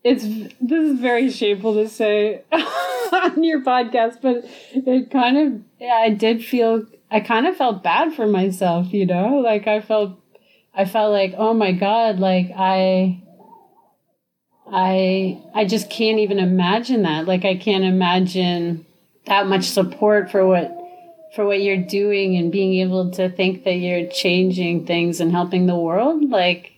it's, 0.07 0.23
this 0.61 0.89
is 0.89 1.01
very 1.01 1.31
shameful 1.31 1.75
to 1.75 1.89
say 1.89 2.45
on 2.53 3.43
your 3.43 3.61
podcast, 3.63 4.23
but 4.23 4.45
it 4.73 5.11
kind 5.11 5.37
of, 5.37 5.85
I 5.85 6.11
did 6.11 6.45
feel, 6.45 6.87
I 7.11 7.19
kind 7.19 7.45
of 7.45 7.57
felt 7.57 7.83
bad 7.83 8.15
for 8.15 8.29
myself, 8.29 8.93
you 8.93 9.05
know? 9.05 9.41
Like 9.41 9.67
I 9.67 9.81
felt, 9.81 10.17
I 10.73 10.85
felt 10.85 11.11
like, 11.11 11.35
oh 11.37 11.55
my 11.55 11.73
God, 11.73 12.21
like 12.21 12.53
I, 12.57 13.21
I, 14.71 15.43
I 15.53 15.65
just 15.65 15.91
can't 15.91 16.21
even 16.21 16.39
imagine 16.39 17.03
that. 17.03 17.27
Like 17.27 17.45
I 17.45 17.57
can't 17.57 17.83
imagine 17.83 18.87
that 19.27 19.49
much 19.49 19.65
support 19.65 20.31
for 20.31 20.47
what 20.47 20.73
for 21.35 21.45
what 21.45 21.61
you're 21.61 21.77
doing 21.77 22.37
and 22.37 22.53
being 22.53 22.75
able 22.75 23.11
to 23.11 23.29
think 23.29 23.65
that 23.65 23.75
you're 23.75 24.09
changing 24.09 24.87
things 24.87 25.21
and 25.21 25.33
helping 25.33 25.67
the 25.67 25.77
world 25.77 26.31
like 26.31 26.76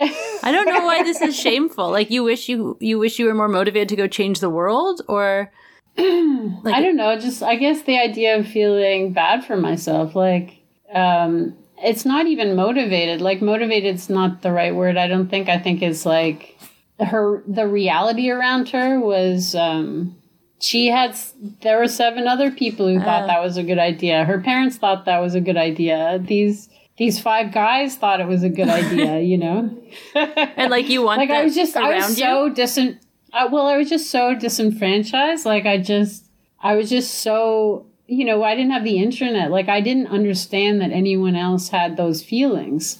I 0.00 0.50
don't 0.52 0.66
know 0.66 0.84
why 0.84 1.02
this 1.02 1.20
is 1.20 1.36
shameful. 1.38 1.90
Like 1.90 2.10
you 2.10 2.22
wish 2.24 2.48
you 2.48 2.76
you 2.80 2.98
wish 2.98 3.18
you 3.18 3.26
were 3.26 3.34
more 3.34 3.48
motivated 3.48 3.88
to 3.90 3.96
go 3.96 4.06
change 4.06 4.40
the 4.40 4.50
world 4.50 5.02
or 5.08 5.52
like 5.96 6.74
i 6.74 6.80
don't 6.80 6.96
know. 6.96 7.18
Just 7.18 7.42
i 7.42 7.56
guess 7.56 7.82
the 7.82 7.98
idea 7.98 8.38
of 8.38 8.46
feeling 8.46 9.12
bad 9.12 9.44
for 9.44 9.56
myself 9.56 10.14
like 10.14 10.58
um 10.94 11.56
it's 11.82 12.04
not 12.04 12.26
even 12.26 12.56
motivated. 12.56 13.20
Like 13.20 13.40
motivated's 13.40 14.08
not 14.08 14.42
the 14.42 14.52
right 14.52 14.74
word 14.74 14.96
i 14.96 15.06
don't 15.08 15.28
think. 15.28 15.48
I 15.48 15.58
think 15.58 15.82
it's 15.82 16.04
like 16.06 16.56
her 17.00 17.42
the 17.46 17.66
reality 17.66 18.30
around 18.30 18.68
her 18.70 18.98
was 19.00 19.54
um 19.54 20.16
she 20.60 20.86
had 20.88 21.16
there 21.62 21.78
were 21.78 21.86
seven 21.86 22.26
other 22.26 22.50
people 22.50 22.88
who 22.88 22.98
thought 22.98 23.24
Uh. 23.24 23.26
that 23.28 23.40
was 23.42 23.56
a 23.56 23.62
good 23.62 23.78
idea. 23.78 24.24
Her 24.24 24.40
parents 24.40 24.76
thought 24.76 25.04
that 25.04 25.20
was 25.20 25.34
a 25.36 25.40
good 25.40 25.56
idea. 25.56 26.18
These 26.20 26.68
these 26.98 27.20
five 27.20 27.52
guys 27.52 27.96
thought 27.96 28.20
it 28.20 28.26
was 28.26 28.42
a 28.42 28.48
good 28.48 28.68
idea 28.68 29.20
you 29.32 29.38
know 29.38 29.70
and 30.14 30.70
like 30.70 30.88
you 30.88 31.02
want 31.02 31.18
like 31.20 31.30
I 31.30 31.44
was 31.44 31.54
just 31.54 31.76
I 31.76 31.96
was 31.96 32.18
you? 32.18 32.24
so 32.24 32.50
disin 32.50 32.98
uh, 33.32 33.48
well 33.50 33.66
I 33.66 33.76
was 33.76 33.88
just 33.88 34.10
so 34.10 34.34
disenfranchised 34.34 35.44
like 35.46 35.64
I 35.66 35.78
just 35.78 36.26
I 36.60 36.74
was 36.74 36.88
just 36.90 37.14
so 37.22 37.86
you 38.06 38.24
know 38.24 38.42
I 38.42 38.54
didn't 38.54 38.72
have 38.72 38.84
the 38.84 38.98
internet 38.98 39.50
like 39.50 39.68
I 39.68 39.80
didn't 39.80 40.08
understand 40.08 40.80
that 40.80 40.90
anyone 40.92 41.36
else 41.36 41.68
had 41.68 41.96
those 41.96 42.22
feelings 42.22 42.98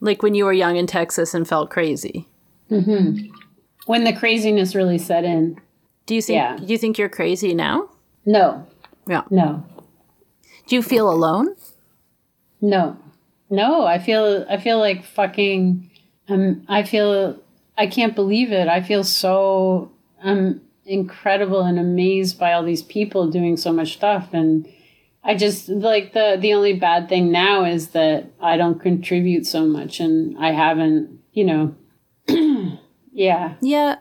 like 0.00 0.22
when 0.22 0.34
you 0.34 0.44
were 0.44 0.52
young 0.52 0.76
in 0.76 0.86
Texas 0.86 1.32
and 1.32 1.48
felt 1.48 1.70
crazy. 1.70 2.28
when 2.68 4.04
the 4.04 4.12
craziness 4.12 4.74
really 4.74 4.98
set 4.98 5.24
in 5.24 5.58
Do 6.06 6.14
you 6.14 6.22
think 6.22 6.36
Yeah. 6.36 6.56
do 6.56 6.66
you 6.66 6.78
think 6.78 6.98
you're 6.98 7.08
crazy 7.08 7.54
now? 7.54 7.88
no 8.26 8.66
Yeah. 9.08 9.22
no 9.30 9.64
Do 10.66 10.76
you 10.76 10.82
feel 10.82 11.10
alone? 11.10 11.54
no 12.60 12.96
no 13.50 13.86
I 13.86 13.98
feel 13.98 14.46
I 14.48 14.58
feel 14.58 14.78
like 14.78 15.04
fucking 15.04 15.90
um 16.28 16.64
I 16.68 16.82
feel 16.82 17.38
I 17.76 17.86
can't 17.86 18.14
believe 18.14 18.52
it 18.52 18.68
I 18.68 18.82
feel 18.82 19.04
so 19.04 19.92
um 20.22 20.60
incredible 20.86 21.62
and 21.62 21.78
amazed 21.78 22.38
by 22.38 22.52
all 22.52 22.62
these 22.62 22.82
people 22.82 23.30
doing 23.30 23.56
so 23.56 23.72
much 23.72 23.94
stuff 23.94 24.28
and 24.32 24.68
I 25.24 25.34
just 25.34 25.68
like 25.68 26.12
the 26.12 26.36
the 26.38 26.52
only 26.52 26.74
bad 26.74 27.08
thing 27.08 27.32
now 27.32 27.64
is 27.64 27.88
that 27.88 28.26
I 28.40 28.56
don't 28.58 28.78
contribute 28.78 29.46
so 29.46 29.64
much 29.64 29.98
and 29.98 30.36
I 30.38 30.52
haven't, 30.52 31.18
you 31.32 31.44
know. 31.44 31.74
yeah. 33.12 33.54
Yeah. 33.62 33.96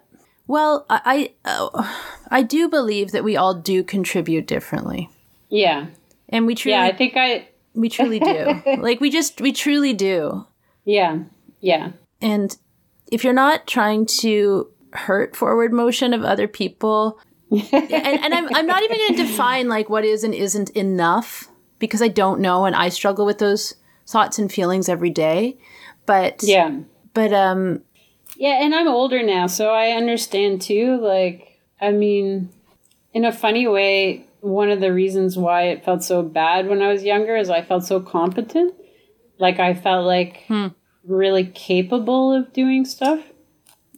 Well, 0.47 0.85
I 0.89 1.31
I, 1.45 1.49
uh, 1.49 1.97
I 2.29 2.43
do 2.43 2.67
believe 2.67 3.11
that 3.11 3.23
we 3.23 3.37
all 3.37 3.53
do 3.53 3.83
contribute 3.83 4.47
differently. 4.47 5.09
Yeah. 5.49 5.87
And 6.27 6.45
we 6.45 6.55
truly 6.55 6.73
Yeah, 6.73 6.83
I 6.83 6.93
think 6.93 7.13
I 7.15 7.47
we 7.73 7.89
truly 7.89 8.19
do. 8.19 8.61
like 8.79 8.99
we 8.99 9.09
just 9.09 9.41
we 9.41 9.51
truly 9.51 9.93
do. 9.93 10.45
yeah. 10.85 11.19
Yeah. 11.59 11.91
And 12.21 12.55
if 13.11 13.23
you're 13.23 13.33
not 13.33 13.67
trying 13.67 14.05
to 14.19 14.69
hurt 14.91 15.35
forward 15.35 15.71
motion 15.71 16.13
of 16.13 16.23
other 16.23 16.47
people, 16.47 17.19
and, 17.51 17.73
and 17.73 18.33
I'm, 18.33 18.53
I'm 18.53 18.67
not 18.67 18.83
even 18.83 18.97
going 18.97 19.15
to 19.15 19.23
define 19.23 19.69
like 19.69 19.89
what 19.89 20.03
is 20.03 20.23
and 20.23 20.33
isn't 20.33 20.71
enough 20.71 21.47
because 21.79 22.01
I 22.01 22.07
don't 22.09 22.41
know 22.41 22.65
and 22.65 22.75
I 22.75 22.89
struggle 22.89 23.25
with 23.25 23.37
those 23.39 23.75
thoughts 24.07 24.37
and 24.39 24.51
feelings 24.51 24.89
every 24.89 25.09
day. 25.09 25.57
But 26.05 26.41
Yeah. 26.43 26.79
but 27.13 27.31
um 27.33 27.81
Yeah, 28.35 28.61
and 28.63 28.73
I'm 28.75 28.87
older 28.87 29.23
now, 29.23 29.47
so 29.47 29.69
I 29.69 29.91
understand 29.91 30.61
too. 30.61 30.99
Like, 31.01 31.59
I 31.79 31.91
mean, 31.91 32.49
in 33.13 33.23
a 33.25 33.31
funny 33.31 33.67
way, 33.67 34.25
one 34.43 34.69
of 34.69 34.81
the 34.81 34.91
reasons 34.91 35.37
why 35.37 35.63
it 35.63 35.85
felt 35.85 36.03
so 36.03 36.21
bad 36.21 36.67
when 36.67 36.81
I 36.81 36.91
was 36.91 37.03
younger 37.03 37.37
is 37.37 37.49
I 37.49 37.61
felt 37.61 37.85
so 37.85 38.01
competent. 38.01 38.73
Like, 39.39 39.59
I 39.59 39.73
felt 39.73 40.05
like 40.05 40.43
hmm. 40.47 40.67
really 41.05 41.45
capable 41.45 42.33
of 42.33 42.51
doing 42.51 42.83
stuff. 42.83 43.23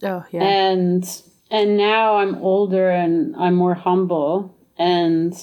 oh 0.04 0.24
yeah. 0.32 0.44
And 0.44 1.22
and 1.50 1.78
now 1.78 2.18
I'm 2.18 2.36
older 2.36 2.90
and 2.92 3.36
I'm 3.36 3.56
more 3.56 3.74
humble. 3.74 4.56
And 4.78 5.34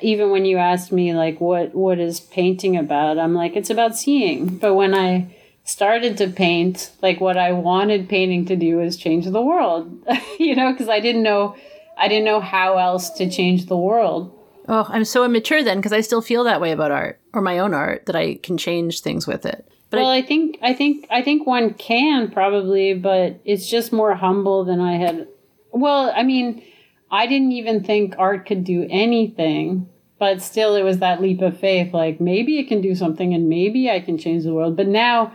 even 0.00 0.30
when 0.30 0.44
you 0.44 0.58
ask 0.58 0.92
me 0.92 1.12
like 1.12 1.40
what 1.40 1.74
what 1.74 1.98
is 1.98 2.20
painting 2.20 2.76
about, 2.76 3.18
I'm 3.18 3.34
like 3.34 3.56
it's 3.56 3.70
about 3.70 3.96
seeing. 3.96 4.58
But 4.58 4.74
when 4.74 4.94
I 4.94 5.34
started 5.64 6.16
to 6.18 6.28
paint, 6.28 6.92
like 7.02 7.20
what 7.20 7.36
I 7.36 7.52
wanted 7.52 8.08
painting 8.08 8.46
to 8.46 8.56
do 8.56 8.80
is 8.80 8.96
change 8.96 9.26
the 9.26 9.42
world. 9.42 10.06
you 10.38 10.54
know, 10.54 10.72
because 10.72 10.88
I 10.88 11.00
didn't 11.00 11.22
know 11.24 11.56
I 12.00 12.08
didn't 12.08 12.24
know 12.24 12.40
how 12.40 12.78
else 12.78 13.10
to 13.10 13.30
change 13.30 13.66
the 13.66 13.76
world. 13.76 14.36
oh, 14.68 14.86
I'm 14.88 15.04
so 15.04 15.24
immature 15.24 15.62
then 15.62 15.78
because 15.78 15.92
I 15.92 16.00
still 16.00 16.22
feel 16.22 16.44
that 16.44 16.60
way 16.60 16.72
about 16.72 16.90
art 16.90 17.20
or 17.32 17.42
my 17.42 17.58
own 17.58 17.74
art 17.74 18.06
that 18.06 18.16
I 18.16 18.36
can 18.36 18.56
change 18.56 19.00
things 19.00 19.26
with 19.26 19.44
it. 19.46 19.68
But 19.90 19.98
well, 19.98 20.08
I, 20.08 20.18
I 20.18 20.22
think 20.22 20.58
I 20.62 20.72
think 20.72 21.06
I 21.10 21.20
think 21.22 21.46
one 21.46 21.74
can 21.74 22.30
probably, 22.30 22.94
but 22.94 23.40
it's 23.44 23.68
just 23.68 23.92
more 23.92 24.14
humble 24.14 24.64
than 24.64 24.80
I 24.80 24.94
had. 24.94 25.28
Well, 25.72 26.12
I 26.14 26.22
mean, 26.22 26.62
I 27.10 27.26
didn't 27.26 27.52
even 27.52 27.82
think 27.84 28.14
art 28.16 28.46
could 28.46 28.64
do 28.64 28.86
anything, 28.88 29.88
but 30.18 30.40
still, 30.42 30.76
it 30.76 30.82
was 30.84 30.98
that 30.98 31.20
leap 31.20 31.40
of 31.42 31.58
faith. 31.58 31.92
Like 31.92 32.20
maybe 32.20 32.58
it 32.58 32.68
can 32.68 32.80
do 32.80 32.94
something, 32.94 33.34
and 33.34 33.48
maybe 33.48 33.90
I 33.90 34.00
can 34.00 34.16
change 34.16 34.44
the 34.44 34.54
world. 34.54 34.76
But 34.76 34.86
now, 34.86 35.32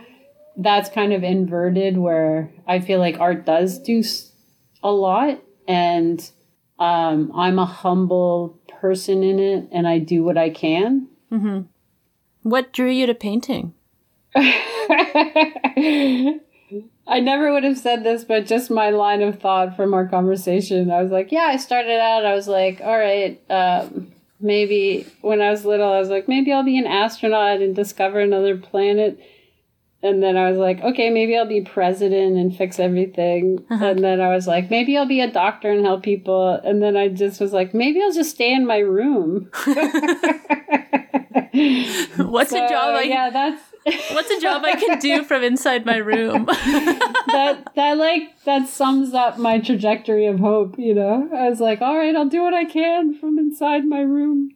that's 0.56 0.88
kind 0.88 1.12
of 1.12 1.22
inverted, 1.22 1.98
where 1.98 2.50
I 2.66 2.80
feel 2.80 2.98
like 2.98 3.20
art 3.20 3.44
does 3.44 3.78
do 3.78 4.02
a 4.82 4.90
lot, 4.90 5.42
and 5.68 6.30
um, 6.78 7.32
I'm 7.34 7.58
a 7.58 7.66
humble 7.66 8.58
person 8.80 9.22
in 9.22 9.38
it 9.38 9.68
and 9.72 9.88
I 9.88 9.98
do 9.98 10.22
what 10.22 10.36
I 10.36 10.50
can. 10.50 11.08
What 12.42 12.72
drew 12.72 12.90
you 12.90 13.06
to 13.06 13.14
painting? 13.14 13.74
I 17.08 17.20
never 17.20 17.52
would 17.52 17.64
have 17.64 17.78
said 17.78 18.04
this, 18.04 18.24
but 18.24 18.46
just 18.46 18.70
my 18.70 18.90
line 18.90 19.22
of 19.22 19.38
thought 19.40 19.76
from 19.76 19.94
our 19.94 20.06
conversation. 20.06 20.90
I 20.90 21.02
was 21.02 21.12
like, 21.12 21.30
yeah, 21.32 21.44
I 21.44 21.56
started 21.56 22.00
out, 22.00 22.26
I 22.26 22.34
was 22.34 22.48
like, 22.48 22.80
all 22.82 22.98
right, 22.98 23.40
um, 23.50 24.12
maybe 24.40 25.06
when 25.20 25.40
I 25.40 25.50
was 25.50 25.64
little, 25.64 25.92
I 25.92 26.00
was 26.00 26.08
like, 26.08 26.28
maybe 26.28 26.52
I'll 26.52 26.64
be 26.64 26.78
an 26.78 26.86
astronaut 26.86 27.60
and 27.60 27.74
discover 27.74 28.20
another 28.20 28.56
planet. 28.56 29.20
And 30.02 30.22
then 30.22 30.36
I 30.36 30.50
was 30.50 30.58
like, 30.58 30.80
okay, 30.82 31.10
maybe 31.10 31.36
I'll 31.36 31.46
be 31.46 31.62
president 31.62 32.36
and 32.36 32.56
fix 32.56 32.78
everything. 32.78 33.64
And 33.70 34.04
then 34.04 34.20
I 34.20 34.28
was 34.28 34.46
like, 34.46 34.70
maybe 34.70 34.96
I'll 34.96 35.06
be 35.06 35.20
a 35.20 35.30
doctor 35.30 35.70
and 35.70 35.84
help 35.84 36.02
people. 36.02 36.60
And 36.62 36.82
then 36.82 36.96
I 36.96 37.08
just 37.08 37.40
was 37.40 37.52
like, 37.52 37.74
maybe 37.74 38.00
I'll 38.02 38.12
just 38.12 38.30
stay 38.30 38.52
in 38.52 38.66
my 38.66 38.78
room. 38.78 39.50
What's 42.16 42.52
a 42.52 42.68
job 42.68 42.96
I 42.96 43.02
yeah, 43.08 43.30
that's 43.30 43.62
What's 44.12 44.30
a 44.30 44.40
job 44.40 44.64
I 44.64 44.74
can 44.74 44.98
do 44.98 45.22
from 45.22 45.44
inside 45.44 45.86
my 45.86 45.98
room? 45.98 46.46
that 46.46 47.70
that 47.76 47.96
like 47.96 48.42
that 48.44 48.68
sums 48.68 49.14
up 49.14 49.38
my 49.38 49.60
trajectory 49.60 50.26
of 50.26 50.40
hope, 50.40 50.76
you 50.76 50.92
know. 50.92 51.30
I 51.32 51.48
was 51.48 51.60
like, 51.60 51.80
all 51.80 51.96
right, 51.96 52.14
I'll 52.16 52.28
do 52.28 52.42
what 52.42 52.52
I 52.52 52.64
can 52.64 53.14
from 53.14 53.38
inside 53.38 53.84
my 53.86 54.00
room. 54.00 54.50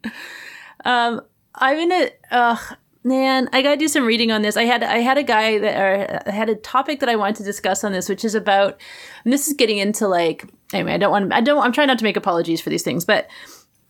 um, 0.85 1.21
I'm 1.55 1.79
in 1.79 1.93
a. 1.93 2.11
Uh, 2.31 2.57
man, 3.03 3.49
I 3.53 3.63
gotta 3.63 3.77
do 3.77 3.89
some 3.89 4.05
reading 4.05 4.31
on 4.31 4.43
this. 4.43 4.57
I 4.57 4.65
had 4.65 4.83
I 4.83 4.99
had 4.99 5.19
a 5.19 5.23
guy 5.23 5.59
that 5.59 5.81
or 5.81 6.23
I 6.27 6.31
had 6.31 6.49
a 6.49 6.55
topic 6.55 7.01
that 7.01 7.09
I 7.09 7.17
wanted 7.17 7.37
to 7.37 7.45
discuss 7.45 7.85
on 7.85 7.93
this, 7.93 8.09
which 8.09 8.25
is 8.25 8.35
about. 8.35 8.81
And 9.25 9.33
this 9.33 9.49
is 9.49 9.55
getting 9.55 9.79
into 9.79 10.07
like 10.09 10.45
anyway. 10.73 10.95
I 10.95 10.99
don't 10.99 11.11
want. 11.11 11.33
I 11.33 11.41
don't. 11.41 11.63
I'm 11.63 11.73
trying 11.73 11.89
not 11.89 11.99
to 11.99 12.05
make 12.05 12.17
apologies 12.17 12.61
for 12.61 12.71
these 12.71 12.83
things, 12.83 13.05
but 13.05 13.29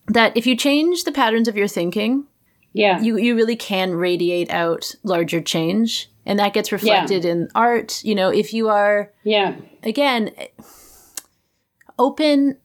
that 0.07 0.35
if 0.35 0.47
you 0.47 0.55
change 0.55 1.03
the 1.03 1.11
patterns 1.11 1.47
of 1.47 1.55
your 1.55 1.67
thinking, 1.67 2.25
Yeah. 2.73 2.99
you 3.01 3.17
you 3.17 3.35
really 3.35 3.55
can 3.55 3.93
radiate 3.93 4.49
out 4.49 4.93
larger 5.03 5.41
change, 5.41 6.09
and 6.25 6.39
that 6.39 6.53
gets 6.53 6.71
reflected 6.71 7.25
in 7.25 7.49
art. 7.55 8.03
You 8.03 8.15
know, 8.15 8.29
if 8.29 8.53
you 8.53 8.69
are 8.69 9.11
yeah. 9.23 9.55
again 9.83 10.31
open 11.99 12.57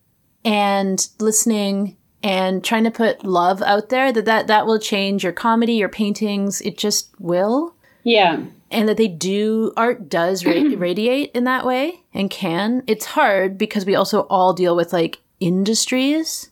and 0.44 1.08
listening 1.18 1.96
and 2.26 2.64
trying 2.64 2.84
to 2.84 2.90
put 2.90 3.24
love 3.24 3.60
out 3.62 3.88
there 3.88 4.12
that 4.12 4.24
that, 4.24 4.46
that 4.46 4.66
will 4.66 4.78
change 4.78 5.22
your 5.24 5.32
comedy 5.32 5.74
your 5.74 5.88
paintings 5.88 6.60
it 6.62 6.76
just 6.76 7.10
will 7.20 7.74
Yeah. 8.04 8.32
and 8.70 8.88
that 8.88 8.96
they 8.96 9.08
do 9.08 9.72
art 9.76 10.08
does 10.08 10.44
ra- 10.44 10.52
radiate 10.86 11.30
in 11.34 11.44
that 11.44 11.64
way 11.64 12.00
and 12.12 12.30
can 12.30 12.82
it's 12.86 13.06
hard 13.06 13.56
because 13.58 13.84
we 13.86 13.94
also 13.94 14.22
all 14.22 14.52
deal 14.52 14.74
with 14.76 14.92
like 14.92 15.20
industries 15.40 16.50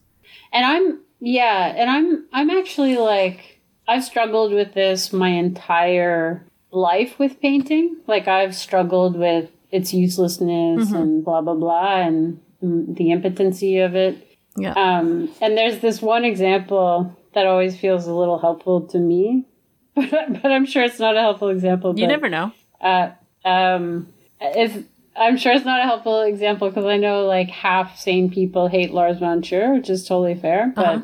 And 0.53 0.65
I'm 0.65 1.01
yeah, 1.21 1.73
and 1.77 1.89
I'm 1.91 2.09
I'm 2.33 2.51
actually 2.51 2.97
like 2.97 3.61
I've 3.89 4.05
struggled 4.05 4.53
with 4.53 4.75
this 4.75 5.13
my 5.13 5.29
entire 5.31 6.45
life 6.71 7.19
with 7.19 7.41
painting. 7.41 7.97
Like 8.07 8.29
I've 8.29 8.55
struggled 8.55 9.17
with 9.19 9.51
its 9.71 9.93
uselessness 9.95 10.93
and 10.93 11.25
blah 11.25 11.41
blah 11.41 11.55
blah 11.55 11.97
and 12.07 12.41
mm, 12.63 12.95
the 12.97 13.11
impotency 13.11 13.79
of 13.79 13.95
it. 13.97 14.34
Yeah 14.57 14.73
Um, 14.73 15.31
and 15.41 15.57
there's 15.57 15.81
this 15.81 16.01
one 16.03 16.25
example 16.25 17.17
that 17.35 17.47
always 17.47 17.77
feels 17.79 18.07
a 18.07 18.15
little 18.15 18.39
helpful 18.39 18.83
to 18.89 18.99
me, 18.99 19.47
but, 19.95 20.11
but 20.11 20.53
I'm 20.53 20.67
sure 20.67 20.83
it's 20.85 20.99
not 20.99 21.17
a 21.17 21.21
helpful 21.21 21.49
example. 21.49 21.99
you 21.99 22.07
but, 22.07 22.13
never 22.13 22.29
know 22.29 22.53
Uh, 22.81 23.11
um, 23.45 24.09
if 24.41 24.85
I'm 25.17 25.37
sure 25.37 25.53
it's 25.53 25.65
not 25.65 25.81
a 25.81 25.85
helpful 25.85 26.23
example 26.23 26.69
because 26.69 26.85
I 26.85 26.97
know 26.97 27.25
like 27.27 27.49
half 27.49 27.99
sane 27.99 28.31
people 28.31 28.69
hate 28.69 28.93
Lars 28.93 29.19
von 29.19 29.43
Trier, 29.43 29.75
which 29.75 29.89
is 29.89 30.07
totally 30.07 30.35
fair. 30.35 30.73
But 30.75 31.03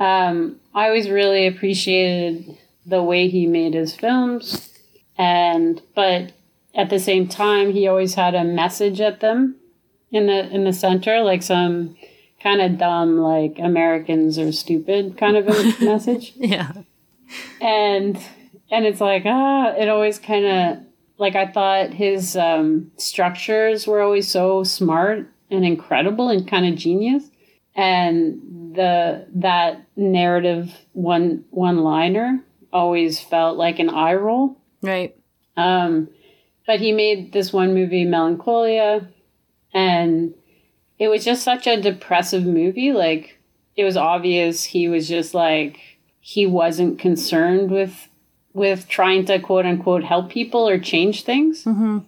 um, 0.00 0.60
I 0.74 0.86
always 0.86 1.10
really 1.10 1.46
appreciated 1.46 2.56
the 2.86 3.02
way 3.02 3.28
he 3.28 3.46
made 3.46 3.74
his 3.74 3.94
films, 3.94 4.70
and 5.16 5.82
but 5.94 6.32
at 6.74 6.88
the 6.90 7.00
same 7.00 7.26
time, 7.26 7.72
he 7.72 7.88
always 7.88 8.14
had 8.14 8.34
a 8.36 8.44
message 8.44 9.00
at 9.00 9.18
them 9.20 9.56
in 10.12 10.26
the 10.26 10.48
in 10.54 10.64
the 10.64 10.72
center, 10.72 11.20
like 11.22 11.42
some 11.42 11.96
kind 12.42 12.60
of 12.60 12.78
dumb, 12.78 13.18
like 13.18 13.58
Americans 13.58 14.38
are 14.38 14.52
stupid 14.52 15.16
kind 15.16 15.36
of 15.36 15.48
a 15.48 15.52
message. 15.84 16.32
Yeah. 16.36 16.72
And 17.60 18.18
and 18.70 18.86
it's 18.86 19.00
like 19.00 19.22
ah 19.26 19.74
it 19.76 19.88
always 19.88 20.18
kind 20.18 20.46
of 20.46 20.78
like 21.18 21.34
i 21.34 21.46
thought 21.46 21.92
his 21.92 22.36
um 22.36 22.90
structures 22.96 23.86
were 23.86 24.00
always 24.00 24.28
so 24.28 24.62
smart 24.62 25.26
and 25.50 25.64
incredible 25.64 26.28
and 26.28 26.48
kind 26.48 26.66
of 26.66 26.74
genius. 26.74 27.30
And 27.74 28.74
the 28.74 29.26
that 29.36 29.86
narrative 29.96 30.74
one 30.92 31.44
one 31.50 31.78
liner 31.78 32.42
always 32.72 33.20
felt 33.20 33.56
like 33.56 33.78
an 33.78 33.88
eye 33.88 34.14
roll. 34.14 34.56
Right. 34.82 35.16
Um, 35.56 36.08
but 36.66 36.80
he 36.80 36.92
made 36.92 37.32
this 37.32 37.52
one 37.52 37.74
movie, 37.74 38.04
Melancholia, 38.04 39.08
and 39.72 40.34
it 40.98 41.08
was 41.08 41.24
just 41.24 41.42
such 41.42 41.66
a 41.66 41.80
depressive 41.80 42.44
movie. 42.44 42.92
Like, 42.92 43.38
it 43.76 43.84
was 43.84 43.96
obvious 43.96 44.64
he 44.64 44.88
was 44.88 45.08
just 45.08 45.34
like, 45.34 45.78
he 46.20 46.46
wasn't 46.46 46.98
concerned 46.98 47.70
with 47.70 48.08
with 48.52 48.88
trying 48.88 49.24
to 49.26 49.38
quote 49.38 49.64
unquote 49.64 50.02
help 50.04 50.30
people 50.30 50.68
or 50.68 50.78
change 50.78 51.22
things. 51.22 51.64
mm-hmm. 51.64 51.98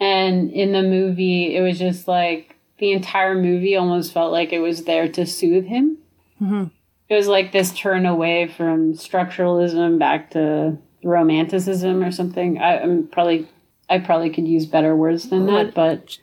And 0.00 0.52
in 0.52 0.72
the 0.72 0.82
movie, 0.82 1.56
it 1.56 1.60
was 1.60 1.78
just 1.78 2.06
like 2.06 2.56
the 2.78 2.92
entire 2.92 3.34
movie 3.34 3.74
almost 3.74 4.12
felt 4.12 4.30
like 4.32 4.52
it 4.52 4.60
was 4.60 4.84
there 4.84 5.08
to 5.08 5.26
soothe 5.26 5.64
him. 5.66 5.98
Mhm. 6.40 6.70
It 7.08 7.16
was 7.16 7.26
like 7.26 7.50
this 7.52 7.72
turn 7.72 8.06
away 8.06 8.46
from 8.46 8.94
structuralism 8.94 9.98
back 9.98 10.30
to 10.30 10.78
romanticism 11.02 12.04
or 12.04 12.12
something. 12.12 12.58
I, 12.58 12.80
I'm 12.80 13.08
probably, 13.08 13.48
I 13.90 13.98
probably 13.98 14.30
could 14.30 14.46
use 14.46 14.66
better 14.66 14.94
words 14.94 15.30
than 15.30 15.46
that, 15.46 15.74
but 15.74 16.18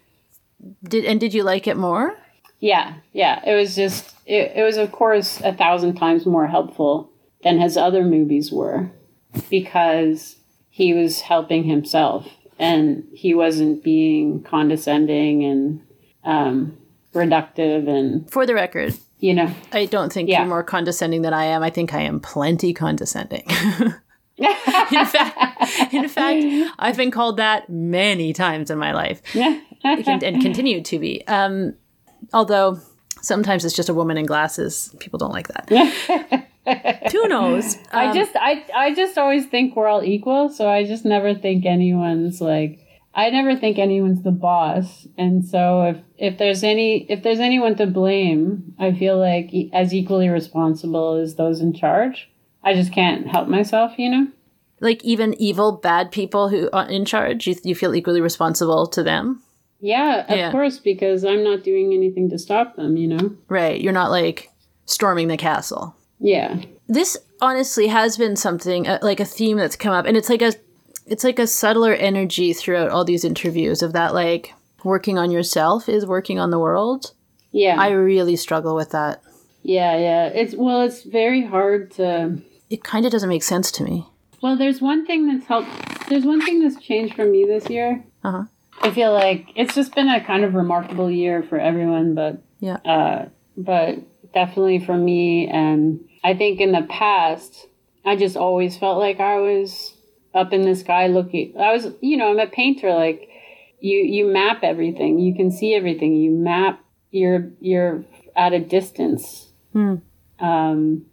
did 0.84 1.06
and 1.06 1.20
did 1.20 1.34
you 1.34 1.44
like 1.44 1.68
it 1.68 1.78
more 1.78 2.16
yeah, 2.60 2.96
yeah, 3.12 3.42
it 3.46 3.54
was 3.54 3.76
just, 3.76 4.16
it, 4.26 4.54
it 4.56 4.64
was 4.64 4.78
of 4.78 4.92
course 4.92 5.40
a 5.42 5.54
thousand 5.54 5.96
times 5.96 6.26
more 6.26 6.48
helpful 6.48 7.12
than 7.44 7.60
his 7.60 7.78
other 7.78 8.04
movies 8.04 8.52
were 8.52 8.90
because 9.50 10.38
he 10.70 10.94
was 10.94 11.22
helping 11.22 11.66
himself 11.66 12.28
and 12.58 13.04
he 13.14 13.34
wasn't 13.34 13.84
being 13.84 14.42
condescending 14.42 15.44
and 15.44 15.82
um, 16.24 16.78
reductive 17.14 17.88
and, 17.88 18.32
for 18.32 18.46
the 18.46 18.54
record 18.54 18.96
you 19.20 19.34
know, 19.34 19.54
I 19.72 19.86
don't 19.86 20.12
think 20.12 20.30
Yeah. 20.30 20.40
you're 20.40 20.50
more 20.50 20.64
condescending 20.64 21.22
than 21.22 21.34
I 21.34 21.46
am. 21.46 21.64
I 21.64 21.70
think 21.70 21.94
I 21.94 22.02
am 22.02 22.20
plenty 22.20 22.74
condescending. 22.74 23.44
in 24.38 25.06
fact, 25.06 25.94
in 25.94 26.10
fact, 26.10 26.74
I've 26.78 26.98
been 26.98 27.12
called 27.12 27.38
that 27.38 27.70
many 27.70 28.34
times 28.34 28.70
in 28.70 28.78
my 28.78 28.92
life, 28.92 29.22
and, 29.86 30.24
and 30.24 30.42
continue 30.48 30.82
to 30.82 31.00
be. 31.00 31.26
Um, 31.28 31.76
although 32.34 32.80
sometimes 33.22 33.64
it's 33.66 33.76
just 33.76 33.90
a 33.90 33.94
woman 33.94 34.18
in 34.18 34.26
glasses. 34.26 34.94
People 35.00 35.18
don't 35.20 35.32
like 35.32 35.48
that. 35.50 36.48
Who 37.12 37.28
knows? 37.28 37.78
I 37.92 38.08
Um, 38.08 38.16
just 38.16 38.32
I 38.36 38.66
I 38.76 38.94
just 38.96 39.18
always 39.18 39.46
think 39.46 39.76
we're 39.76 39.88
all 39.88 40.04
equal, 40.04 40.50
so 40.50 40.68
I 40.68 40.84
just 40.84 41.06
never 41.06 41.36
think 41.36 41.66
anyone's 41.66 42.42
like 42.42 42.80
I 43.14 43.30
never 43.30 43.56
think 43.56 43.78
anyone's 43.78 44.24
the 44.24 44.32
boss. 44.32 45.08
And 45.18 45.46
so 45.46 45.84
if 45.84 45.98
if 46.18 46.38
there's 46.40 46.64
any 46.64 47.06
if 47.10 47.22
there's 47.24 47.40
anyone 47.40 47.76
to 47.76 47.86
blame, 47.86 48.74
I 48.80 48.94
feel 48.94 49.18
like 49.20 49.52
as 49.74 49.94
equally 49.94 50.28
responsible 50.30 51.14
as 51.16 51.36
those 51.36 51.62
in 51.62 51.74
charge. 51.74 52.30
I 52.64 52.74
just 52.74 52.92
can't 52.92 53.28
help 53.28 53.48
myself, 53.48 53.92
you 54.00 54.10
know. 54.10 54.28
like 54.82 55.04
even 55.04 55.36
evil, 55.40 55.72
bad 55.72 56.12
people 56.12 56.50
who 56.50 56.68
are 56.74 56.90
in 56.90 57.06
charge. 57.06 57.46
You, 57.46 57.56
you 57.64 57.76
feel 57.76 57.94
equally 57.94 58.22
responsible 58.22 58.88
to 58.88 59.04
them, 59.04 59.44
Yeah, 59.86 60.26
of 60.28 60.38
Yeah. 60.38 60.52
course, 60.52 60.80
because 60.80 61.24
I'm 61.24 61.44
not 61.44 61.64
doing 61.64 61.94
anything 61.94 62.30
to 62.32 62.40
stop 62.40 62.76
them, 62.76 62.98
you 62.98 63.08
know. 63.08 63.36
right? 63.50 63.80
You're 63.80 63.94
not 64.02 64.10
like 64.10 64.50
storming 64.86 65.28
the 65.28 65.38
castle. 65.38 65.96
Yeah. 66.20 66.62
this 66.88 67.18
honestly 67.42 67.88
has 67.88 68.18
been 68.18 68.36
something 68.36 68.88
uh, 68.88 69.00
like 69.02 69.20
a 69.20 69.26
theme 69.26 69.58
that's 69.58 69.76
come 69.76 69.92
up 69.92 70.06
and 70.06 70.16
it's 70.16 70.30
like 70.30 70.42
a 70.42 70.54
it's 71.06 71.24
like 71.24 71.40
a 71.40 71.46
subtler 71.48 71.94
energy 71.94 72.54
throughout 72.54 72.90
all 72.90 73.04
these 73.04 73.26
interviews 73.26 73.82
of 73.84 73.92
that 73.94 74.14
like 74.14 74.54
working 74.84 75.18
on 75.18 75.30
yourself 75.32 75.90
is 75.90 76.06
working 76.06 76.40
on 76.40 76.52
the 76.52 76.60
world 76.60 77.12
Yeah. 77.52 77.76
i 77.80 77.90
really 77.90 78.36
struggle 78.38 78.76
with 78.76 78.92
that 78.92 79.22
yeah, 79.64 79.98
yeah. 79.98 80.26
It's 80.28 80.54
well, 80.56 80.82
it's 80.88 81.02
very 81.04 81.44
hard 81.44 81.92
to 81.98 82.38
it 82.70 82.84
kind 82.84 83.06
of 83.06 83.12
doesn't 83.12 83.30
make 83.36 83.44
sense 83.44 83.72
to 83.78 83.84
me 83.84 84.06
Well, 84.42 84.56
there's 84.56 84.80
one 84.80 85.06
thing 85.08 85.22
that's 85.28 85.48
helped. 85.48 85.70
There's 86.10 86.24
one 86.26 86.42
thing 86.46 86.62
that's 86.62 86.80
changed 86.80 87.16
for 87.16 87.26
me 87.26 87.46
this 87.46 87.68
year. 87.70 88.04
Uh-huh. 88.24 88.44
I 88.82 88.92
feel 88.92 89.14
like 89.14 89.48
it's 89.56 89.74
just 89.76 89.96
been 89.96 90.10
a 90.10 90.24
kind 90.24 90.44
of 90.44 90.54
remarkable 90.54 91.10
year 91.10 91.44
for 91.44 91.60
everyone, 91.60 92.14
but 92.16 92.42
Yeah. 92.60 92.78
uh, 92.86 93.26
but 93.58 94.00
definitely 94.34 94.80
for 94.80 94.96
me. 94.96 95.48
And 95.48 96.02
I 96.24 96.36
think 96.36 96.60
in 96.60 96.72
the 96.72 96.84
past, 96.90 97.68
I 98.04 98.16
just 98.16 98.38
always 98.38 98.78
felt 98.78 99.00
like 99.00 99.20
I 99.20 99.38
was 99.40 99.96
up 100.34 100.54
in 100.54 100.62
the 100.64 100.76
sky 100.76 101.08
looking. 101.08 101.54
I 101.58 101.72
was, 101.74 101.88
you 102.02 102.18
know, 102.18 102.30
I'm 102.30 102.40
a 102.40 102.48
painter. 102.48 102.94
Like 102.94 103.30
you, 103.80 103.98
you 104.00 104.32
map 104.32 104.60
everything. 104.64 105.20
You 105.20 105.34
can 105.36 105.52
see 105.52 105.74
everything. 105.74 106.16
You 106.16 106.32
map. 106.32 106.82
You're 107.12 107.52
you're 107.62 108.04
at 108.36 108.54
a 108.54 108.60
distance. 108.60 109.50
Hmm. 109.72 109.96
Um, 110.40 111.06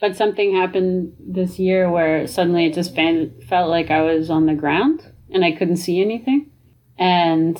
but 0.00 0.16
something 0.16 0.56
happened 0.56 1.14
this 1.20 1.58
year 1.58 1.90
where 1.90 2.26
suddenly 2.26 2.64
it 2.66 2.74
just 2.74 2.94
felt 2.94 3.68
like 3.68 3.90
I 3.90 4.00
was 4.00 4.30
on 4.30 4.46
the 4.46 4.54
ground 4.54 5.02
and 5.30 5.44
I 5.44 5.52
couldn't 5.52 5.76
see 5.76 6.00
anything. 6.00 6.49
And 7.00 7.56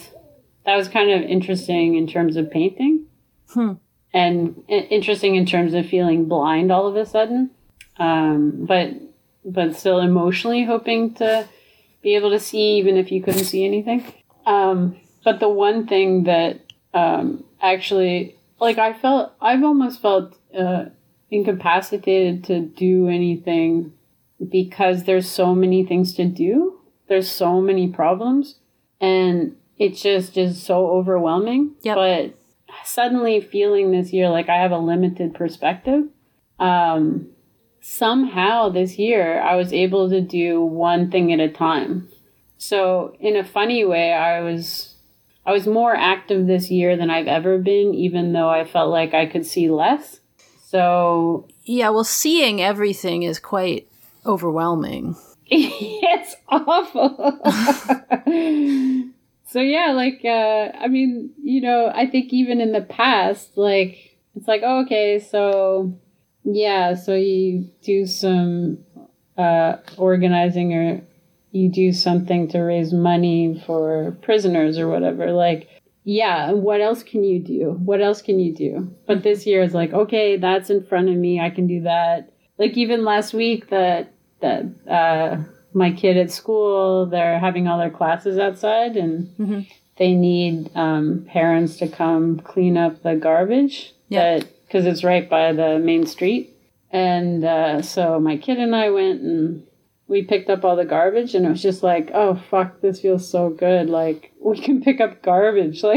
that 0.64 0.76
was 0.76 0.88
kind 0.88 1.11
of 1.11 1.22
interesting 1.28 1.97
in 1.97 2.07
terms 2.07 2.36
of 2.36 2.51
painting. 2.51 3.07
Hmm. 3.49 3.72
And 4.12 4.62
interesting 4.68 5.34
in 5.34 5.47
terms 5.47 5.74
of 5.74 5.86
feeling 5.86 6.26
blind 6.26 6.70
all 6.70 6.86
of 6.86 6.95
a 6.95 7.07
sudden. 7.07 7.51
Um, 7.97 8.66
but 8.66 8.93
but 9.45 9.74
still 9.74 10.01
emotionally 10.01 10.64
hoping 10.64 11.14
to 11.14 11.49
be 12.03 12.14
able 12.14 12.30
to 12.30 12.41
see 12.41 12.76
even 12.76 12.97
if 12.97 13.11
you 13.11 13.22
couldn't 13.22 13.45
see 13.45 13.64
anything. 13.64 14.12
Um, 14.47 14.97
but 15.24 15.41
the 15.41 15.49
one 15.49 15.86
thing 15.86 16.24
that 16.24 16.61
um, 16.95 17.45
actually, 17.61 18.36
like, 18.61 18.78
I 18.78 18.93
felt, 18.93 19.32
I've 19.41 19.62
almost 19.62 20.01
felt 20.01 20.36
uh, 20.57 20.86
incapacitated 21.30 22.45
to 22.45 22.61
do 22.61 23.09
anything 23.09 23.93
because 24.51 25.05
there's 25.05 25.28
so 25.28 25.55
many 25.55 25.84
things 25.84 26.14
to 26.14 26.24
do. 26.24 26.80
There's 27.09 27.30
so 27.30 27.61
many 27.61 27.88
problems, 27.88 28.57
and 29.01 29.57
it 29.78 29.94
just 29.94 30.36
is 30.36 30.62
so 30.62 30.88
overwhelming. 30.90 31.74
Yep. 31.82 31.96
But 31.96 32.34
suddenly 32.84 33.40
feeling 33.40 33.90
this 33.90 34.12
year 34.12 34.28
like 34.28 34.48
I 34.48 34.57
have 34.57 34.72
a 34.72 34.78
limited 34.78 35.34
perspective. 35.34 36.05
Um, 36.59 37.28
somehow 37.80 38.68
this 38.68 38.98
year 38.98 39.40
I 39.40 39.57
was 39.57 39.72
able 39.72 40.11
to 40.11 40.20
do 40.20 40.61
one 40.61 41.11
thing 41.11 41.32
at 41.32 41.40
a 41.40 41.48
time. 41.48 42.09
So 42.59 43.16
in 43.20 43.36
a 43.36 43.44
funny 43.44 43.84
way, 43.84 44.12
I 44.12 44.42
was 44.42 44.94
I 45.46 45.53
was 45.53 45.66
more 45.66 45.96
active 45.96 46.46
this 46.46 46.70
year 46.70 46.96
than 46.96 47.11
I've 47.11 47.26
ever 47.26 47.59
been, 47.59 47.94
even 47.94 48.32
though 48.32 48.51
I 48.51 48.64
felt 48.64 48.90
like 48.90 49.14
I 49.14 49.26
could 49.26 49.46
see 49.46 49.70
less. 49.70 50.20
So 50.66 51.48
Yeah, 51.64 51.88
well, 51.90 52.05
seeing 52.05 52.61
everything 52.61 53.22
is 53.22 53.38
quite 53.38 53.88
overwhelming. 54.26 55.16
it's 55.53 56.36
awful. 56.48 57.40
so 59.46 59.61
yeah, 59.61 59.90
like 59.92 60.20
uh 60.24 60.68
I 60.78 60.86
mean, 60.86 61.30
you 61.42 61.61
know, 61.61 61.90
I 61.92 62.07
think 62.07 62.32
even 62.32 62.61
in 62.61 62.70
the 62.70 62.82
past, 62.82 63.57
like 63.57 64.16
it's 64.36 64.46
like, 64.46 64.62
oh, 64.64 64.82
okay, 64.84 65.18
so 65.18 65.98
yeah, 66.44 66.94
so 66.94 67.14
you 67.14 67.68
do 67.82 68.07
some 68.07 68.78
uh 69.36 69.78
organizing 69.96 70.72
or 70.72 71.03
you 71.51 71.68
do 71.68 71.92
something 71.92 72.46
to 72.48 72.61
raise 72.61 72.92
money 72.92 73.61
for 73.66 74.16
prisoners 74.22 74.78
or 74.78 74.88
whatever. 74.88 75.32
Like 75.32 75.68
yeah, 76.05 76.53
what 76.53 76.80
else 76.80 77.03
can 77.03 77.24
you 77.24 77.40
do? 77.40 77.72
What 77.84 78.01
else 78.01 78.22
can 78.22 78.38
you 78.38 78.55
do? 78.55 78.94
But 79.07 79.24
this 79.24 79.46
year 79.46 79.62
is 79.62 79.74
like, 79.74 79.92
okay, 79.92 80.36
that's 80.36 80.70
in 80.70 80.84
front 80.84 81.09
of 81.09 81.16
me. 81.16 81.40
I 81.40 81.51
can 81.51 81.66
do 81.66 81.82
that. 81.82 82.32
Like 82.57 82.76
even 82.76 83.05
last 83.05 83.34
week 83.34 83.70
that 83.70 84.14
that 84.41 84.64
uh 84.88 85.36
my 85.72 85.93
kid 85.93 86.16
at 86.16 86.30
school, 86.32 87.07
they're 87.07 87.38
having 87.38 87.68
all 87.68 87.78
their 87.78 87.91
classes 87.91 88.38
outside 88.38 88.97
and 88.97 89.28
Mhm. 89.38 89.66
they 89.99 90.14
need 90.14 90.68
um, 90.74 91.24
parents 91.28 91.76
to 91.76 91.86
come 91.86 92.41
clean 92.41 92.76
up 92.76 93.03
the 93.03 93.14
garbage 93.14 93.95
Yeah. 94.09 94.41
because 94.66 94.84
it's 94.86 95.05
right 95.05 95.28
by 95.30 95.53
the 95.53 95.78
main 95.78 96.07
street. 96.07 96.57
And 96.91 97.45
uh, 97.45 97.82
so 97.82 98.18
my 98.18 98.36
kid 98.36 98.59
and 98.59 98.74
I 98.74 98.91
went 98.91 99.20
and 99.22 99.62
we 100.09 100.22
picked 100.22 100.51
up 100.51 100.64
all 100.64 100.74
the 100.74 100.84
garbage 100.84 101.36
and 101.36 101.47
it 101.47 101.51
was 101.51 101.62
just 101.62 101.84
like, 101.84 102.11
oh, 102.14 102.34
fuck, 102.51 102.80
this 102.80 103.01
feels 103.01 103.28
so 103.30 103.49
good. 103.51 103.88
Like, 103.88 104.32
we 104.41 104.59
can 104.61 104.82
pick 104.82 105.01
up 105.01 105.22
garbage. 105.22 105.84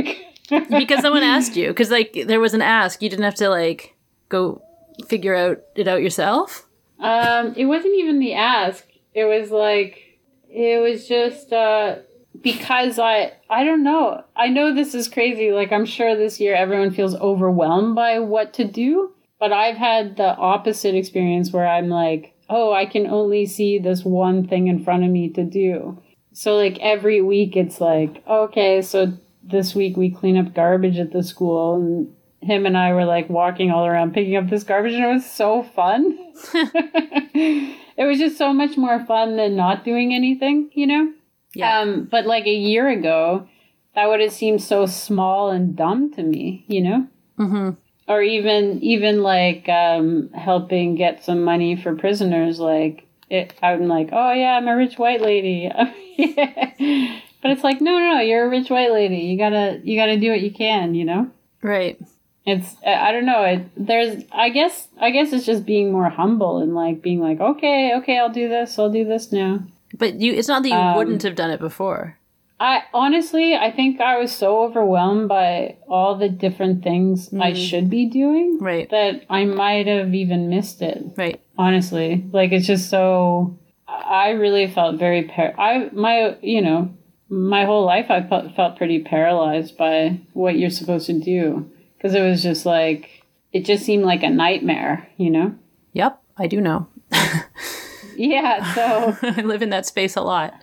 Like, 0.50 0.70
because 0.70 1.02
someone 1.02 1.24
asked 1.24 1.56
you 1.56 1.70
because 1.70 1.90
like 1.90 2.26
there 2.28 2.40
was 2.42 2.54
an 2.54 2.62
ask 2.62 3.02
you 3.02 3.10
didn't 3.10 3.24
have 3.24 3.34
to 3.36 3.50
like 3.50 3.96
go 4.30 4.62
figure 5.08 5.34
out 5.34 5.62
it 5.76 5.88
out 5.88 6.02
yourself 6.04 6.68
Um, 7.04 7.54
it 7.58 7.66
wasn't 7.66 7.96
even 7.96 8.20
the 8.20 8.34
ask. 8.34 8.88
It 9.14 9.26
was 9.26 9.52
like 9.52 10.20
it 10.50 10.82
was 10.82 11.08
just 11.08 11.52
uh 11.52 11.98
because 12.42 12.98
I 12.98 13.34
I 13.50 13.64
don't 13.64 13.84
know. 13.84 14.24
I 14.36 14.48
know 14.48 14.74
this 14.74 14.96
is 14.96 15.10
crazy. 15.10 15.52
Like 15.52 15.72
I'm 15.72 15.86
sure 15.86 16.16
this 16.16 16.40
year 16.40 16.56
everyone 16.56 16.92
feels 16.92 17.16
overwhelmed 17.16 17.96
by 17.96 18.20
what 18.20 18.54
to 18.54 18.64
do, 18.64 19.12
but 19.40 19.52
I've 19.52 19.78
had 19.78 20.16
the 20.16 20.36
opposite 20.36 20.96
experience 20.96 21.52
where 21.52 21.68
I'm 21.68 21.90
like, 21.90 22.34
"Oh, 22.50 22.72
I 22.72 22.86
can 22.86 23.08
only 23.08 23.46
see 23.46 23.80
this 23.80 24.06
one 24.06 24.48
thing 24.48 24.68
in 24.68 24.84
front 24.84 25.04
of 25.04 25.12
me 25.12 25.30
to 25.30 25.44
do." 25.44 26.02
So 26.32 26.56
like 26.56 26.80
every 26.80 27.22
week 27.22 27.58
it's 27.58 27.82
like, 27.82 28.24
"Okay, 28.28 28.82
so 28.82 29.14
this 29.44 29.76
week 29.76 29.98
we 29.98 30.10
clean 30.10 30.38
up 30.38 30.54
garbage 30.54 30.98
at 30.98 31.12
the 31.12 31.22
school 31.22 31.76
and 31.76 32.16
him 32.44 32.66
and 32.66 32.78
I 32.78 32.94
were 32.94 33.06
like 33.06 33.30
walking 33.30 33.72
all 33.72 33.86
around 33.86 34.14
picking 34.14 34.36
up 34.36 34.50
this 34.50 34.64
garbage 34.64 34.94
and 34.94 35.04
it 35.04 35.14
was 35.14 35.30
so 35.30 35.64
fun. 35.64 36.18
it 36.54 38.06
was 38.06 38.20
just 38.20 38.38
so 38.38 38.54
much 38.54 38.78
more 38.78 39.06
fun 39.06 39.38
than 39.38 39.56
not 39.56 39.86
doing 39.86 40.14
anything, 40.14 40.70
you 40.74 40.88
know? 40.88 41.14
Yeah. 41.54 41.80
Um, 41.80 42.08
but 42.10 42.26
like 42.26 42.46
a 42.46 42.54
year 42.54 42.90
ago, 42.90 43.48
that 43.96 44.08
would 44.08 44.20
have 44.20 44.34
seemed 44.34 44.62
so 44.62 44.86
small 44.86 45.52
and 45.52 45.76
dumb 45.76 46.12
to 46.14 46.24
me, 46.24 46.66
you 46.68 46.82
know? 46.82 47.08
mm-hmm. 47.40 47.70
Or 48.06 48.22
even 48.22 48.84
even 48.84 49.24
like 49.24 49.70
um, 49.70 50.30
helping 50.34 50.96
get 50.96 51.24
some 51.24 51.44
money 51.44 51.78
for 51.78 51.96
prisoners, 51.96 52.60
like 52.60 53.08
it, 53.30 53.54
I'm 53.64 53.88
like, 53.88 54.10
oh 54.12 54.34
yeah, 54.34 54.58
I'm 54.58 54.68
a 54.68 54.76
rich 54.76 54.98
white 54.98 55.22
lady. 55.22 55.72
but 55.78 57.52
it's 57.52 57.64
like, 57.64 57.80
no, 57.80 57.98
no, 57.98 58.16
no, 58.16 58.20
you're 58.20 58.46
a 58.46 58.50
rich 58.50 58.70
white 58.70 58.92
lady. 58.92 59.20
You 59.20 59.38
gotta 59.38 59.80
you 59.86 59.98
gotta 59.98 60.20
do 60.20 60.32
what 60.32 60.42
you 60.42 60.52
can, 60.52 60.96
you 60.96 61.06
know. 61.06 61.32
right 61.62 61.98
It's 62.46 62.76
I 62.86 63.12
don't 63.12 63.26
know. 63.26 63.44
It, 63.44 63.62
there's 63.78 64.24
I 64.32 64.50
guess 64.50 64.88
I 65.00 65.12
guess 65.12 65.32
it's 65.32 65.46
just 65.46 65.66
being 65.66 65.92
more 65.92 66.10
humble 66.10 66.58
and 66.58 66.76
like 66.76 67.02
being 67.02 67.20
like 67.22 67.40
okay 67.40 67.94
okay 67.98 68.18
I'll 68.20 68.30
do 68.34 68.50
this 68.50 68.78
I'll 68.78 68.92
do 68.92 69.06
this 69.06 69.32
now. 69.32 69.64
but 69.98 70.20
you 70.20 70.34
it's 70.34 70.48
not 70.50 70.64
that 70.64 70.70
you 70.70 70.76
Um, 70.76 70.96
wouldn't 70.98 71.24
have 71.24 71.36
done 71.36 71.52
it 71.52 71.60
before 71.62 72.18
I 72.60 72.84
honestly 72.94 73.56
I 73.56 73.72
think 73.72 74.02
I 74.02 74.18
was 74.18 74.32
so 74.32 74.64
overwhelmed 74.64 75.30
by 75.30 75.76
all 75.88 76.16
the 76.16 76.30
different 76.30 76.84
things 76.84 77.34
I 77.34 77.54
should 77.54 77.90
be 77.90 78.06
doing 78.08 78.58
right 78.60 78.90
that 78.90 79.24
I 79.30 79.46
might 79.46 79.88
have 79.88 80.14
even 80.14 80.50
missed 80.50 80.82
it. 80.82 81.02
right 81.16 81.40
Honestly, 81.58 82.26
like 82.34 82.52
it's 82.52 82.66
just 82.68 82.90
so. 82.90 83.58
I 83.88 84.32
really 84.32 84.68
felt 84.68 84.98
very 84.98 85.24
par. 85.24 85.54
I 85.58 85.90
my 85.94 86.36
you 86.42 86.62
know 86.62 86.90
my 87.30 87.64
whole 87.66 87.86
life 87.86 88.08
I 88.10 88.24
felt 88.24 88.56
felt 88.56 88.78
pretty 88.78 89.00
paralyzed 89.04 89.78
by 89.78 90.20
what 90.34 90.58
you're 90.58 90.70
supposed 90.72 91.06
to 91.08 91.20
do 91.20 91.70
because 92.04 92.16
it 92.16 92.22
was 92.22 92.44
just 92.44 92.66
like 92.66 93.24
it 93.54 93.66
just 93.66 93.86
seemed 93.86 94.04
like 94.04 94.24
a 94.24 94.30
nightmare, 94.30 95.08
you 95.18 95.30
know. 95.30 95.56
yep 95.94 96.22
i 96.38 96.48
do 96.48 96.60
know 96.60 96.88
Yeah, 98.16 98.74
so 98.76 99.18
i 99.28 99.42
live 99.42 99.62
in 99.62 99.70
that 99.70 99.86
space 99.86 100.16
a 100.16 100.22
lot 100.22 100.54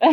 so 0.02 0.08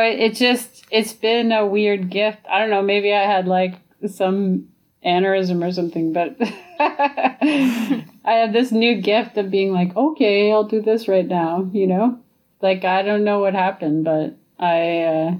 it, 0.00 0.20
it 0.20 0.34
just 0.34 0.84
it's 0.90 1.14
been 1.14 1.50
a 1.50 1.64
weird 1.64 2.10
gift. 2.10 2.40
I 2.50 2.58
don't 2.58 2.68
know, 2.68 2.82
maybe 2.82 3.14
I 3.14 3.22
had 3.22 3.46
like 3.46 3.76
some 4.06 4.68
aneurysm 5.02 5.66
or 5.66 5.72
something, 5.72 6.12
but 6.12 6.36
I 6.78 8.04
had 8.26 8.52
this 8.52 8.70
new 8.70 9.00
gift 9.00 9.38
of 9.38 9.50
being 9.50 9.72
like, 9.72 9.96
okay, 9.96 10.52
I'll 10.52 10.64
do 10.64 10.82
this 10.82 11.08
right 11.08 11.26
now, 11.26 11.70
you 11.72 11.86
know? 11.86 12.18
Like 12.60 12.84
I 12.84 13.00
don't 13.02 13.24
know 13.24 13.38
what 13.38 13.54
happened, 13.54 14.04
but 14.04 14.36
I 14.58 15.38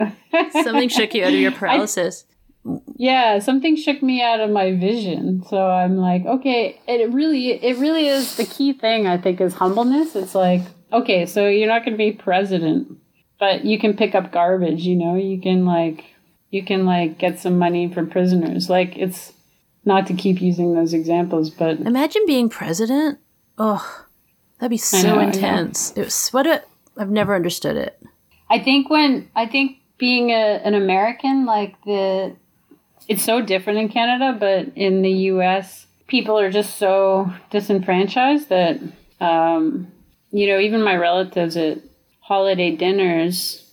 uh 0.00 0.10
something 0.62 0.90
shook 0.90 1.14
you 1.14 1.24
out 1.24 1.32
of 1.32 1.38
your 1.38 1.52
paralysis 1.52 2.24
yeah, 2.96 3.38
something 3.38 3.76
shook 3.76 4.02
me 4.02 4.22
out 4.22 4.40
of 4.40 4.50
my 4.50 4.74
vision. 4.74 5.42
So 5.48 5.66
I'm 5.68 5.96
like, 5.96 6.24
okay, 6.24 6.80
it 6.86 7.12
really 7.12 7.52
it 7.52 7.78
really 7.78 8.08
is 8.08 8.36
the 8.36 8.44
key 8.44 8.72
thing 8.72 9.06
I 9.06 9.18
think 9.18 9.40
is 9.40 9.54
humbleness. 9.54 10.16
It's 10.16 10.34
like, 10.34 10.62
okay, 10.92 11.26
so 11.26 11.48
you're 11.48 11.68
not 11.68 11.84
going 11.84 11.92
to 11.92 11.98
be 11.98 12.12
president, 12.12 12.98
but 13.38 13.64
you 13.64 13.78
can 13.78 13.96
pick 13.96 14.14
up 14.14 14.32
garbage, 14.32 14.82
you 14.82 14.96
know? 14.96 15.16
You 15.16 15.40
can 15.40 15.64
like 15.64 16.04
you 16.50 16.64
can 16.64 16.86
like 16.86 17.18
get 17.18 17.38
some 17.38 17.58
money 17.58 17.92
from 17.92 18.10
prisoners. 18.10 18.68
Like 18.68 18.96
it's 18.96 19.32
not 19.84 20.06
to 20.08 20.14
keep 20.14 20.40
using 20.40 20.74
those 20.74 20.92
examples, 20.92 21.50
but 21.50 21.80
imagine 21.80 22.22
being 22.26 22.48
president 22.48 23.18
oh 23.56 24.06
that'd 24.58 24.70
be 24.70 24.76
so 24.76 25.16
know. 25.16 25.20
intense 25.20 25.92
it 25.96 26.04
was 26.04 26.28
what 26.28 26.46
a 26.46 26.62
i've 26.96 27.10
never 27.10 27.34
understood 27.34 27.76
it 27.76 28.00
I 28.50 28.58
think 28.58 28.88
when 28.88 29.30
I 29.36 29.46
think 29.46 29.78
being 29.98 30.30
a, 30.30 30.60
an 30.64 30.74
American, 30.74 31.44
like 31.44 31.76
the, 31.84 32.36
it's 33.08 33.24
so 33.24 33.40
different 33.40 33.78
in 33.78 33.88
Canada, 33.88 34.36
but 34.38 34.70
in 34.76 35.02
the 35.02 35.10
U.S., 35.10 35.86
people 36.06 36.38
are 36.38 36.50
just 36.50 36.76
so 36.76 37.32
disenfranchised 37.50 38.50
that, 38.50 38.78
um, 39.20 39.90
you 40.30 40.46
know, 40.46 40.58
even 40.58 40.82
my 40.82 40.94
relatives 40.94 41.56
at 41.56 41.78
holiday 42.20 42.70
dinners, 42.76 43.64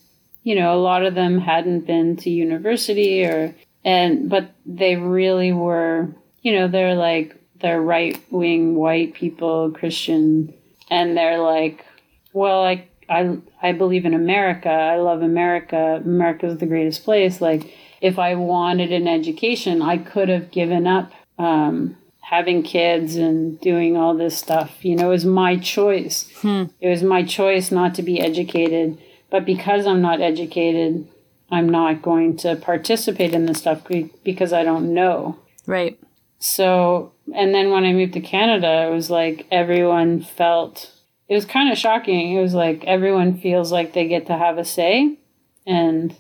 you 0.44 0.56
know, 0.56 0.74
a 0.74 0.80
lot 0.80 1.06
of 1.06 1.16
them 1.16 1.40
hadn't 1.40 1.82
been 1.82 2.16
to 2.18 2.30
university 2.30 3.26
or, 3.26 3.54
and 3.84 4.30
but 4.30 4.52
they 4.66 4.96
really 4.96 5.52
were, 5.52 6.08
you 6.42 6.54
know, 6.54 6.68
they're 6.68 6.96
like 6.96 7.36
they're 7.60 7.82
right 7.82 8.20
wing 8.32 8.76
white 8.76 9.14
people, 9.14 9.72
Christian, 9.72 10.54
and 10.90 11.18
they're 11.18 11.40
like, 11.40 11.86
well, 12.32 12.64
I 12.64 12.88
I 13.10 13.38
I 13.62 13.72
believe 13.74 14.06
in 14.06 14.14
America. 14.14 14.70
I 14.70 14.98
love 14.98 15.22
America. 15.22 16.02
America's 16.04 16.58
the 16.58 16.66
greatest 16.66 17.04
place. 17.04 17.42
Like 17.42 17.74
if 18.06 18.20
I 18.20 18.36
wanted 18.36 18.92
an 18.92 19.08
education, 19.08 19.82
I 19.82 19.98
could 19.98 20.30
have 20.30 20.52
given 20.52 20.86
up 20.86 21.12
um, 21.40 21.98
having 22.22 22.62
kids 22.62 23.16
and 23.16 23.60
doing 23.60 23.98
all 23.98 24.14
this 24.16 24.38
stuff. 24.38 24.86
You 24.86 24.96
know, 24.96 25.08
it 25.08 25.14
was 25.14 25.26
my 25.26 25.58
choice. 25.58 26.32
It 26.80 26.88
was 26.88 27.02
my 27.02 27.24
choice 27.24 27.72
not 27.72 27.96
to 27.96 28.04
be 28.04 28.20
educated. 28.20 29.00
But 29.32 29.44
because 29.44 29.88
I'm 29.88 30.04
not 30.04 30.22
educated, 30.22 31.08
I'm 31.50 31.68
not 31.68 32.04
going 32.04 32.38
to 32.38 32.56
participate 32.56 33.34
in 33.34 33.48
this 33.48 33.58
stuff 33.58 33.82
because 34.24 34.54
I 34.54 34.64
don't 34.64 34.94
know. 34.94 35.40
Right. 35.66 36.00
So, 36.38 37.12
and 37.34 37.56
then 37.56 37.72
when 37.72 37.86
I 37.86 37.94
moved 37.94 38.14
to 38.14 38.22
Canada, 38.22 38.88
it 38.88 38.92
was 38.94 39.10
like 39.10 39.48
everyone 39.52 40.22
felt 40.22 40.92
it 41.28 41.34
was 41.34 41.46
kind 41.46 41.72
of 41.72 41.78
shocking. 41.80 42.38
It 42.38 42.42
was 42.42 42.54
like 42.54 42.84
everyone 42.86 43.40
feels 43.40 43.72
like 43.72 43.94
they 43.94 44.08
get 44.08 44.28
to 44.28 44.38
have 44.38 44.60
a 44.60 44.64
say, 44.66 45.18
and 45.66 46.16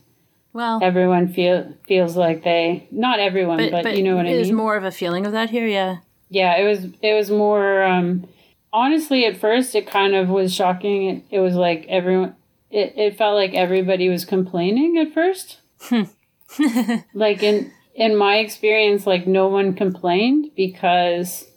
Well, 0.55 0.79
everyone 0.81 1.33
feel 1.33 1.73
feels 1.85 2.15
like 2.15 2.45
they 2.45 2.87
not 2.89 3.19
everyone, 3.19 3.57
but, 3.57 3.71
but, 3.71 3.83
but 3.83 3.97
you 3.97 4.03
know 4.03 4.15
what 4.15 4.21
I 4.21 4.29
mean. 4.29 4.35
there's 4.35 4.47
mean. 4.47 4.55
more 4.55 4.77
of 4.77 4.85
a 4.85 4.91
feeling 4.91 5.25
of 5.25 5.33
that 5.33 5.49
here. 5.49 5.67
Yeah. 5.67 5.97
yeah, 6.29 6.55
it 6.55 6.65
was 6.65 6.85
it 7.01 7.13
was 7.13 7.29
more. 7.29 7.83
Um, 7.83 8.25
honestly, 8.71 9.25
at 9.25 9.35
first, 9.35 9.75
it 9.75 9.85
kind 9.85 10.15
of 10.15 10.29
was 10.29 10.55
shocking. 10.55 11.09
It, 11.09 11.23
it 11.29 11.39
was 11.41 11.55
like 11.55 11.85
everyone. 11.89 12.37
It, 12.71 12.93
it 12.95 13.17
felt 13.17 13.35
like 13.35 13.53
everybody 13.53 14.07
was 14.07 14.23
complaining 14.23 14.97
at 14.97 15.13
first. 15.13 15.57
like 17.13 17.43
in 17.43 17.73
in 17.93 18.15
my 18.15 18.37
experience, 18.37 19.05
like 19.05 19.27
no 19.27 19.49
one 19.49 19.73
complained 19.73 20.51
because 20.55 21.49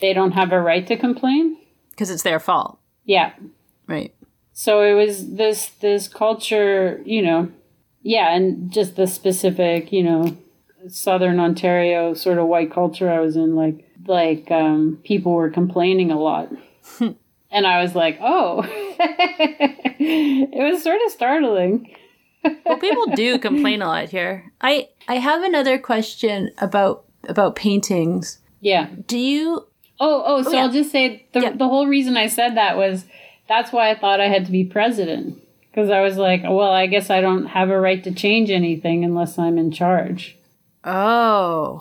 they 0.00 0.14
don't 0.14 0.32
have 0.32 0.52
a 0.52 0.60
right 0.60 0.86
to 0.86 0.96
complain. 0.96 1.58
Because 1.90 2.08
it's 2.08 2.22
their 2.22 2.40
fault. 2.40 2.78
Yeah. 3.04 3.34
Right. 3.86 4.14
So 4.54 4.80
it 4.80 4.94
was 4.94 5.34
this 5.34 5.68
this 5.82 6.08
culture, 6.08 7.02
you 7.04 7.20
know, 7.20 7.52
yeah, 8.02 8.34
and 8.34 8.70
just 8.72 8.96
the 8.96 9.06
specific, 9.06 9.92
you 9.92 10.02
know, 10.02 10.36
Southern 10.88 11.38
Ontario 11.40 12.14
sort 12.14 12.38
of 12.38 12.46
white 12.46 12.72
culture 12.72 13.10
I 13.10 13.20
was 13.20 13.36
in, 13.36 13.54
like 13.54 13.88
like 14.06 14.50
um, 14.50 14.98
people 15.04 15.32
were 15.32 15.50
complaining 15.50 16.10
a 16.10 16.18
lot, 16.20 16.48
and 17.00 17.66
I 17.66 17.82
was 17.82 17.94
like, 17.94 18.18
oh, 18.20 18.62
it 19.98 20.72
was 20.72 20.82
sort 20.82 21.00
of 21.04 21.12
startling. 21.12 21.94
Well, 22.66 22.78
people 22.78 23.06
do 23.14 23.38
complain 23.38 23.82
a 23.82 23.86
lot 23.86 24.08
here. 24.08 24.50
I 24.60 24.88
I 25.08 25.16
have 25.16 25.42
another 25.42 25.78
question 25.78 26.50
about 26.58 27.04
about 27.28 27.54
paintings. 27.56 28.38
Yeah. 28.60 28.88
Do 29.06 29.18
you 29.18 29.66
Oh, 30.00 30.22
oh. 30.26 30.42
So 30.42 30.50
yeah. 30.52 30.62
I'll 30.62 30.72
just 30.72 30.90
say 30.90 31.26
the 31.32 31.40
Yeah. 31.40 31.52
the 31.52 31.68
whole 31.68 31.86
reason 31.86 32.16
I 32.16 32.26
said 32.26 32.56
that 32.56 32.76
was 32.76 33.04
that's 33.48 33.72
why 33.72 33.90
I 33.90 33.94
thought 33.98 34.20
I 34.20 34.28
had 34.28 34.46
to 34.46 34.52
be 34.52 34.64
president 34.64 35.40
because 35.72 35.90
I 35.90 36.02
was 36.02 36.18
like, 36.18 36.42
well, 36.42 36.70
I 36.70 36.86
guess 36.86 37.08
I 37.08 37.22
don't 37.22 37.46
have 37.46 37.70
a 37.70 37.80
right 37.80 38.04
to 38.04 38.12
change 38.12 38.50
anything 38.50 39.04
unless 39.04 39.38
I'm 39.38 39.56
in 39.56 39.72
charge. 39.72 40.36
Oh. 40.84 41.80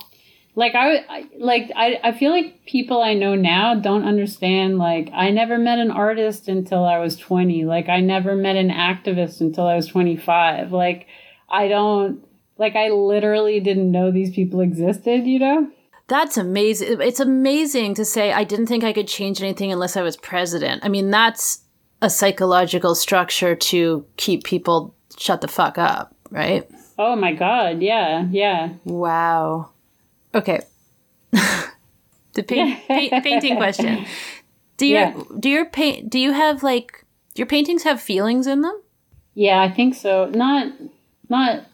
like 0.55 0.75
I, 0.75 0.97
I 1.09 1.29
like 1.37 1.71
I, 1.75 1.99
I 2.03 2.11
feel 2.11 2.31
like 2.31 2.65
people 2.65 3.01
I 3.01 3.13
know 3.15 3.35
now 3.35 3.75
don't 3.75 4.05
understand 4.05 4.77
like 4.77 5.09
I 5.13 5.31
never 5.31 5.57
met 5.57 5.79
an 5.79 5.91
artist 5.91 6.47
until 6.47 6.85
I 6.85 6.99
was 6.99 7.15
20 7.17 7.65
like 7.65 7.89
I 7.89 7.99
never 7.99 8.35
met 8.35 8.57
an 8.57 8.69
activist 8.69 9.41
until 9.41 9.65
I 9.65 9.75
was 9.75 9.87
25 9.87 10.71
like 10.71 11.07
I 11.49 11.67
don't 11.67 12.23
like 12.57 12.75
I 12.75 12.89
literally 12.89 13.59
didn't 13.59 13.91
know 13.91 14.11
these 14.11 14.31
people 14.31 14.61
existed 14.61 15.25
you 15.25 15.39
know 15.39 15.71
That's 16.07 16.35
amazing. 16.37 16.99
It's 17.01 17.21
amazing 17.21 17.95
to 17.95 18.03
say 18.03 18.33
I 18.33 18.43
didn't 18.43 18.67
think 18.67 18.83
I 18.83 18.91
could 18.91 19.07
change 19.07 19.41
anything 19.41 19.71
unless 19.71 19.95
I 19.95 20.01
was 20.01 20.17
president. 20.17 20.83
I 20.83 20.89
mean, 20.89 21.09
that's 21.09 21.60
a 22.01 22.09
psychological 22.09 22.95
structure 22.95 23.55
to 23.55 24.05
keep 24.17 24.43
people 24.43 24.95
shut 25.17 25.41
the 25.41 25.47
fuck 25.47 25.77
up, 25.77 26.15
right? 26.29 26.69
oh 26.99 27.15
my 27.15 27.33
god 27.33 27.81
yeah 27.81 28.27
yeah 28.31 28.69
Wow. 28.83 29.69
Okay. 30.35 30.59
the 31.31 32.43
paint, 32.43 32.79
paint, 32.87 33.23
painting 33.23 33.55
question. 33.57 34.05
Do 34.77 34.85
your 34.85 34.99
Yeah. 34.99 35.23
do 35.39 35.49
your 35.49 35.65
paint 35.65 36.09
do 36.09 36.19
you 36.19 36.31
have 36.31 36.63
like 36.63 37.05
do 37.33 37.39
your 37.41 37.47
paintings 37.47 37.83
have 37.83 38.01
feelings 38.01 38.47
in 38.47 38.61
them? 38.61 38.81
yeah 39.33 39.61
I 39.61 39.69
think 39.71 39.95
so 39.95 40.25
not 40.33 40.67
not 41.29 41.65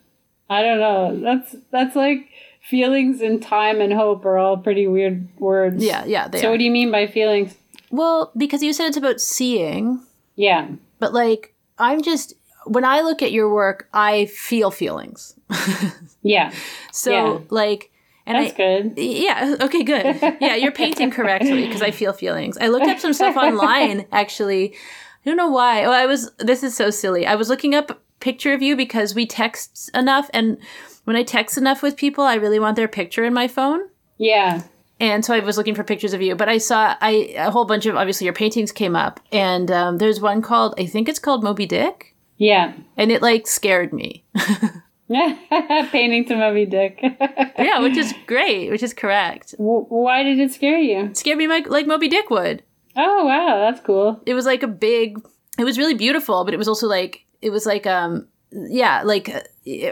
I 0.50 0.62
don't 0.62 0.80
know 0.80 1.20
that's 1.20 1.56
that's 1.72 1.96
like 1.96 2.30
feelings 2.62 3.22
and 3.22 3.42
time 3.42 3.82
and 3.82 3.92
hope 3.94 4.26
are 4.26 4.38
all 4.38 4.58
pretty 4.58 4.88
weird 4.88 5.28
words 5.40 5.84
Yeah, 5.84 6.06
yeah, 6.06 6.28
they 6.28 6.40
so 6.42 6.48
are. 6.48 6.52
what 6.52 6.58
do 6.60 6.64
you 6.66 6.72
mean 6.72 6.92
by 6.92 7.08
feelings 7.08 7.56
Well, 7.90 8.32
because 8.38 8.62
you 8.64 8.74
said 8.74 8.88
it's 8.88 8.98
about 8.98 9.20
seeing, 9.22 10.04
yeah 10.38 10.70
but 11.00 11.14
like 11.14 11.54
I'm 11.78 12.02
just 12.02 12.34
when 12.66 12.84
I 12.86 13.02
look 13.02 13.22
at 13.22 13.32
your 13.32 13.54
work, 13.54 13.88
I 13.94 14.26
feel 14.28 14.72
feelings. 14.72 15.36
yeah 16.22 16.52
So 16.92 17.12
Yeah. 17.12 17.40
like 17.50 17.92
and 18.26 18.38
that's 18.38 18.54
I 18.54 18.58
good 18.58 18.94
Yeah. 18.98 19.56
Okay. 19.62 19.84
Good. 19.84 20.20
Yeah, 20.42 20.56
you're 20.56 20.72
painting 20.74 21.12
correctly 21.12 21.66
because 21.66 21.82
I 21.82 21.92
feel 21.92 22.12
feelings. 22.14 22.58
I 22.58 22.68
looked 22.68 22.88
up 22.88 23.00
some 23.00 23.14
stuff 23.14 23.38
online. 23.48 24.06
Actually, 24.12 24.74
I 24.74 25.30
don't 25.30 25.38
know 25.38 25.50
why. 25.50 25.86
Oh, 25.86 25.92
I 25.92 26.06
was. 26.08 26.30
This 26.40 26.62
is 26.64 26.76
so 26.76 26.90
silly. 26.90 27.26
I 27.26 27.36
was 27.36 27.48
looking 27.48 27.74
up 27.74 27.90
a 27.92 27.98
picture 28.20 28.52
of 28.54 28.62
you 28.62 28.76
because 28.76 29.16
we 29.16 29.26
text 29.26 29.90
enough, 29.94 30.30
and 30.34 30.58
when 31.06 31.16
I 31.16 31.24
text 31.24 31.58
enough 31.58 31.82
with 31.82 31.96
people, 31.96 32.26
I 32.26 32.36
really 32.36 32.60
want 32.60 32.76
their 32.76 32.88
picture 32.90 33.24
in 33.24 33.34
my 33.34 33.48
phone. 33.48 33.80
yeah 34.18 34.64
And 35.00 35.24
so 35.24 35.34
I 35.34 35.40
was 35.40 35.58
looking 35.58 35.76
for 35.76 35.84
pictures 35.84 36.14
of 36.14 36.22
you, 36.22 36.36
but 36.36 36.50
I 36.50 36.58
saw 36.58 36.96
I 37.02 37.34
a 37.38 37.52
whole 37.52 37.66
bunch 37.66 37.86
of 37.86 37.96
obviously 37.96 38.26
your 38.26 38.34
paintings 38.34 38.72
came 38.72 38.96
up, 38.96 39.20
and 39.32 39.70
um, 39.70 39.98
there's 39.98 40.20
one 40.20 40.42
called 40.42 40.74
I 40.80 40.86
think 40.88 41.08
it's 41.08 41.20
called 41.20 41.44
Moby 41.44 41.66
Dick, 41.68 42.16
Yeah. 42.38 42.74
and 42.98 43.12
it 43.12 43.22
like 43.22 43.46
scared 43.48 43.94
me. 43.94 44.24
Painting 45.10 46.26
to 46.26 46.36
Moby 46.36 46.66
Dick. 46.66 47.00
yeah, 47.58 47.80
which 47.80 47.96
is 47.96 48.14
great, 48.26 48.70
which 48.70 48.84
is 48.84 48.94
correct. 48.94 49.52
W- 49.58 49.86
Why 49.88 50.24
did 50.24 50.40
it 50.40 50.52
scare 50.52 50.78
you? 50.80 51.06
It 51.06 51.18
scared 51.18 51.38
me 51.38 51.48
like, 51.48 51.70
like 51.70 51.88
Moby 51.88 52.08
Dick 52.10 52.30
would. 52.30 52.64
Oh, 52.96 53.26
wow. 53.26 53.58
That's 53.60 53.80
cool. 53.86 54.22
it 54.26 54.34
was 54.34 54.46
like 54.46 54.64
a 54.64 54.68
big 54.68 55.20
it 55.60 55.64
was 55.64 55.78
really 55.78 55.94
beautiful 55.96 56.44
but 56.46 56.54
it 56.54 56.58
was 56.58 56.68
also 56.68 56.88
like 56.88 57.26
it 57.42 57.50
was 57.52 57.66
like 57.66 57.88
um 57.88 58.28
yeah 58.52 59.02
like 59.04 59.30
uh, 59.30 59.42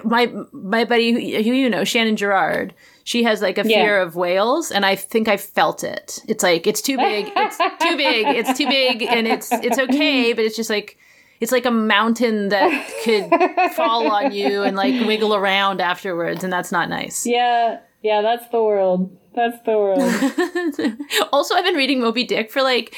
my 0.03 0.31
my 0.53 0.85
buddy 0.85 1.11
who, 1.43 1.51
you 1.53 1.69
know 1.69 1.83
shannon 1.83 2.15
gerard 2.15 2.73
she 3.03 3.23
has 3.23 3.41
like 3.41 3.57
a 3.57 3.67
Yeah. 3.67 3.83
fear 3.83 3.99
of 4.01 4.15
whales 4.15 4.71
and 4.71 4.85
i 4.85 4.95
think 4.95 5.27
i 5.27 5.37
felt 5.37 5.83
it 5.83 6.19
it's 6.27 6.41
like 6.43 6.65
it's 6.65 6.81
too 6.81 6.97
big 6.97 7.31
it's 7.35 7.57
too 7.57 7.97
big 7.97 8.25
it's 8.27 8.57
too 8.57 8.67
big 8.67 9.03
and 9.03 9.27
it's 9.27 9.51
it's 9.51 9.77
okay 9.77 10.31
but 10.33 10.43
it's 10.45 10.55
just 10.55 10.69
like 10.69 10.97
it's 11.41 11.51
like 11.51 11.65
a 11.65 11.71
mountain 11.71 12.47
that 12.49 12.69
could 13.03 13.29
fall 13.73 14.09
on 14.09 14.31
you 14.33 14.63
and 14.63 14.77
like 14.77 15.05
wiggle 15.05 15.35
around 15.35 15.81
afterwards 15.81 16.43
and 16.43 16.51
that's 16.53 16.71
not 16.71 16.87
nice 16.89 17.25
Yeah. 17.25 17.79
Yeah, 18.01 18.21
that's 18.21 18.47
the 18.49 18.61
world. 18.61 19.17
That's 19.33 19.59
the 19.65 19.71
world. 19.71 19.99
also 21.33 21.55
i've 21.55 21.65
been 21.65 21.75
reading 21.75 21.99
moby 21.99 22.23
dick 22.23 22.51
for 22.51 22.61
like 22.61 22.95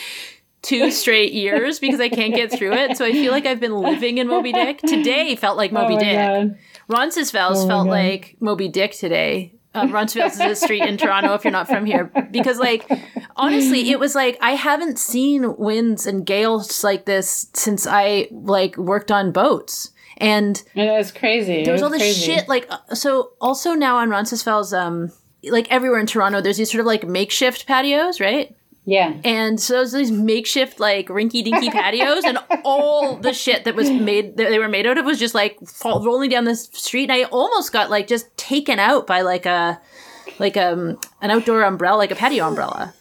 two 0.68 0.92
straight 1.02 1.34
years 1.34 1.80
because 1.80 2.00
i 2.00 2.10
can't 2.10 2.36
get 2.36 2.52
through 2.52 2.74
it 2.74 2.98
so 2.98 3.06
i 3.06 3.12
feel 3.12 3.32
like 3.32 3.46
i've 3.46 3.60
been 3.60 3.74
living 3.76 4.18
in 4.18 4.28
moby 4.28 4.52
dick 4.52 4.80
today 4.80 5.36
felt 5.36 5.56
like 5.58 5.72
moby 5.72 5.96
oh 5.96 6.00
dick 6.00 6.16
God. 6.18 6.58
roncesvalles 6.88 7.64
Oh 7.64 7.68
felt 7.68 7.86
God. 7.86 7.92
like 7.92 8.36
moby 8.40 8.68
dick 8.68 8.92
today 8.94 9.54
um, 9.74 9.92
roncesvalles 9.92 10.34
is 10.40 10.40
a 10.62 10.66
street 10.66 10.82
in 10.84 10.98
toronto 10.98 11.34
if 11.34 11.44
you're 11.44 11.52
not 11.52 11.68
from 11.68 11.86
here 11.86 12.12
because 12.32 12.58
like 12.60 12.90
honestly 13.36 13.92
it 13.92 14.00
was 14.00 14.16
like 14.16 14.38
i 14.42 14.52
haven't 14.52 14.98
seen 15.00 15.56
winds 15.58 16.06
and 16.08 16.26
gales 16.26 16.84
like 16.84 17.06
this 17.06 17.48
since 17.54 17.86
i 17.88 18.28
like 18.32 18.76
worked 18.78 19.12
on 19.12 19.32
boats 19.32 19.92
and 20.20 20.64
it 20.74 20.90
was 20.90 21.12
crazy. 21.12 21.64
there 21.64 21.74
was 21.74 21.82
it 21.82 21.84
all 21.86 21.92
this 21.92 22.02
crazy. 22.02 22.26
shit 22.26 22.48
like 22.50 22.66
uh, 22.72 22.96
so 22.96 23.32
also 23.40 23.74
now 23.74 23.98
on 23.98 24.10
roncesvalles 24.10 24.74
um 24.74 25.12
like 25.44 25.72
everywhere 25.72 26.00
in 26.00 26.08
toronto 26.08 26.42
there's 26.42 26.58
these 26.58 26.72
sort 26.72 26.80
of 26.80 26.88
like 26.88 27.04
makeshift 27.06 27.68
patios 27.68 28.20
right 28.20 28.56
Yeah. 28.90 29.20
and 29.26 29.60
so 29.60 29.74
there's 29.74 29.92
these 29.92 30.12
makeshift 30.12 30.80
like 30.80 31.10
rinky 31.10 31.44
dinky 31.44 31.70
patios, 31.70 32.24
and 32.24 32.40
all 32.64 33.18
the 33.18 33.34
shit 33.34 33.66
that 33.66 33.76
was 33.76 33.90
made 33.90 34.38
that 34.38 34.50
they 34.50 34.60
were 34.60 34.70
made 34.70 34.88
out 34.88 34.98
of 34.98 35.04
was 35.04 35.20
just 35.20 35.36
like 35.36 35.60
fall, 35.68 36.02
rolling 36.06 36.30
down 36.30 36.46
the 36.46 36.56
street. 36.56 37.10
And 37.10 37.12
I 37.12 37.24
almost 37.24 37.74
got 37.74 37.90
like 37.90 38.08
just 38.08 38.36
taken 38.38 38.80
out 38.80 39.06
by 39.06 39.22
like 39.22 39.46
a 39.46 39.82
like 40.40 40.56
um 40.56 40.98
an 41.22 41.32
outdoor 41.32 41.64
umbrella, 41.64 41.98
like 41.98 42.12
a 42.12 42.16
patio 42.16 42.48
umbrella. 42.48 42.94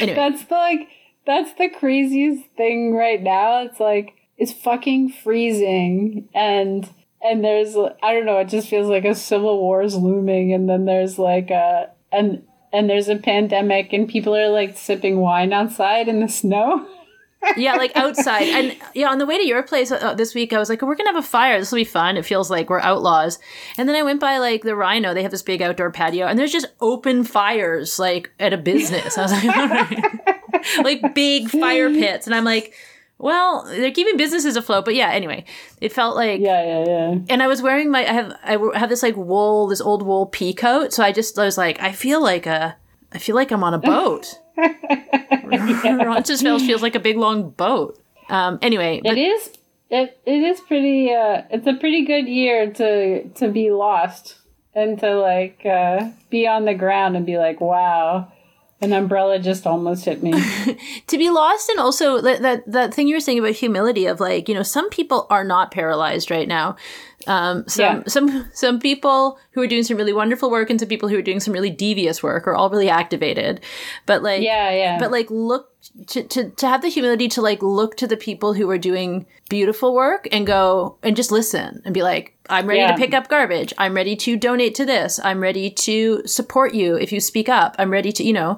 Anyway, 0.00 0.14
That's 0.14 0.44
the 0.44 0.54
like 0.54 0.88
that's 1.26 1.54
the 1.54 1.70
craziest 1.70 2.44
thing 2.58 2.94
right 2.94 3.22
now. 3.22 3.62
It's 3.62 3.80
like 3.80 4.12
it's 4.36 4.52
fucking 4.52 5.12
freezing 5.24 6.28
and 6.34 6.86
and 7.22 7.42
there's 7.42 7.76
I 8.02 8.12
don't 8.12 8.26
know, 8.26 8.38
it 8.38 8.48
just 8.48 8.68
feels 8.68 8.88
like 8.88 9.06
a 9.06 9.14
civil 9.14 9.58
war 9.58 9.82
is 9.82 9.96
looming 9.96 10.52
and 10.52 10.68
then 10.68 10.84
there's 10.84 11.18
like 11.18 11.50
a 11.50 11.90
and 12.12 12.42
and 12.72 12.88
there's 12.88 13.08
a 13.08 13.16
pandemic 13.16 13.92
and 13.92 14.08
people 14.08 14.36
are 14.36 14.48
like 14.48 14.76
sipping 14.76 15.18
wine 15.18 15.52
outside 15.52 16.08
in 16.08 16.20
the 16.20 16.28
snow. 16.28 16.86
yeah, 17.56 17.76
like 17.76 17.96
outside, 17.96 18.42
and 18.42 18.76
yeah, 18.94 19.08
on 19.08 19.16
the 19.16 19.24
way 19.24 19.38
to 19.38 19.46
your 19.46 19.62
place 19.62 19.90
uh, 19.90 20.12
this 20.12 20.34
week, 20.34 20.52
I 20.52 20.58
was 20.58 20.68
like, 20.68 20.82
we're 20.82 20.94
gonna 20.94 21.08
have 21.08 21.24
a 21.24 21.26
fire. 21.26 21.58
This 21.58 21.72
will 21.72 21.78
be 21.78 21.84
fun. 21.84 22.18
It 22.18 22.26
feels 22.26 22.50
like 22.50 22.68
we're 22.68 22.80
outlaws. 22.80 23.38
And 23.78 23.88
then 23.88 23.96
I 23.96 24.02
went 24.02 24.20
by 24.20 24.36
like 24.36 24.62
the 24.62 24.76
Rhino. 24.76 25.14
They 25.14 25.22
have 25.22 25.30
this 25.30 25.42
big 25.42 25.62
outdoor 25.62 25.90
patio, 25.90 26.26
and 26.26 26.38
there's 26.38 26.52
just 26.52 26.66
open 26.82 27.24
fires 27.24 27.98
like 27.98 28.30
at 28.38 28.52
a 28.52 28.58
business. 28.58 29.16
I 29.16 29.22
was 29.22 29.32
like, 29.32 30.34
like 30.84 31.14
big 31.14 31.48
fire 31.48 31.88
pits, 31.88 32.26
and 32.26 32.34
I'm 32.34 32.44
like, 32.44 32.74
well, 33.20 33.64
they're 33.66 33.90
keeping 33.92 34.16
businesses 34.16 34.56
afloat. 34.56 34.84
But 34.84 34.94
yeah, 34.94 35.10
anyway, 35.10 35.44
it 35.80 35.92
felt 35.92 36.16
like 36.16 36.40
Yeah, 36.40 36.62
yeah, 36.64 36.84
yeah. 36.86 37.18
and 37.28 37.42
I 37.42 37.46
was 37.46 37.60
wearing 37.62 37.90
my 37.90 38.00
I 38.00 38.12
have 38.12 38.32
I 38.42 38.78
have 38.78 38.88
this 38.88 39.02
like 39.02 39.16
wool 39.16 39.66
this 39.68 39.80
old 39.80 40.02
wool 40.02 40.26
pea 40.26 40.52
coat 40.54 40.92
so 40.92 41.02
I 41.04 41.12
just 41.12 41.38
I 41.38 41.44
was 41.44 41.58
like 41.58 41.80
I 41.80 41.92
feel 41.92 42.22
like 42.22 42.46
a 42.46 42.76
I 43.12 43.18
feel 43.18 43.34
like 43.36 43.50
I'm 43.52 43.62
on 43.62 43.74
a 43.74 43.78
boat. 43.92 44.38
Roncesvalles 45.50 46.62
feels 46.66 46.82
like 46.82 46.94
a 46.94 47.00
big 47.00 47.16
long 47.16 47.50
boat. 47.50 47.98
Um, 48.28 48.58
anyway, 48.62 49.00
but 49.02 49.16
It 49.16 49.20
is. 49.20 49.50
It 49.90 50.20
it 50.24 50.42
is 50.42 50.60
pretty. 50.60 51.12
Uh, 51.12 51.42
it's 51.50 51.66
a 51.66 51.74
pretty 51.74 52.04
good 52.04 52.28
year 52.28 52.70
to 52.72 53.28
to 53.28 53.48
be 53.48 53.70
lost 53.72 54.36
and 54.72 54.98
to 55.00 55.14
like 55.18 55.66
uh, 55.66 56.08
be 56.30 56.46
on 56.46 56.64
the 56.64 56.74
ground 56.74 57.16
and 57.16 57.26
be 57.26 57.38
like, 57.38 57.60
wow, 57.60 58.30
an 58.80 58.92
umbrella 58.92 59.38
just 59.38 59.66
almost 59.66 60.04
hit 60.04 60.22
me. 60.22 60.32
to 61.06 61.18
be 61.18 61.30
lost 61.30 61.68
and 61.68 61.78
also 61.78 62.20
that, 62.20 62.42
that 62.42 62.70
that 62.70 62.94
thing 62.94 63.08
you 63.08 63.16
were 63.16 63.20
saying 63.20 63.38
about 63.38 63.52
humility 63.52 64.06
of 64.06 64.20
like 64.20 64.48
you 64.48 64.54
know 64.54 64.62
some 64.62 64.88
people 64.90 65.26
are 65.30 65.44
not 65.44 65.70
paralyzed 65.70 66.30
right 66.30 66.48
now 66.48 66.76
um 67.26 67.64
some 67.68 67.96
Yeah. 67.98 68.02
some 68.06 68.48
some 68.54 68.80
people 68.80 69.38
who 69.52 69.60
are 69.62 69.66
doing 69.66 69.82
some 69.82 69.96
really 69.96 70.12
wonderful 70.12 70.50
work 70.50 70.70
and 70.70 70.80
some 70.80 70.88
people 70.88 71.08
who 71.08 71.18
are 71.18 71.22
doing 71.22 71.40
some 71.40 71.52
really 71.52 71.68
devious 71.70 72.22
work 72.22 72.46
are 72.48 72.54
all 72.54 72.70
really 72.70 72.88
activated 72.88 73.60
but 74.06 74.22
like 74.22 74.40
yeah, 74.42 74.70
yeah. 74.70 74.98
but 74.98 75.10
like 75.10 75.30
look 75.30 75.68
to, 76.08 76.22
to 76.24 76.50
to 76.50 76.66
have 76.66 76.80
the 76.82 76.88
humility 76.88 77.28
to 77.28 77.42
like 77.42 77.62
look 77.62 77.96
to 77.96 78.06
the 78.06 78.16
people 78.16 78.54
who 78.54 78.70
are 78.70 78.78
doing 78.78 79.26
beautiful 79.50 79.94
work 79.94 80.28
and 80.32 80.46
go 80.46 80.96
and 81.02 81.14
just 81.16 81.30
listen 81.30 81.82
and 81.84 81.92
be 81.92 82.02
like 82.02 82.36
i'm 82.48 82.66
ready 82.66 82.80
Yeah. 82.80 82.92
to 82.92 82.96
pick 82.96 83.12
up 83.12 83.28
garbage 83.28 83.72
i'm 83.78 83.94
ready 83.94 84.16
to 84.16 84.36
donate 84.36 84.74
to 84.76 84.84
this 84.86 85.20
i'm 85.22 85.40
ready 85.40 85.70
to 85.70 86.22
support 86.26 86.74
you 86.74 86.96
if 86.96 87.12
you 87.12 87.20
speak 87.20 87.48
up 87.48 87.76
i'm 87.78 87.90
ready 87.90 88.12
to 88.12 88.22
you 88.24 88.32
know 88.32 88.56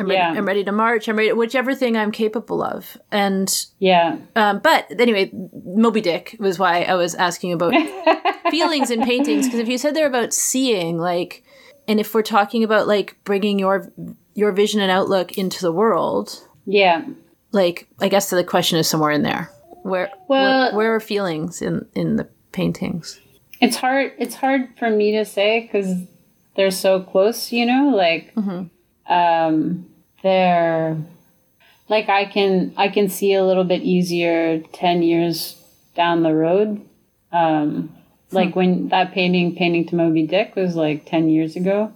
I'm 0.00 0.08
ready, 0.08 0.38
I'm 0.38 0.46
ready 0.46 0.64
to 0.64 0.72
march. 0.72 1.08
I'm 1.08 1.16
ready, 1.16 1.32
whichever 1.32 1.74
thing 1.74 1.96
I'm 1.96 2.10
capable 2.12 2.62
of. 2.62 2.96
And, 3.12 3.48
yeah. 3.78 4.16
um, 4.36 4.58
but 4.60 4.86
anyway, 4.98 5.30
Moby 5.64 6.00
Dick 6.00 6.36
was 6.40 6.58
why 6.58 6.82
I 6.82 6.94
was 6.94 7.14
asking 7.14 7.52
about 7.52 7.72
feelings 8.50 8.90
and 8.90 9.02
paintings. 9.02 9.46
Because 9.46 9.60
if 9.60 9.68
you 9.68 9.78
said 9.78 9.94
they're 9.94 10.06
about 10.06 10.32
seeing, 10.32 10.98
like, 10.98 11.44
and 11.86 12.00
if 12.00 12.14
we're 12.14 12.22
talking 12.22 12.64
about 12.64 12.86
like 12.86 13.16
bringing 13.24 13.58
your 13.58 13.92
your 14.34 14.52
vision 14.52 14.80
and 14.80 14.90
outlook 14.90 15.36
into 15.38 15.60
the 15.60 15.72
world, 15.72 16.46
Yeah. 16.66 17.04
like, 17.52 17.88
I 18.00 18.08
guess 18.08 18.30
the 18.30 18.44
question 18.44 18.78
is 18.78 18.88
somewhere 18.88 19.10
in 19.10 19.22
there. 19.22 19.50
Where, 19.82 20.10
Well- 20.28 20.68
where, 20.70 20.74
where 20.76 20.94
are 20.94 21.00
feelings 21.00 21.60
in 21.62 21.86
in 21.94 22.16
the 22.16 22.28
paintings? 22.52 23.20
It's 23.60 23.76
hard. 23.76 24.12
It's 24.18 24.36
hard 24.36 24.68
for 24.78 24.88
me 24.88 25.12
to 25.12 25.24
say 25.24 25.60
because 25.60 25.94
they're 26.56 26.70
so 26.70 27.00
close. 27.02 27.52
You 27.52 27.66
know, 27.66 27.92
like 27.94 28.32
um, 29.06 29.89
they're 30.22 30.96
like 31.88 32.08
I 32.08 32.24
can 32.24 32.72
I 32.76 32.88
can 32.88 33.08
see 33.08 33.34
a 33.34 33.44
little 33.44 33.64
bit 33.64 33.82
easier 33.82 34.60
ten 34.72 35.02
years 35.02 35.56
down 35.94 36.22
the 36.22 36.34
road. 36.34 36.80
Um, 37.32 37.94
like 38.32 38.54
when 38.56 38.88
that 38.90 39.12
painting 39.12 39.56
painting 39.56 39.86
to 39.88 39.96
Moby 39.96 40.26
Dick 40.26 40.54
was 40.56 40.76
like 40.76 41.04
ten 41.06 41.28
years 41.28 41.56
ago, 41.56 41.92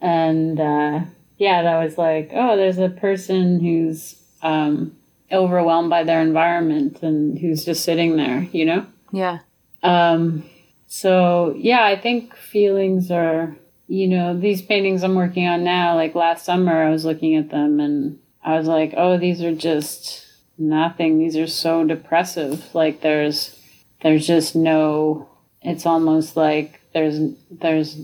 and 0.00 0.60
uh, 0.60 1.00
yeah, 1.38 1.62
that 1.62 1.82
was 1.82 1.96
like 1.98 2.30
oh, 2.34 2.56
there's 2.56 2.78
a 2.78 2.88
person 2.90 3.60
who's 3.60 4.16
um, 4.42 4.94
overwhelmed 5.32 5.90
by 5.90 6.04
their 6.04 6.20
environment 6.20 7.02
and 7.02 7.38
who's 7.38 7.64
just 7.64 7.84
sitting 7.84 8.16
there. 8.16 8.46
You 8.52 8.66
know. 8.66 8.86
Yeah, 9.10 9.38
Um, 9.82 10.44
so 10.86 11.54
yeah, 11.56 11.82
I 11.84 11.96
think 11.96 12.34
feelings 12.36 13.10
are, 13.10 13.56
you 13.88 14.06
know, 14.06 14.38
these 14.38 14.62
paintings 14.62 15.02
I'm 15.02 15.14
working 15.14 15.48
on 15.48 15.64
now, 15.64 15.94
like 15.96 16.14
last 16.14 16.44
summer 16.44 16.84
I 16.84 16.90
was 16.90 17.06
looking 17.06 17.34
at 17.36 17.50
them 17.50 17.80
and 17.80 18.18
I 18.44 18.58
was 18.58 18.68
like, 18.68 18.92
oh, 18.96 19.16
these 19.18 19.42
are 19.42 19.54
just 19.54 20.26
nothing. 20.58 21.18
These 21.18 21.36
are 21.36 21.46
so 21.46 21.84
depressive. 21.84 22.74
Like 22.74 23.00
there's, 23.00 23.58
there's 24.02 24.26
just 24.26 24.54
no, 24.54 25.28
it's 25.62 25.86
almost 25.86 26.36
like 26.36 26.80
there's, 26.92 27.18
there's, 27.50 27.96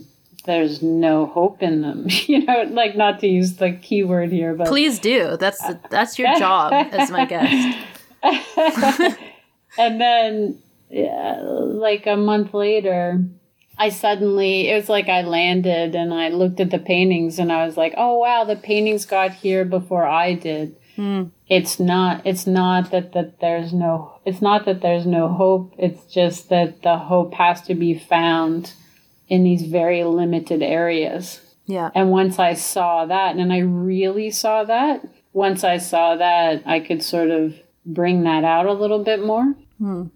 there's 0.47 0.83
no 0.83 1.27
hope 1.27 1.63
in 1.63 1.83
them, 1.83 2.07
you 2.09 2.45
know, 2.45 2.63
like 2.71 2.97
not 2.97 3.21
to 3.21 3.29
use 3.29 3.57
the 3.57 3.73
keyword 3.73 4.33
here, 4.33 4.55
but 4.55 4.67
please 4.67 4.99
do. 4.99 5.37
That's 5.37 5.59
the, 5.59 5.79
that's 5.91 6.19
your 6.19 6.35
job 6.39 6.73
as 6.73 7.11
my 7.11 7.27
guest. 7.27 7.79
and 9.79 10.01
then 10.01 10.63
yeah, 10.89 11.41
like 11.43 12.07
a 12.07 12.17
month 12.17 12.55
later 12.55 13.23
i 13.79 13.89
suddenly 13.89 14.69
it 14.69 14.75
was 14.75 14.89
like 14.89 15.09
i 15.09 15.23
landed 15.23 15.95
and 15.95 16.13
i 16.15 16.29
looked 16.29 16.61
at 16.61 16.71
the 16.71 16.79
paintings 16.79 17.39
and 17.39 17.51
i 17.53 17.65
was 17.67 17.77
like 17.77 17.95
oh 17.97 18.19
wow 18.19 18.45
the 18.45 18.57
paintings 18.57 19.05
got 19.07 19.33
here 19.33 19.65
before 19.65 20.07
i 20.07 20.33
did. 20.35 20.77
It's 21.49 21.81
not 21.81 22.23
it's 22.25 22.47
not 22.47 22.91
that 22.93 23.13
that 23.13 23.41
there's 23.41 23.73
no 23.73 24.21
it's 24.25 24.41
not 24.41 24.65
that 24.67 24.81
there's 24.81 25.07
no 25.07 25.29
hope. 25.29 25.75
It's 25.77 26.05
just 26.07 26.49
that 26.51 26.83
the 26.83 26.97
hope 26.99 27.35
has 27.35 27.63
to 27.63 27.75
be 27.75 27.99
found 27.99 28.73
in 29.29 29.43
these 29.43 29.63
very 29.63 30.05
limited 30.05 30.63
areas. 30.63 31.41
Yeah, 31.67 31.91
and 31.95 32.11
once 32.11 32.39
I 32.39 32.55
saw 32.55 33.07
that, 33.07 33.37
and 33.37 33.53
I 33.53 33.59
really 33.59 34.31
saw 34.31 34.65
that, 34.65 35.03
once 35.33 35.65
I 35.65 35.79
saw 35.79 36.15
that, 36.17 36.63
I 36.67 36.79
could 36.81 37.03
sort 37.03 37.31
of 37.31 37.55
bring 37.85 38.23
that 38.25 38.45
out 38.45 38.67
a 38.67 38.73
little 38.73 39.03
bit 39.03 39.25
more. 39.25 39.55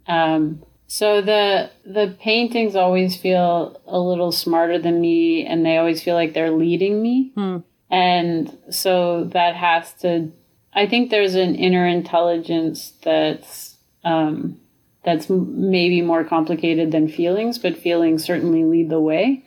Um, 0.07 0.63
so 0.91 1.21
the 1.21 1.71
the 1.85 2.17
paintings 2.19 2.75
always 2.75 3.17
feel 3.17 3.79
a 3.87 3.99
little 4.01 4.33
smarter 4.33 4.79
than 4.79 5.01
me, 5.01 5.45
and 5.47 5.65
they 5.65 5.77
always 5.77 6.03
feel 6.03 6.15
like 6.15 6.33
they're 6.33 6.51
leading 6.51 7.01
me. 7.03 7.31
And 7.91 8.57
so 8.71 9.25
that 9.33 9.55
has 9.55 9.93
to. 10.01 10.33
I 10.75 10.87
think 10.87 11.11
there's 11.11 11.35
an 11.35 11.55
inner 11.55 11.87
intelligence 11.87 12.93
that's 13.03 13.77
um, 14.05 14.59
that's 15.05 15.29
maybe 15.31 16.01
more 16.03 16.25
complicated 16.25 16.91
than 16.93 17.09
feelings, 17.09 17.59
but 17.59 17.77
feelings 17.77 18.25
certainly 18.25 18.65
lead 18.65 18.89
the 18.91 19.01
way. 19.01 19.45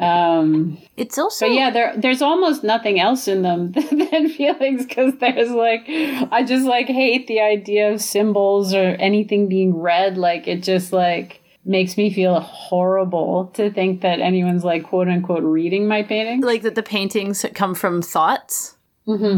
Um, 0.00 0.78
it's 0.96 1.18
also 1.18 1.46
but 1.46 1.54
yeah, 1.54 1.70
there 1.70 1.94
there's 1.96 2.22
almost 2.22 2.62
nothing 2.62 3.00
else 3.00 3.26
in 3.26 3.42
them 3.42 3.72
than 3.72 4.28
feelings 4.28 4.86
because 4.86 5.14
there's 5.18 5.50
like 5.50 5.84
I 5.88 6.44
just 6.46 6.64
like 6.64 6.86
hate 6.86 7.26
the 7.26 7.40
idea 7.40 7.92
of 7.92 8.00
symbols 8.00 8.74
or 8.74 8.96
anything 8.98 9.48
being 9.48 9.76
read. 9.76 10.16
Like 10.16 10.46
it 10.46 10.62
just 10.62 10.92
like 10.92 11.42
makes 11.64 11.96
me 11.96 12.12
feel 12.12 12.40
horrible 12.40 13.50
to 13.54 13.70
think 13.70 14.00
that 14.02 14.20
anyone's 14.20 14.64
like 14.64 14.84
quote 14.84 15.08
unquote 15.08 15.42
reading 15.42 15.88
my 15.88 16.02
painting 16.02 16.40
like 16.40 16.62
that 16.62 16.74
the 16.74 16.82
paintings 16.82 17.44
come 17.54 17.74
from 17.74 18.00
thoughts. 18.00 18.76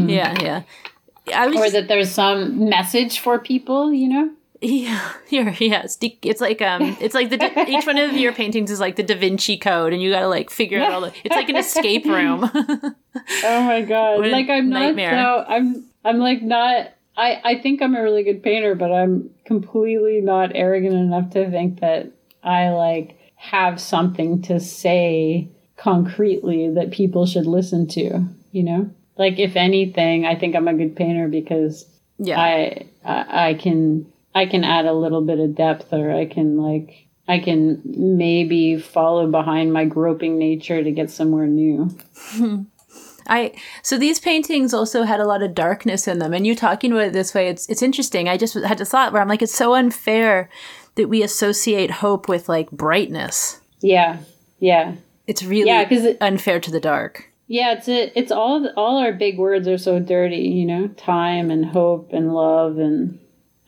Yeah, 0.09 0.41
yeah. 0.41 0.63
I 1.33 1.47
was 1.47 1.57
or 1.57 1.69
that 1.71 1.87
there's 1.87 2.11
some 2.11 2.69
message 2.69 3.19
for 3.19 3.39
people. 3.39 3.93
You 3.93 4.09
know? 4.09 4.31
Yeah, 4.61 5.13
yeah. 5.29 5.81
It's, 5.83 5.95
de- 5.95 6.19
it's 6.21 6.39
like 6.39 6.61
um, 6.61 6.95
it's 7.01 7.15
like 7.15 7.31
the 7.31 7.37
Da- 7.37 7.65
each 7.67 7.85
one 7.85 7.97
of 7.97 8.13
your 8.13 8.31
paintings 8.31 8.69
is 8.69 8.79
like 8.79 8.95
the 8.95 9.03
Da 9.03 9.15
Vinci 9.15 9.57
Code, 9.57 9.91
and 9.91 10.01
you 10.01 10.11
got 10.11 10.21
to 10.21 10.27
like 10.27 10.49
figure 10.49 10.79
out 10.79 10.91
all 10.93 11.01
the. 11.01 11.13
It's 11.23 11.35
like 11.35 11.49
an 11.49 11.57
escape 11.57 12.05
room. 12.05 12.49
Oh 13.43 13.63
my 13.63 13.81
god! 13.81 14.21
Like 14.21 14.49
I'm 14.49 14.69
nightmare. 14.69 15.13
not. 15.13 15.45
So 15.45 15.53
I'm. 15.53 15.85
I'm 16.05 16.19
like 16.19 16.41
not. 16.41 16.91
I 17.17 17.41
I 17.43 17.61
think 17.61 17.81
I'm 17.81 17.93
a 17.93 18.01
really 18.01 18.23
good 18.23 18.41
painter, 18.41 18.73
but 18.73 18.89
I'm 18.89 19.29
completely 19.43 20.21
not 20.21 20.51
arrogant 20.55 20.93
enough 20.93 21.31
to 21.31 21.49
think 21.51 21.81
that 21.81 22.09
I 22.41 22.69
like 22.69 23.19
have 23.35 23.81
something 23.81 24.41
to 24.43 24.61
say 24.61 25.49
concretely 25.75 26.69
that 26.69 26.91
people 26.91 27.25
should 27.25 27.47
listen 27.47 27.85
to. 27.89 28.23
You 28.53 28.63
know, 28.63 28.89
like 29.17 29.37
if 29.37 29.57
anything, 29.57 30.25
I 30.25 30.35
think 30.35 30.55
I'm 30.55 30.69
a 30.69 30.73
good 30.73 30.95
painter 30.95 31.27
because 31.27 31.85
yeah, 32.17 32.39
I 32.39 32.85
I, 33.03 33.49
I 33.49 33.53
can 33.55 34.11
I 34.33 34.45
can 34.45 34.63
add 34.63 34.85
a 34.85 34.93
little 34.93 35.21
bit 35.21 35.39
of 35.39 35.55
depth, 35.55 35.91
or 35.93 36.11
I 36.11 36.25
can 36.25 36.57
like. 36.57 37.07
I 37.27 37.39
can 37.39 37.81
maybe 37.85 38.77
follow 38.77 39.29
behind 39.29 39.71
my 39.71 39.85
groping 39.85 40.37
nature 40.37 40.83
to 40.83 40.91
get 40.91 41.09
somewhere 41.09 41.47
new. 41.47 41.89
I 43.27 43.53
so 43.83 43.97
these 43.97 44.19
paintings 44.19 44.73
also 44.73 45.03
had 45.03 45.19
a 45.19 45.25
lot 45.27 45.43
of 45.43 45.53
darkness 45.53 46.07
in 46.07 46.19
them, 46.19 46.33
and 46.33 46.45
you 46.45 46.55
talking 46.55 46.91
about 46.91 47.03
it 47.07 47.13
this 47.13 47.33
way, 47.33 47.47
it's 47.47 47.69
it's 47.69 47.81
interesting. 47.83 48.27
I 48.27 48.35
just 48.37 48.55
had 48.55 48.81
a 48.81 48.85
thought 48.85 49.13
where 49.13 49.21
I'm 49.21 49.27
like, 49.27 49.41
it's 49.43 49.55
so 49.55 49.75
unfair 49.75 50.49
that 50.95 51.07
we 51.07 51.21
associate 51.23 51.91
hope 51.91 52.27
with 52.27 52.49
like 52.49 52.69
brightness. 52.71 53.61
Yeah, 53.79 54.17
yeah, 54.59 54.95
It's 55.27 55.43
really 55.43 55.69
Yeah, 55.69 55.87
it- 55.89 56.17
unfair 56.19 56.59
to 56.59 56.71
the 56.71 56.79
dark. 56.81 57.31
yeah. 57.47 57.73
It's 57.73 57.87
a, 57.87 58.11
it's 58.19 58.31
all 58.31 58.67
all 58.75 58.97
our 58.97 59.13
big 59.13 59.37
words 59.37 59.67
are 59.67 59.77
so 59.77 59.99
dirty, 59.99 60.49
you 60.49 60.65
know. 60.65 60.87
Time 60.97 61.49
and 61.51 61.63
hope 61.65 62.09
and 62.11 62.33
love 62.33 62.77
and 62.79 63.19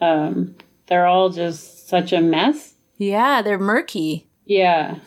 um, 0.03 0.55
they're 0.87 1.05
all 1.05 1.29
just 1.29 1.87
such 1.87 2.11
a 2.11 2.21
mess. 2.21 2.73
Yeah, 2.97 3.41
they're 3.41 3.59
murky. 3.59 4.27
Yeah, 4.45 4.99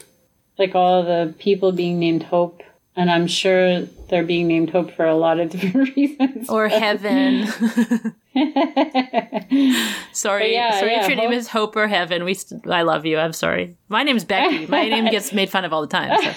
like 0.59 0.75
all 0.75 1.03
the 1.03 1.35
people 1.39 1.73
being 1.73 1.99
named 1.99 2.23
Hope, 2.25 2.63
and 2.95 3.11
I'm 3.11 3.27
sure 3.27 3.83
they're 4.09 4.25
being 4.25 4.49
named 4.49 4.71
Hope 4.71 4.91
for 4.93 5.07
a 5.07 5.15
lot 5.15 5.39
of 5.39 5.51
different 5.55 5.95
reasons. 5.97 6.49
Or 6.49 6.69
heaven. 6.69 7.47
sorry, 10.13 10.53
yeah, 10.53 10.79
sorry 10.79 10.93
yeah, 10.93 11.03
if 11.03 11.09
your 11.09 11.17
name 11.17 11.33
is 11.33 11.49
Hope 11.49 11.75
or 11.75 11.89
Heaven. 11.89 12.25
We, 12.25 12.35
st- 12.35 12.69
I 12.69 12.83
love 12.83 13.07
you. 13.07 13.19
I'm 13.19 13.33
sorry. 13.33 13.77
My 13.89 14.03
name's 14.03 14.25
Becky. 14.25 14.67
My 14.67 14.89
name 14.89 15.11
gets 15.11 15.33
made 15.33 15.49
fun 15.49 15.65
of 15.65 15.73
all 15.73 15.81
the 15.81 15.87
time. 15.87 16.35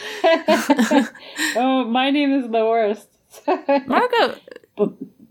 So. 0.85 1.05
oh, 1.57 1.83
my 1.85 2.09
name 2.09 2.33
is 2.33 2.49
the 2.49 2.65
worst. 2.65 3.07
Margaux, 3.85 4.35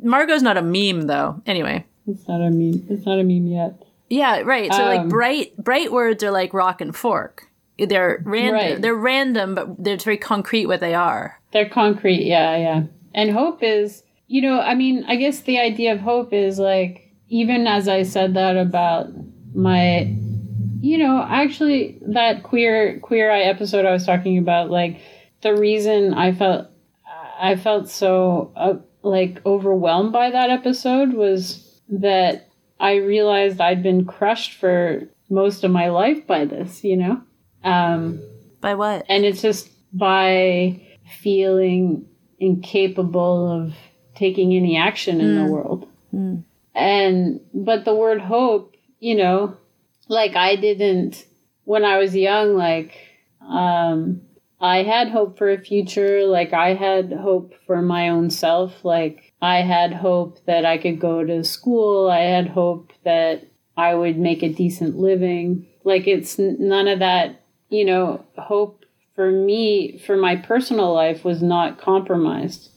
Margaux's 0.02 0.42
not 0.42 0.56
a 0.56 0.62
meme 0.62 1.02
though. 1.02 1.40
Anyway, 1.46 1.86
it's 2.08 2.26
not 2.26 2.40
a 2.40 2.50
meme. 2.50 2.86
It's 2.88 3.06
not 3.06 3.18
a 3.18 3.24
meme 3.24 3.46
yet. 3.46 3.82
yeah, 4.10 4.40
right. 4.40 4.72
So 4.72 4.82
like 4.84 5.00
Um, 5.02 5.08
bright, 5.08 5.56
bright 5.56 5.92
words 5.92 6.22
are 6.24 6.30
like 6.30 6.52
rock 6.54 6.80
and 6.80 6.94
fork. 6.96 7.44
They're 7.78 8.22
random. 8.24 8.54
Right. 8.54 8.82
They're 8.82 8.94
random, 8.94 9.54
but 9.54 9.82
they're 9.82 9.96
very 9.98 10.16
concrete 10.16 10.66
what 10.66 10.80
they 10.80 10.94
are. 10.94 11.38
They're 11.52 11.68
concrete, 11.68 12.24
yeah, 12.24 12.56
yeah. 12.56 12.82
And 13.14 13.30
hope 13.30 13.62
is, 13.62 14.02
you 14.26 14.42
know, 14.42 14.60
I 14.60 14.74
mean, 14.74 15.04
I 15.06 15.16
guess 15.16 15.40
the 15.42 15.58
idea 15.58 15.92
of 15.92 16.00
hope 16.00 16.32
is 16.32 16.58
like, 16.58 17.12
even 17.28 17.66
as 17.66 17.86
I 17.86 18.02
said 18.02 18.34
that 18.34 18.56
about 18.56 19.08
my, 19.54 20.12
you 20.80 20.98
know, 20.98 21.24
actually 21.28 21.98
that 22.02 22.42
queer 22.42 22.98
queer 23.00 23.30
eye 23.30 23.42
episode 23.42 23.84
I 23.84 23.92
was 23.92 24.04
talking 24.06 24.38
about, 24.38 24.70
like 24.70 25.00
the 25.42 25.54
reason 25.54 26.14
I 26.14 26.32
felt 26.32 26.66
I 27.40 27.54
felt 27.56 27.88
so 27.88 28.52
uh, 28.56 28.74
like 29.02 29.40
overwhelmed 29.46 30.12
by 30.12 30.30
that 30.30 30.50
episode 30.50 31.12
was 31.12 31.67
that 31.88 32.48
I 32.80 32.96
realized 32.96 33.60
I'd 33.60 33.82
been 33.82 34.04
crushed 34.04 34.54
for 34.54 35.02
most 35.30 35.64
of 35.64 35.70
my 35.70 35.88
life 35.88 36.26
by 36.26 36.44
this, 36.44 36.84
you 36.84 36.96
know. 36.96 37.20
Um, 37.64 38.20
By 38.60 38.74
what? 38.74 39.04
and 39.08 39.24
it's 39.24 39.42
just 39.42 39.68
by 39.92 40.80
feeling 41.20 42.06
incapable 42.38 43.50
of 43.50 43.74
taking 44.14 44.52
any 44.54 44.76
action 44.76 45.20
in 45.20 45.34
the 45.36 45.50
world 45.50 45.88
and 46.74 47.40
but 47.54 47.84
the 47.84 47.94
word 47.94 48.20
hope 48.20 48.76
you 49.00 49.14
know 49.16 49.56
like 50.08 50.36
i 50.36 50.54
didn't 50.56 51.24
when 51.64 51.84
i 51.84 51.98
was 51.98 52.14
young 52.14 52.54
like 52.56 52.96
um 53.40 54.20
i 54.60 54.82
had 54.82 55.08
hope 55.08 55.38
for 55.38 55.50
a 55.50 55.58
future 55.58 56.24
like 56.26 56.52
i 56.52 56.74
had 56.74 57.12
hope 57.12 57.54
for 57.66 57.80
my 57.82 58.08
own 58.08 58.28
self 58.30 58.84
like 58.84 59.27
i 59.40 59.56
had 59.56 59.92
hope 59.92 60.44
that 60.46 60.64
i 60.64 60.78
could 60.78 61.00
go 61.00 61.24
to 61.24 61.44
school. 61.44 62.10
I 62.10 62.20
had 62.20 62.48
hope 62.48 62.92
that 63.04 63.46
i 63.76 63.94
would 63.94 64.18
make 64.18 64.42
a 64.42 64.48
decent 64.52 64.96
living. 64.98 65.66
Like 65.84 66.06
it's 66.06 66.38
none 66.38 66.88
of 66.88 66.98
that 67.00 67.42
you 67.68 67.84
know 67.84 68.24
hope 68.36 68.84
for 69.14 69.30
me 69.30 69.98
for 69.98 70.16
my 70.16 70.36
personal 70.36 70.92
life 70.94 71.24
was 71.24 71.42
not 71.42 71.78
compromised. 71.78 72.70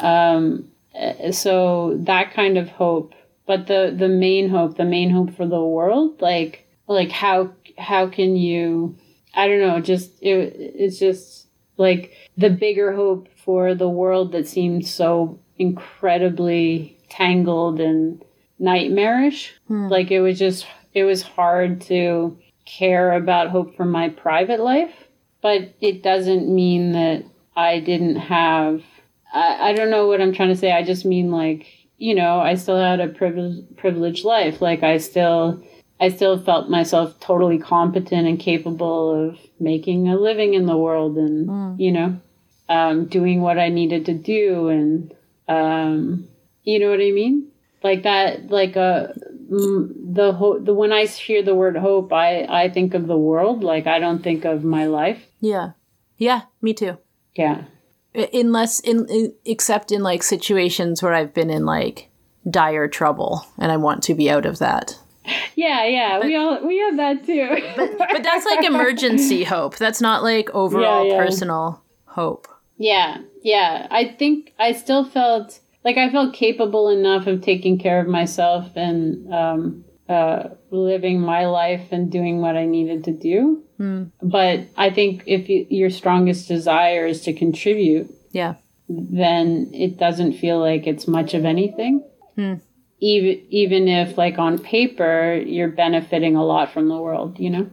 Um 0.00 0.68
uh, 0.94 1.32
so 1.32 1.96
that 2.00 2.32
kind 2.34 2.58
of 2.58 2.68
hope 2.68 3.14
but 3.46 3.66
the 3.66 3.94
the 3.96 4.08
main 4.08 4.48
hope 4.50 4.76
the 4.76 4.84
main 4.84 5.10
hope 5.10 5.34
for 5.34 5.46
the 5.46 5.62
world 5.62 6.20
like 6.20 6.66
like 6.86 7.10
how 7.10 7.50
how 7.78 8.06
can 8.06 8.36
you 8.36 8.94
i 9.34 9.48
don't 9.48 9.60
know 9.60 9.80
just 9.80 10.10
it, 10.22 10.54
it's 10.58 10.98
just 10.98 11.46
like 11.78 12.12
the 12.36 12.50
bigger 12.50 12.92
hope 12.92 13.28
for 13.36 13.74
the 13.74 13.88
world 13.88 14.32
that 14.32 14.46
seems 14.46 14.92
so 14.92 15.38
incredibly 15.62 16.96
tangled 17.08 17.80
and 17.80 18.22
nightmarish 18.58 19.52
like 19.88 20.10
it 20.10 20.20
was 20.20 20.38
just 20.38 20.66
it 20.94 21.04
was 21.04 21.22
hard 21.22 21.80
to 21.80 22.36
care 22.64 23.12
about 23.12 23.50
hope 23.50 23.76
for 23.76 23.84
my 23.84 24.08
private 24.08 24.60
life 24.60 24.94
but 25.40 25.74
it 25.80 26.02
doesn't 26.02 26.48
mean 26.54 26.92
that 26.92 27.24
i 27.56 27.80
didn't 27.80 28.16
have 28.16 28.82
I, 29.32 29.70
I 29.70 29.72
don't 29.72 29.90
know 29.90 30.06
what 30.06 30.20
I'm 30.20 30.32
trying 30.32 30.50
to 30.50 30.56
say. 30.56 30.72
I 30.72 30.82
just 30.82 31.04
mean 31.04 31.30
like, 31.30 31.66
you 31.98 32.14
know, 32.14 32.40
I 32.40 32.54
still 32.54 32.78
had 32.78 33.00
a 33.00 33.08
privileged 33.08 33.76
privileged 33.76 34.24
life. 34.24 34.60
Like 34.60 34.82
I 34.82 34.98
still 34.98 35.62
I 36.00 36.08
still 36.08 36.38
felt 36.38 36.68
myself 36.68 37.18
totally 37.20 37.58
competent 37.58 38.26
and 38.26 38.38
capable 38.38 39.28
of 39.28 39.38
making 39.60 40.08
a 40.08 40.16
living 40.16 40.54
in 40.54 40.66
the 40.66 40.76
world 40.76 41.16
and 41.16 41.80
you 41.80 41.92
know, 41.92 42.20
um, 42.68 43.06
doing 43.06 43.40
what 43.40 43.58
I 43.58 43.68
needed 43.68 44.06
to 44.06 44.14
do 44.14 44.68
and 44.68 45.14
um, 45.52 46.28
you 46.64 46.78
know 46.78 46.90
what 46.90 47.00
I 47.00 47.10
mean? 47.10 47.48
Like 47.82 48.02
that 48.04 48.50
like 48.50 48.76
uh, 48.76 49.08
mm, 49.50 49.92
the 50.14 50.32
hope. 50.32 50.64
the 50.64 50.72
when 50.74 50.92
I 50.92 51.06
hear 51.06 51.42
the 51.42 51.54
word 51.54 51.76
hope, 51.76 52.12
I 52.12 52.44
I 52.44 52.68
think 52.70 52.94
of 52.94 53.06
the 53.06 53.16
world. 53.18 53.64
Like 53.64 53.86
I 53.86 53.98
don't 53.98 54.22
think 54.22 54.44
of 54.44 54.62
my 54.64 54.86
life. 54.86 55.20
Yeah. 55.40 55.72
Yeah, 56.16 56.42
me 56.60 56.72
too. 56.74 56.98
Yeah. 57.34 57.64
Unless 58.14 58.80
in, 58.80 59.06
in 59.08 59.34
except 59.44 59.90
in 59.90 60.02
like 60.02 60.22
situations 60.22 61.02
where 61.02 61.14
I've 61.14 61.34
been 61.34 61.50
in 61.50 61.64
like 61.66 62.10
dire 62.48 62.86
trouble 62.88 63.44
and 63.58 63.72
I 63.72 63.76
want 63.76 64.02
to 64.04 64.14
be 64.14 64.30
out 64.30 64.46
of 64.46 64.58
that. 64.58 64.98
Yeah, 65.56 65.84
yeah. 65.86 66.20
we 66.20 66.36
all 66.36 66.64
we 66.66 66.78
have 66.78 66.96
that 66.96 67.26
too. 67.26 67.48
But 67.76 68.22
that's 68.22 68.46
like 68.46 68.64
emergency 68.64 69.44
hope. 69.44 69.76
That's 69.76 70.00
not 70.00 70.22
like 70.22 70.50
overall 70.54 71.06
Yeah, 71.06 71.14
yeah. 71.14 71.24
personal 71.24 71.82
hope. 72.06 72.46
Yeah, 72.82 73.18
yeah. 73.42 73.86
I 73.92 74.04
think 74.18 74.54
I 74.58 74.72
still 74.72 75.04
felt 75.04 75.60
like 75.84 75.96
I 75.96 76.10
felt 76.10 76.34
capable 76.34 76.88
enough 76.88 77.28
of 77.28 77.40
taking 77.40 77.78
care 77.78 78.00
of 78.00 78.08
myself 78.08 78.72
and 78.74 79.32
um, 79.32 79.84
uh, 80.08 80.48
living 80.70 81.20
my 81.20 81.46
life 81.46 81.92
and 81.92 82.10
doing 82.10 82.40
what 82.40 82.56
I 82.56 82.66
needed 82.66 83.04
to 83.04 83.12
do. 83.12 83.62
But 84.20 84.68
I 84.76 84.90
think 84.90 85.22
if 85.26 85.48
you, 85.48 85.66
your 85.70 85.90
strongest 85.90 86.48
desire 86.48 87.06
is 87.06 87.20
to 87.22 87.32
contribute, 87.32 88.10
Yeah. 88.32 88.54
then 88.88 89.70
it 89.72 89.96
doesn't 89.98 90.34
feel 90.34 90.58
like 90.58 90.86
it's 90.86 91.06
much 91.08 91.34
of 91.34 91.44
anything. 91.44 92.02
Even 93.00 93.46
even 93.50 93.88
if 93.88 94.16
like 94.18 94.38
on 94.38 94.58
paper 94.58 95.34
you're 95.34 95.68
benefiting 95.84 96.36
a 96.36 96.44
lot 96.44 96.72
from 96.72 96.88
the 96.88 96.96
world, 96.96 97.38
you 97.38 97.50
know. 97.50 97.66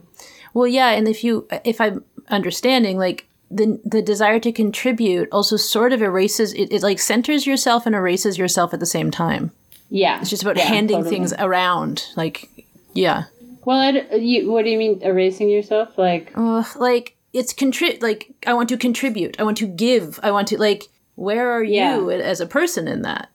Well, 0.54 0.66
yeah, 0.66 0.90
and 0.90 1.06
if 1.08 1.22
you 1.22 1.46
if 1.64 1.80
I'm 1.80 2.04
understanding 2.28 2.98
like 2.98 3.29
the 3.50 3.80
the 3.84 4.00
desire 4.02 4.38
to 4.40 4.52
contribute 4.52 5.28
also 5.32 5.56
sort 5.56 5.92
of 5.92 6.02
erases 6.02 6.52
it, 6.52 6.72
it 6.72 6.82
like 6.82 6.98
centers 6.98 7.46
yourself 7.46 7.84
and 7.86 7.94
erases 7.94 8.38
yourself 8.38 8.72
at 8.72 8.80
the 8.80 8.86
same 8.86 9.10
time. 9.10 9.50
Yeah, 9.88 10.20
It's 10.20 10.30
just 10.30 10.42
about 10.42 10.56
yeah, 10.56 10.64
handing 10.66 10.98
totally. 10.98 11.16
things 11.16 11.32
around. 11.38 12.06
Like 12.16 12.48
yeah. 12.94 13.24
Well, 13.64 13.78
I, 13.78 14.14
you, 14.16 14.50
what 14.50 14.64
do 14.64 14.70
you 14.70 14.78
mean 14.78 15.02
erasing 15.02 15.50
yourself? 15.50 15.98
Like 15.98 16.32
Ugh, 16.36 16.66
like 16.76 17.16
it's 17.32 17.52
contri- 17.52 18.00
like 18.02 18.30
I 18.46 18.54
want 18.54 18.68
to 18.68 18.76
contribute. 18.76 19.40
I 19.40 19.42
want 19.42 19.56
to 19.58 19.66
give. 19.66 20.20
I 20.22 20.30
want 20.30 20.48
to 20.48 20.58
like 20.58 20.84
where 21.16 21.50
are 21.50 21.62
Yeah. 21.62 21.96
you 21.96 22.10
as 22.10 22.40
a 22.40 22.46
person 22.46 22.86
in 22.88 23.02
that? 23.02 23.28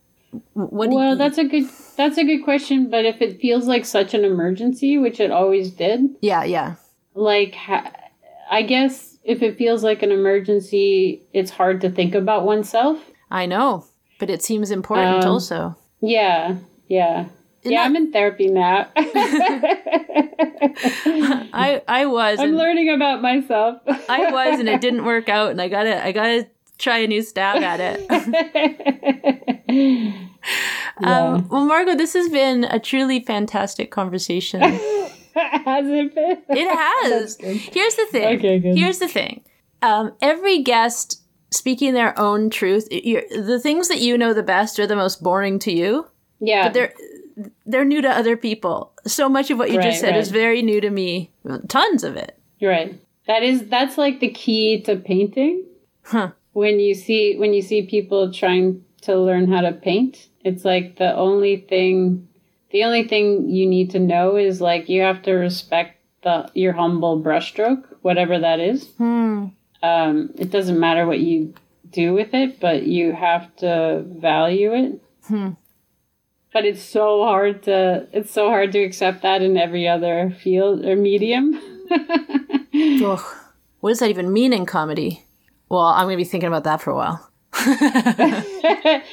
What 0.54 0.90
Well, 0.90 1.12
you, 1.12 1.16
that's 1.18 1.38
a 1.38 1.44
good 1.46 1.70
that's 1.98 2.18
a 2.18 2.24
good 2.24 2.44
question, 2.44 2.90
but 2.90 3.06
if 3.06 3.22
it 3.22 3.40
feels 3.42 3.68
like 3.68 3.86
such 3.86 4.14
an 4.14 4.24
emergency, 4.26 4.98
which 4.98 5.20
it 5.20 5.32
always 5.32 5.72
did, 5.72 6.02
Yeah, 6.22 6.44
yeah. 6.46 6.76
like 7.14 7.54
ha- 7.56 7.92
I 8.50 8.62
guess 8.64 9.15
if 9.26 9.42
it 9.42 9.58
feels 9.58 9.84
like 9.84 10.04
an 10.04 10.12
emergency, 10.12 11.24
it's 11.34 11.52
hard 11.52 11.82
to 11.82 11.90
think 11.90 12.16
about 12.16 12.46
oneself. 12.46 13.00
I 13.32 13.48
know, 13.48 13.86
but 14.20 14.30
it 14.30 14.44
seems 14.44 14.72
important 14.72 15.26
Um, 15.26 15.32
also. 15.32 15.76
Yeah, 16.00 16.58
yeah. 16.88 17.26
yeah, 17.64 17.80
that- 17.82 17.86
I'm 17.88 17.96
in 17.96 18.12
therapy 18.12 18.48
now. 18.48 18.88
I 21.54 21.82
I 21.88 22.06
was 22.06 22.40
I'm 22.40 22.56
learning 22.56 22.90
about 22.92 23.22
myself. 23.22 23.82
I 24.08 24.32
was 24.32 24.60
and 24.60 24.70
it 24.70 24.80
didn't 24.86 25.06
work 25.06 25.28
out 25.30 25.50
and 25.52 25.60
I 25.62 25.68
got 25.70 25.84
to 25.84 26.06
I 26.06 26.12
got 26.12 26.28
to 26.28 26.48
try 26.78 26.98
a 27.00 27.08
new 27.08 27.22
stab 27.24 27.64
at 27.64 27.80
it. 27.82 28.06
Um, 31.04 31.48
well, 31.50 31.66
Margaux, 31.66 31.96
this 31.96 32.14
has 32.14 32.30
been 32.30 32.64
a 32.66 32.80
truly 32.80 33.20
fantastic 33.20 33.90
conversation. 33.92 34.62
It 35.36 35.64
Has 35.66 35.86
it 35.88 36.16
been? 36.16 36.44
has. 36.68 37.38
Here's 37.40 37.96
the 37.96 38.08
thing. 38.12 38.38
Okay, 38.38 38.60
good. 38.60 38.78
Here's 38.78 39.00
the 39.00 39.08
thing. 39.08 39.44
Um, 39.82 40.14
every 40.22 40.62
guest 40.64 41.22
speaking 41.52 41.94
their 41.94 42.18
own 42.20 42.50
truth. 42.50 42.88
You're, 42.92 43.24
the 43.30 43.60
things 43.60 43.88
that 43.88 44.00
you 44.00 44.18
know 44.18 44.34
the 44.34 44.44
best 44.44 44.80
are 44.80 44.88
the 44.88 44.96
most 44.96 45.22
boring 45.24 45.60
to 45.60 45.72
you. 45.72 46.08
Yeah, 46.40 46.64
But 46.66 46.74
They're 46.74 46.94
they're 47.66 47.86
new 47.86 48.02
to 48.02 48.10
other 48.10 48.38
people. 48.38 48.94
So 49.06 49.28
much 49.28 49.52
of 49.52 49.58
what 49.58 49.70
you 49.70 49.78
Right, 49.78 49.90
just 49.90 50.00
said 50.00 50.16
is 50.16 50.32
very 50.32 50.62
new 50.62 50.80
to 50.80 50.90
me. 50.90 51.32
Tons 51.68 52.04
of 52.06 52.16
it. 52.16 52.40
You're 52.60 52.72
right. 52.72 53.00
That 53.28 53.44
is 53.44 53.68
that's 53.68 53.98
like 53.98 54.20
the 54.20 54.30
key 54.30 54.82
to 54.84 54.96
painting. 54.96 55.66
Huh. 56.04 56.32
When 56.54 56.80
you 56.80 56.94
see 56.94 57.36
when 57.38 57.54
you 57.54 57.62
see 57.62 57.82
people 57.88 58.32
trying 58.32 58.84
to 59.02 59.18
learn 59.18 59.52
how 59.52 59.62
to 59.62 59.74
paint, 59.74 60.28
it's 60.46 60.64
like 60.64 60.98
the 60.98 61.14
only 61.16 61.58
thing 61.58 62.28
the 62.76 62.84
only 62.84 63.08
thing 63.08 63.50
you 63.50 63.66
need 63.66 63.92
to 63.92 64.00
know 64.00 64.36
is 64.36 64.60
like 64.60 64.90
you 64.90 65.02
have 65.02 65.22
to 65.22 65.32
respect 65.32 65.98
the 66.24 66.52
your 66.54 66.74
humble 66.74 67.22
brushstroke, 67.24 67.86
whatever 68.02 68.38
that 68.38 68.60
is. 68.60 68.86
Hmm. 68.98 69.46
Um, 69.82 70.32
it 70.38 70.52
doesn't 70.52 70.78
matter 70.78 71.08
what 71.08 71.20
you 71.20 71.54
do 71.90 72.14
with 72.14 72.34
it, 72.34 72.60
but 72.60 72.84
you 72.84 73.14
have 73.14 73.56
to 73.64 74.04
value 74.06 74.74
it. 74.74 75.02
Hmm. 75.26 75.52
But 76.52 76.66
it's 76.66 76.82
so 76.82 77.24
hard 77.24 77.64
to 77.64 78.10
it's 78.12 78.32
so 78.32 78.50
hard 78.50 78.74
to 78.74 78.84
accept 78.84 79.22
that 79.22 79.42
in 79.42 79.56
every 79.56 79.88
other 79.88 80.36
field 80.44 80.84
or 80.84 80.98
medium. 80.98 81.58
What 83.80 83.92
does 83.92 84.00
that 84.00 84.10
even 84.10 84.34
mean 84.34 84.52
in 84.52 84.66
comedy? 84.66 85.24
Well, 85.70 85.80
I'm 85.80 86.08
going 86.08 86.18
to 86.18 86.24
be 86.26 86.30
thinking 86.30 86.48
about 86.48 86.66
that 86.66 86.82
for 86.82 86.92
a 86.92 86.96
while. 86.96 87.32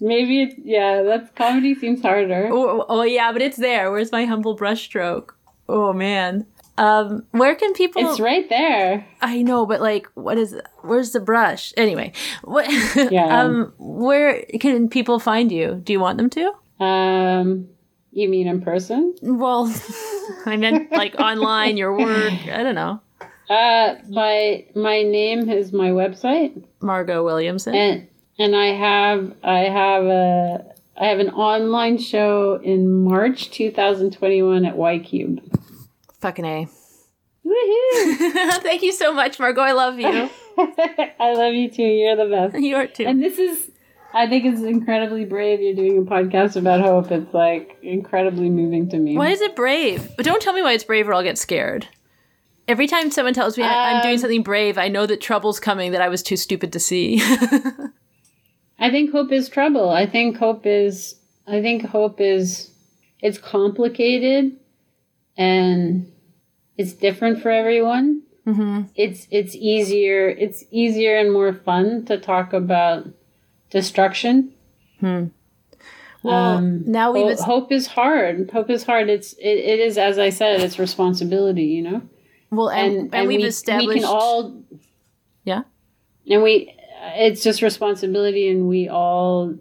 Maybe 0.00 0.42
it, 0.42 0.54
yeah, 0.64 1.02
that's 1.02 1.30
comedy 1.36 1.74
seems 1.74 2.02
harder. 2.02 2.48
Oh, 2.52 2.84
oh, 2.88 3.02
yeah, 3.02 3.32
but 3.32 3.42
it's 3.42 3.56
there. 3.56 3.90
Where's 3.90 4.12
my 4.12 4.24
humble 4.24 4.56
brushstroke? 4.56 5.30
Oh 5.68 5.92
man. 5.92 6.46
Um, 6.78 7.24
where 7.32 7.54
can 7.54 7.74
people? 7.74 8.08
It's 8.08 8.18
right 8.18 8.48
there. 8.48 9.06
I 9.20 9.42
know, 9.42 9.66
but 9.66 9.80
like, 9.80 10.06
what 10.14 10.38
is? 10.38 10.56
Where's 10.80 11.12
the 11.12 11.20
brush? 11.20 11.72
Anyway, 11.76 12.12
what? 12.42 12.66
Yeah. 13.12 13.42
um, 13.42 13.72
where 13.78 14.44
can 14.58 14.88
people 14.88 15.18
find 15.18 15.52
you? 15.52 15.80
Do 15.84 15.92
you 15.92 16.00
want 16.00 16.18
them 16.18 16.30
to? 16.30 16.52
Um, 16.84 17.68
you 18.12 18.28
mean 18.28 18.48
in 18.48 18.62
person? 18.62 19.14
Well, 19.22 19.72
I 20.46 20.56
meant 20.56 20.90
like 20.90 21.14
online, 21.20 21.76
your 21.76 21.96
work. 21.96 22.32
I 22.50 22.62
don't 22.62 22.74
know. 22.74 23.00
Uh, 23.50 23.96
my 24.08 24.64
my 24.74 25.02
name 25.02 25.50
is 25.50 25.72
my 25.72 25.90
website, 25.90 26.64
Margaux 26.82 27.24
Williamson. 27.24 27.74
and 27.74 28.08
and 28.38 28.56
I 28.56 28.66
have 28.66 29.34
I 29.42 29.58
have 29.60 30.04
a 30.04 30.64
I 30.96 31.06
have 31.06 31.18
an 31.20 31.30
online 31.30 31.98
show 31.98 32.60
in 32.62 33.02
March 33.04 33.50
2021 33.50 34.64
at 34.66 34.76
Y 34.76 34.98
Cube. 34.98 35.40
Fucking 36.20 36.44
A. 36.44 36.68
Woohoo! 37.44 38.52
Thank 38.62 38.82
you 38.82 38.92
so 38.92 39.12
much, 39.12 39.38
Margaux. 39.38 39.62
I 39.62 39.72
love 39.72 39.98
you. 39.98 40.06
I 40.58 41.32
love 41.34 41.54
you 41.54 41.70
too. 41.70 41.82
You're 41.82 42.16
the 42.16 42.26
best. 42.26 42.62
you 42.62 42.76
are 42.76 42.86
too. 42.86 43.04
And 43.04 43.22
this 43.22 43.38
is, 43.38 43.70
I 44.14 44.28
think 44.28 44.44
it's 44.44 44.62
incredibly 44.62 45.24
brave. 45.24 45.60
You're 45.60 45.74
doing 45.74 45.98
a 45.98 46.02
podcast 46.02 46.56
about 46.56 46.80
hope. 46.80 47.10
It's 47.10 47.32
like 47.34 47.76
incredibly 47.82 48.48
moving 48.50 48.88
to 48.90 48.98
me. 48.98 49.16
Why 49.16 49.30
is 49.30 49.40
it 49.40 49.56
brave? 49.56 50.08
But 50.16 50.24
don't 50.24 50.40
tell 50.40 50.52
me 50.52 50.62
why 50.62 50.72
it's 50.72 50.84
brave 50.84 51.08
or 51.08 51.14
I'll 51.14 51.22
get 51.22 51.38
scared. 51.38 51.88
Every 52.68 52.86
time 52.86 53.10
someone 53.10 53.34
tells 53.34 53.58
me 53.58 53.64
I- 53.64 53.92
I'm 53.94 54.02
doing 54.02 54.14
Um, 54.14 54.18
something 54.20 54.42
brave, 54.42 54.78
I 54.78 54.88
know 54.88 55.04
that 55.06 55.20
trouble's 55.20 55.58
coming 55.60 55.92
that 55.92 56.00
I 56.00 56.08
was 56.08 56.22
too 56.22 56.36
stupid 56.36 56.72
to 56.72 56.80
see. 56.80 57.20
I 58.78 58.90
think 58.90 59.10
hope 59.12 59.30
is 59.32 59.48
trouble. 59.48 59.90
I 59.90 60.06
think 60.06 60.36
hope 60.36 60.66
is, 60.66 61.16
I 61.46 61.60
think 61.60 61.84
hope 61.86 62.20
is, 62.20 62.70
it's 63.20 63.38
complicated 63.38 64.56
and 65.36 66.10
it's 66.76 66.92
different 66.92 67.42
for 67.42 67.50
everyone. 67.50 68.22
mm-hmm. 68.46 68.82
It's, 68.96 69.26
it's 69.30 69.54
easier, 69.54 70.28
it's 70.28 70.64
easier 70.70 71.16
and 71.18 71.32
more 71.32 71.52
fun 71.52 72.04
to 72.06 72.18
talk 72.18 72.52
about 72.52 73.06
destruction. 73.70 74.52
Well, 75.00 75.30
Um, 76.58 76.84
now 76.90 77.12
we've 77.12 77.24
Ho- 77.24 77.28
es- 77.28 77.42
hope 77.42 77.72
is 77.72 77.86
hard. 77.88 78.50
Hope 78.52 78.70
is 78.70 78.84
hard. 78.84 79.08
It's, 79.08 79.32
it, 79.34 79.58
it 79.58 79.80
is, 79.80 79.98
as 79.98 80.18
I 80.18 80.30
said, 80.30 80.60
it's 80.60 80.78
responsibility, 80.78 81.64
you 81.64 81.82
know? 81.82 82.02
Well, 82.52 82.70
and, 82.70 83.12
and, 83.14 83.26
we've 83.26 83.40
we, 83.40 83.46
established. 83.46 83.88
we 83.88 83.94
can 83.96 84.04
all 84.04 84.62
yeah. 85.44 85.62
and 86.28 86.42
we 86.42 86.74
it's 87.16 87.42
just 87.42 87.62
responsibility 87.62 88.48
and 88.48 88.68
we 88.68 88.88
all 88.88 89.54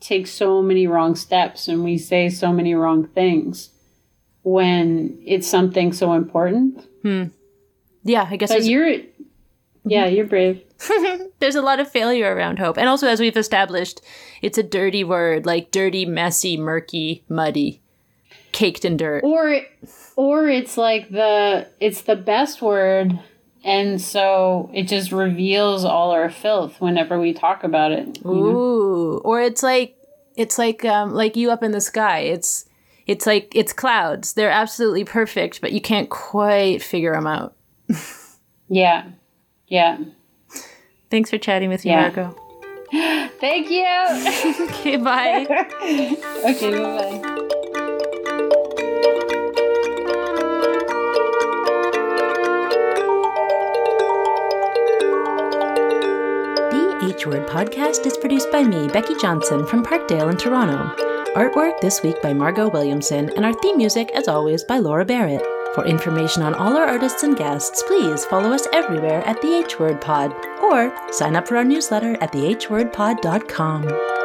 take 0.00 0.26
so 0.28 0.62
many 0.62 0.86
wrong 0.86 1.16
steps 1.16 1.66
and 1.66 1.82
we 1.82 1.98
say 1.98 2.28
so 2.28 2.52
many 2.52 2.74
wrong 2.74 3.08
things 3.08 3.70
when 4.42 5.20
it's 5.26 5.48
something 5.48 5.92
so 5.92 6.12
important 6.12 6.86
hmm. 7.02 7.24
Yeah, 8.04 8.26
I 8.30 8.36
guess 8.36 8.50
but 8.50 8.64
you're 8.64 8.88
yeah 9.84 10.06
mm-hmm. 10.06 10.14
you're 10.14 10.26
brave 10.26 10.62
there's 11.40 11.56
a 11.56 11.62
lot 11.62 11.80
of 11.80 11.90
failure 11.90 12.34
around 12.34 12.58
hope. 12.58 12.78
And 12.78 12.88
also, 12.88 13.08
as 13.08 13.20
we've 13.20 13.36
established, 13.36 14.00
it's 14.42 14.58
a 14.58 14.62
dirty 14.62 15.02
word 15.02 15.46
like 15.46 15.70
dirty, 15.70 16.06
messy, 16.06 16.56
murky, 16.56 17.24
muddy, 17.28 17.80
caked 18.52 18.84
in 18.84 18.96
dirt. 18.96 19.24
or 19.24 19.60
or 20.18 20.48
it's 20.48 20.76
like 20.76 21.08
the 21.10 21.68
it's 21.78 22.02
the 22.02 22.16
best 22.16 22.60
word 22.60 23.16
and 23.62 24.00
so 24.00 24.68
it 24.74 24.82
just 24.88 25.12
reveals 25.12 25.84
all 25.84 26.10
our 26.10 26.28
filth 26.28 26.80
whenever 26.80 27.20
we 27.20 27.32
talk 27.32 27.62
about 27.62 27.92
it 27.92 28.18
you 28.18 28.24
know? 28.24 28.56
Ooh, 28.56 29.18
or 29.18 29.40
it's 29.40 29.62
like 29.62 29.94
it's 30.34 30.58
like 30.58 30.84
um 30.84 31.12
like 31.14 31.36
you 31.36 31.50
up 31.52 31.62
in 31.62 31.70
the 31.70 31.80
sky. 31.80 32.18
It's 32.20 32.64
it's 33.06 33.26
like 33.26 33.52
it's 33.54 33.72
clouds. 33.72 34.34
They're 34.34 34.50
absolutely 34.50 35.04
perfect, 35.04 35.60
but 35.60 35.72
you 35.72 35.80
can't 35.80 36.10
quite 36.10 36.82
figure 36.82 37.12
them 37.14 37.26
out. 37.26 37.54
yeah 38.68 39.04
yeah 39.68 39.98
Thanks 41.10 41.30
for 41.30 41.38
chatting 41.38 41.70
with 41.70 41.84
me, 41.84 41.92
Yeah. 41.92 42.10
Margaux. 42.10 42.36
thank 43.40 43.70
you 43.70 43.86
Okay, 44.68 44.96
bye. 44.96 45.46
okay 46.44 46.70
bye-bye 46.72 47.48
The 57.18 57.22
H 57.22 57.26
Word 57.26 57.48
podcast 57.48 58.06
is 58.06 58.16
produced 58.16 58.52
by 58.52 58.62
me, 58.62 58.86
Becky 58.86 59.16
Johnson, 59.16 59.66
from 59.66 59.84
Parkdale 59.84 60.30
in 60.30 60.36
Toronto. 60.36 60.94
Artwork 61.34 61.80
this 61.80 62.00
week 62.00 62.22
by 62.22 62.32
Margaux 62.32 62.68
Williamson, 62.68 63.28
and 63.34 63.44
our 63.44 63.52
theme 63.54 63.76
music, 63.76 64.12
as 64.14 64.28
always, 64.28 64.62
by 64.62 64.78
Laura 64.78 65.04
Barrett. 65.04 65.44
For 65.74 65.84
information 65.84 66.42
on 66.42 66.54
all 66.54 66.76
our 66.76 66.86
artists 66.86 67.24
and 67.24 67.36
guests, 67.36 67.82
please 67.82 68.24
follow 68.26 68.52
us 68.52 68.68
everywhere 68.72 69.26
at 69.26 69.42
The 69.42 69.52
H 69.52 69.80
Word 69.80 70.00
Pod, 70.00 70.32
or 70.62 70.96
sign 71.10 71.34
up 71.34 71.48
for 71.48 71.56
our 71.56 71.64
newsletter 71.64 72.16
at 72.20 72.30
thehwordpod.com. 72.30 74.17